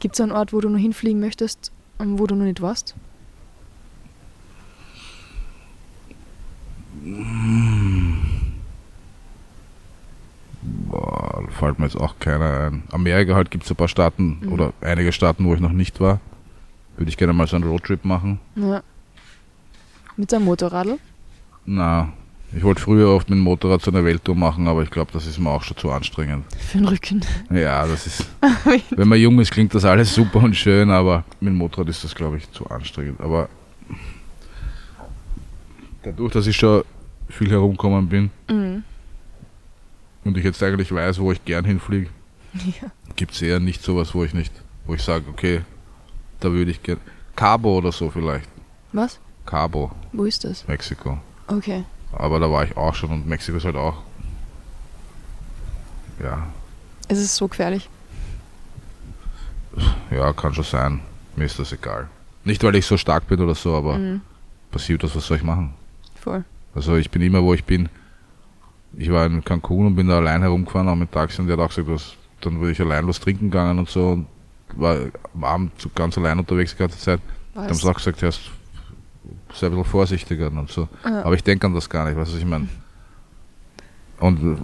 [0.00, 1.72] Gibt es einen Ort, wo du noch hinfliegen möchtest,
[2.06, 2.94] wo du noch nicht warst?
[10.62, 12.82] Boah, fällt mir jetzt auch keiner ein.
[12.92, 14.52] Amerika halt gibt es ein paar Staaten Mhm.
[14.52, 16.20] oder einige Staaten, wo ich noch nicht war.
[16.96, 18.38] Würde ich gerne mal so einen Roadtrip machen.
[18.54, 18.82] Ja.
[20.16, 20.98] Mit deinem Motorradl?
[21.64, 22.12] Na,
[22.54, 25.26] ich wollte früher oft mit dem Motorrad so eine Welttour machen, aber ich glaube, das
[25.26, 26.44] ist mir auch schon zu anstrengend.
[26.58, 27.24] Für den Rücken.
[27.50, 28.26] Ja, das ist.
[28.90, 32.04] wenn man jung ist, klingt das alles super und schön, aber mit dem Motorrad ist
[32.04, 33.20] das, glaube ich, zu anstrengend.
[33.20, 33.48] Aber
[36.02, 36.84] dadurch, dass ich schon
[37.28, 38.84] viel herumgekommen bin Mhm.
[40.24, 42.08] und ich jetzt eigentlich weiß, wo ich gern hinfliege,
[42.54, 42.90] Ja.
[43.16, 44.52] gibt es eher nicht sowas, wo ich nicht,
[44.86, 45.62] wo ich sage, okay,
[46.40, 46.98] da würde ich gern.
[47.34, 48.48] Cabo oder so vielleicht.
[48.92, 49.18] Was?
[49.46, 50.68] Cabo, Wo ist das?
[50.68, 51.18] Mexiko.
[51.46, 51.84] Okay.
[52.12, 53.96] Aber da war ich auch schon und Mexiko ist halt auch.
[56.22, 56.46] Ja,
[57.08, 57.88] Es ist so gefährlich.
[60.10, 61.00] ja, kann schon sein.
[61.36, 62.08] Mir ist das egal.
[62.44, 64.20] Nicht, weil ich so stark bin oder so, aber Mhm.
[64.70, 65.74] passiert das, was soll ich machen?
[66.20, 66.44] Voll.
[66.74, 67.88] Also ich bin immer, wo ich bin.
[68.96, 71.68] Ich war in Cancun und bin da allein herumgefahren, mit Taxi und der hat auch
[71.68, 74.26] gesagt, was, dann wurde ich allein was trinken gegangen und so und
[74.76, 74.96] war
[75.34, 77.20] am Abend ganz allein unterwegs die ganze Zeit.
[77.54, 77.78] Da haben Was?
[77.78, 78.30] sie auch gesagt, ja,
[79.54, 80.88] sei ein bisschen vorsichtiger und so.
[81.04, 81.24] Ja.
[81.24, 82.68] Aber ich denke an das gar nicht, weißt du, was ich meine?
[84.20, 84.58] Und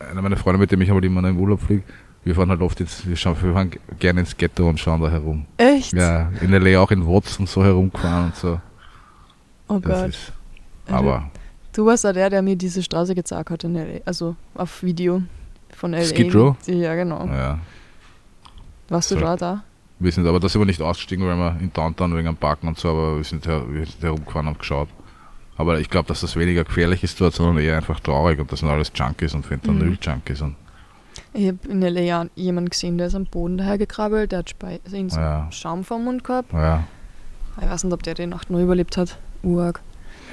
[0.00, 1.82] äh, einer meiner Freunde, mit dem ich aber immer im Urlaub fliege,
[2.24, 5.08] wir fahren halt oft ins, wir, schauen, wir fahren gerne ins Ghetto und schauen da
[5.10, 5.46] herum.
[5.56, 5.92] Echt?
[5.92, 6.80] Ja, in L.A.
[6.80, 8.60] auch in Watts und so herumgefahren und so.
[9.68, 10.08] Oh Das Gott.
[10.10, 10.32] ist,
[10.88, 11.30] aber
[11.72, 14.00] Du warst ja der, der mir diese Straße gezeigt hat in L.A.
[14.04, 15.22] Also auf Video
[15.76, 16.04] von L.A.
[16.04, 16.56] Skid Row?
[16.66, 17.24] Ja, genau.
[17.26, 17.58] ja,
[18.88, 19.20] Warst du So.
[19.20, 19.62] da da?
[20.00, 22.68] Wir sind, aber da sind wir nicht ausgestiegen, weil wir in Downtown wegen am Parken
[22.68, 24.88] und so, aber wir sind, her, wir sind herumgefahren und geschaut.
[25.56, 28.60] Aber ich glaube, dass das weniger gefährlich ist dort, sondern eher einfach traurig und das
[28.60, 30.56] sind alles Junkies und Fentanyl-Junkies und
[31.34, 32.00] Ich habe in L.A.
[32.00, 35.48] ja jemanden gesehen, der ist am Boden dahergekrabbelt, der hat Spei also so Ja.
[35.52, 36.52] Schaum vom Mund gehabt.
[36.52, 36.84] ja.
[37.60, 39.18] Ich weiß nicht, ob der die Nacht noch überlebt hat.
[39.42, 39.80] Urg.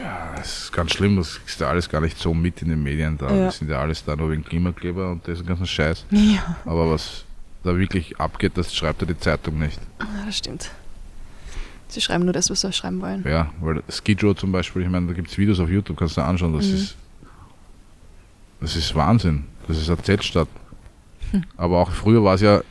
[0.02, 2.82] Ja, das ist ganz schlimm, das ist ja alles gar nicht so mit in den
[2.84, 3.30] Medien da.
[3.30, 3.46] Ja.
[3.46, 6.06] Das sind ja alles da nur wegen Klimakleber und diesen ganzen Scheiß.
[6.12, 7.26] Ja, Aber was
[7.68, 9.80] da wirklich abgeht, das schreibt ja die Zeitung nicht.
[10.26, 10.72] das stimmt.
[11.90, 13.24] Sie schreiben nur das, was sie schreiben wollen.
[13.28, 16.18] Ja, weil Skid Row zum Beispiel, ich meine, da gibt es Videos auf YouTube, kannst
[16.18, 16.74] du dir anschauen, das Mhm.
[16.76, 16.96] ist
[18.60, 19.44] das ist Wahnsinn.
[19.68, 20.48] Das ist eine Z-Stadt.
[21.32, 21.44] Hm.
[21.58, 22.62] Aber auch früher war es ja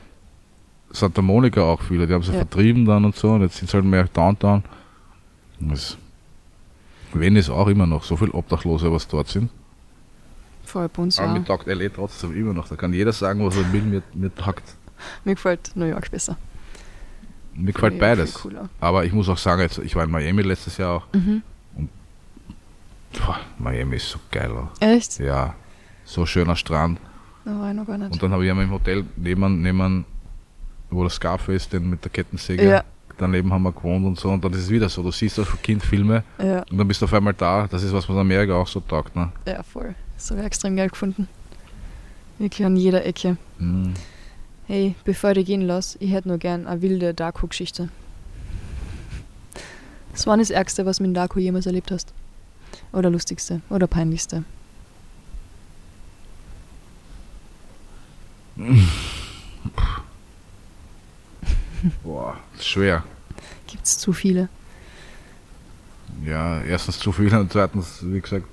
[0.90, 2.38] Santa Monica auch viele, die haben sie Ja.
[2.38, 4.64] vertrieben dann und so und jetzt sind es halt mehr Downtown.
[5.60, 5.96] Das
[7.12, 9.50] Venice auch immer noch, so viel Obdachlose, was dort sind.
[10.64, 11.38] Voll bei uns, Aber ja.
[11.38, 12.68] mir taugt LA trotzdem immer noch.
[12.68, 14.64] Da kann jeder sagen, was er will, mir, mir taugt.
[15.24, 16.36] Mir gefällt New York besser.
[17.54, 18.46] Mir gefällt Viel- beides.
[18.80, 21.06] Aber ich muss auch sagen, jetzt, ich war in Miami letztes Jahr auch.
[21.14, 21.42] Mhm.
[23.18, 24.50] Boah, Miami ist so geil.
[24.80, 25.18] Echt?
[25.18, 25.54] Ja,
[26.04, 26.98] so schöner Strand.
[27.44, 28.12] Da war ich noch gar nicht.
[28.12, 30.04] Und dann habe ich einmal im Hotel neben, neben
[30.90, 32.84] wo das Scarface denn mit der Kettensäge, Ja.
[33.18, 34.28] daneben haben wir gewohnt und so.
[34.30, 37.00] Und dann ist es wieder so, du siehst als Kind Filme ja, und dann bist
[37.00, 37.66] du auf einmal da.
[37.68, 39.16] Das ist, was man in Amerika auch so taugt.
[39.16, 39.32] Ne?
[39.46, 39.94] ja, voll.
[40.16, 41.28] Das habe ich extrem geil gefunden.
[42.38, 43.36] Wirklich an jeder Ecke.
[43.58, 43.94] Mhm.
[44.66, 47.88] Hey, bevor ich dich gehen lasse, ich hätte nur gern eine wilde Daku-Geschichte.
[50.12, 52.12] Was war das Ärgste, was du mit dem Daku jemals erlebt hast?
[52.92, 53.60] Oder lustigste?
[53.70, 54.44] Oder peinlichste?
[62.02, 63.04] Boah, ist schwer.
[63.66, 64.48] Gibt es zu viele?
[66.24, 68.46] Ja, erstens zu viel und zweitens, wie gesagt,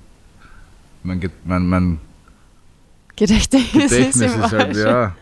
[1.02, 1.98] mein, Ge- mein, mein
[3.16, 5.16] Gedächtnis, Gedächtnis ist ist halt, ja.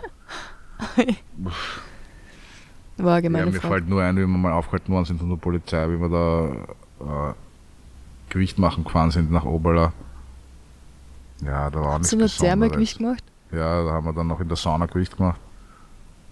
[2.98, 3.74] War eine ja gemeine mir Frage.
[3.74, 7.30] fällt nur ein, wie wir mal aufgehalten worden sind von der Polizei, wie wir da
[7.30, 7.34] äh,
[8.30, 9.92] Gewicht machen gefahren sind nach Oberla.
[11.44, 12.16] Ja, da war nichts Hast du
[12.66, 12.72] noch.
[12.72, 13.24] Gewicht gemacht?
[13.50, 15.40] Ja, da haben wir dann noch in der Sauna Gewicht gemacht.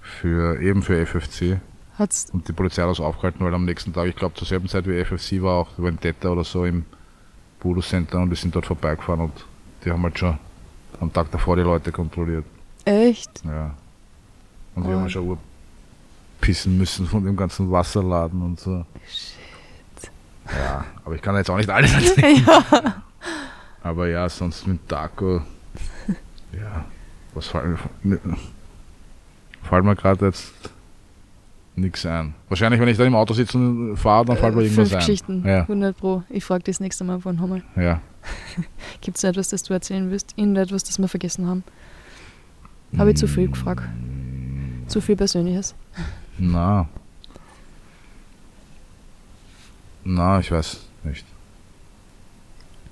[0.00, 1.60] Für, eben für FFC.
[1.98, 4.68] Hat's, Und die Polizei hat uns aufgehalten, weil am nächsten Tag, ich glaube zur selben
[4.68, 5.68] Zeit wie FFC war, auch
[6.00, 6.84] Täter oder so im
[7.60, 9.44] Voodoo Center und wir sind dort vorbeigefahren und
[9.84, 10.38] die haben halt schon
[10.98, 12.44] am Tag davor die Leute kontrolliert.
[12.86, 13.44] echt?
[13.44, 13.74] Ja.
[14.74, 14.92] Und die Oh.
[14.92, 15.38] haben halt schon
[16.40, 18.84] pissen müssen von dem ganzen Wasserladen und so.
[19.08, 20.10] Shit.
[20.56, 22.44] Ja, aber ich kann jetzt auch nicht alles erzählen.
[22.46, 23.02] ja.
[23.82, 25.42] Aber ja, sonst mit Taco.
[26.52, 26.84] Ja,
[27.34, 28.18] was fällt mir.
[29.62, 30.52] Fällt mir gerade jetzt
[31.76, 32.34] nichts ein.
[32.48, 34.92] Wahrscheinlich, wenn ich da im Auto sitze und fahre, dann fällt mir Äh, irgendwas Fünf
[34.94, 35.06] ein.
[35.06, 36.22] Geschichten, Ja, 100 pro.
[36.28, 37.62] Ich frage das nächste Mal von Hommel.
[37.76, 38.00] ja.
[39.00, 40.34] Gibt es etwas, das du erzählen willst?
[40.36, 41.64] Irgendetwas, das wir vergessen haben?
[42.98, 43.84] Habe ich zu viel gefragt?
[44.90, 45.76] Zu viel Persönliches?
[46.36, 46.88] Na.
[50.02, 51.24] Na, ich weiß nicht.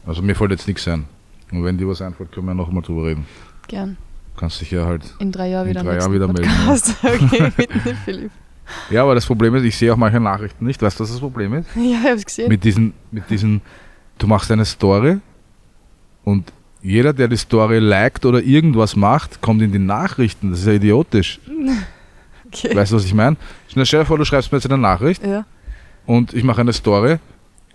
[0.06, 1.06] Also mir fällt jetzt nichts ein.
[1.50, 3.26] Und wenn dir was einfällt, können wir noch mal drüber reden.
[3.66, 3.96] Gern.
[4.36, 5.12] Kannst dich ja halt.
[5.18, 6.72] In drei Jahren wieder drei Jahren wieder melden, ja.
[7.02, 8.30] Okay, mit dem Philipp.
[8.90, 10.80] Ja, aber das Problem ist, ich sehe auch manche Nachrichten nicht.
[10.80, 11.68] Weißt du, was das Problem ist?
[11.74, 12.48] Ja, ich hab's gesehen.
[12.48, 13.60] Mit diesen, mit diesen,
[14.18, 15.18] du machst eine Story
[16.22, 16.52] und
[16.88, 20.50] jeder, der die Story liked oder irgendwas macht, kommt in die Nachrichten.
[20.50, 21.38] Das ist ja idiotisch.
[22.46, 22.74] okay.
[22.74, 23.36] Weißt du, was ich meine?
[23.68, 25.44] Stell dir vor, du schreibst mir jetzt eine Nachricht Ja.
[26.06, 27.18] und ich mache eine Story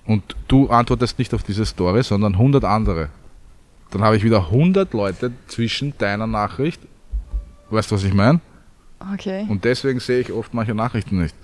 [0.05, 3.09] und du antwortest nicht auf diese Story, sondern 100 andere.
[3.91, 6.81] Dann habe ich wieder 100 Leute zwischen deiner Nachricht.
[7.69, 8.39] Weißt du, was ich meine?
[9.13, 9.45] Okay.
[9.47, 11.35] Und deswegen sehe ich oft manche Nachrichten nicht.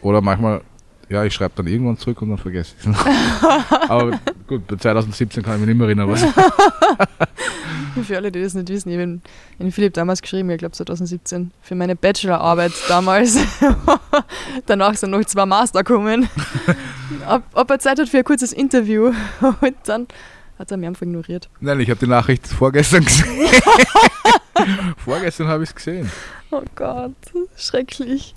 [0.00, 0.60] Oder manchmal,
[1.08, 2.96] ja, ich schreibe dann irgendwann zurück und dann vergesse ich es.
[3.88, 6.08] Aber gut, bei 2017 kann ich mich nicht mehr erinnern.
[6.10, 6.22] Was.
[8.04, 9.20] Für alle, die das nicht wissen, ich habe
[9.58, 13.38] in Philipp damals geschrieben, ich glaube 2017, für meine Bachelorarbeit damals.
[14.66, 16.28] Danach sind noch zwei Master gekommen.
[17.28, 19.12] ob, ob er Zeit hat für ein kurzes Interview.
[19.40, 20.06] Und dann
[20.58, 21.48] hat er mich einfach ignoriert.
[21.60, 23.50] Nein, ich habe die Nachricht vorgestern gesehen.
[25.04, 26.10] vorgestern habe ich es gesehen.
[26.50, 27.14] Oh Gott,
[27.56, 28.34] schrecklich.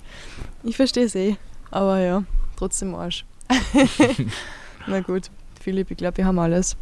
[0.64, 1.36] Ich verstehe es eh.
[1.70, 2.24] Aber ja,
[2.62, 3.24] trotzdem Arsch.
[4.86, 6.76] Na gut, Philipp, ich glaube, wir haben alles.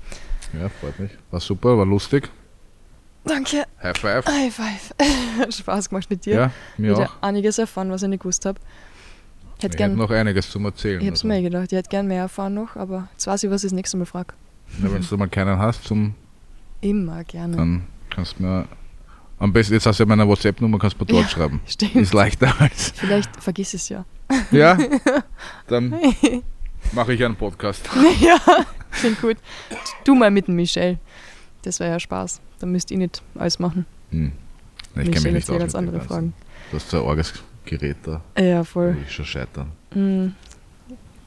[0.52, 1.10] Ja, freut mich.
[1.30, 2.28] War super, war lustig.
[3.24, 3.64] Danke.
[3.82, 4.26] High five.
[4.26, 4.94] High five.
[5.38, 6.34] Hat Spaß gemacht mit dir.
[6.34, 7.22] Ja, mir Wieder auch.
[7.22, 8.58] einiges erfahren, was ich nicht gewusst habe.
[9.58, 11.00] Ich hätte Ich habe gern, noch einiges zum Erzählen.
[11.00, 11.28] ich hab's also.
[11.28, 13.74] mir gedacht, ich hätte gern mehr erfahren noch, aber jetzt weiß ich, was ich das
[13.74, 14.34] nächste Mal frage.
[14.82, 16.14] Ja, Wenn du mal keinen hast, zum,
[16.82, 17.56] Immer gerne.
[17.56, 18.66] dann kannst du mir.
[19.40, 21.28] Am besten, jetzt hast du ja meine WhatsApp-Nummer, kannst du dort Ja.
[21.28, 21.60] schreiben.
[21.66, 21.96] Stimmt.
[21.96, 22.92] Ist leichter als.
[22.94, 24.04] Vielleicht vergiss es ja.
[24.52, 24.78] Ja?
[25.66, 25.94] Dann
[26.92, 27.88] mache ich einen Podcast.
[28.20, 28.38] ja,
[28.92, 29.38] klingt gut.
[30.04, 30.98] Du mal mit dem Michel.
[31.62, 32.40] Das wäre ja Spaß.
[32.58, 33.86] Dann müsst ihr nicht alles machen.
[34.10, 34.32] Hm.
[34.96, 35.58] Ich kenne mich nicht aus.
[35.58, 36.00] ganz andere.
[36.02, 36.34] Fragen.
[36.70, 37.32] Du hast so ein arges
[37.64, 38.20] Gerät da.
[38.38, 38.96] Ja, voll.
[39.06, 39.72] ich schon scheitern.
[39.94, 40.34] Mhm.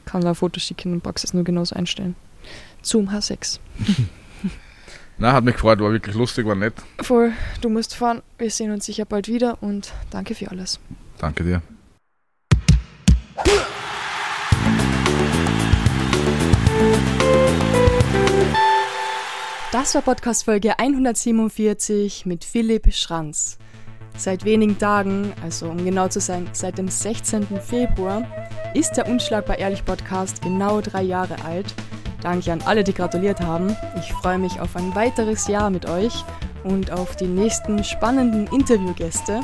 [0.05, 2.15] Kann da ein Foto schicken und es nur genauso einstellen.
[2.83, 3.59] Zoom H6.
[5.17, 6.73] Na, hat mich gefreut, war wirklich lustig, war nett.
[7.01, 8.21] Voll, du musst fahren.
[8.37, 10.79] Wir sehen uns sicher bald wieder und danke für alles.
[11.19, 11.61] Danke dir.
[19.71, 23.57] Das war Podcast Folge 147 mit Philipp Schranz.
[24.15, 27.47] Seit wenigen Tagen, also um genau zu sein, seit dem 16.
[27.59, 28.23] Februar,
[28.75, 31.73] ist der Unschlagbar Ehrlich Podcast genau drei Jahre alt.
[32.23, 33.75] Danke an alle, die gratuliert haben.
[33.99, 36.23] Ich freue mich auf ein weiteres Jahr mit euch
[36.63, 39.41] und auf die nächsten spannenden Interviewgäste.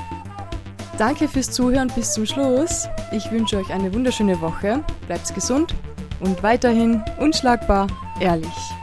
[0.98, 2.88] Danke fürs Zuhören bis zum Schluss.
[3.12, 4.82] Ich wünsche euch eine wunderschöne Woche.
[5.08, 5.76] Bleibt gesund
[6.22, 7.88] und weiterhin unschlagbar
[8.22, 8.79] ehrlich.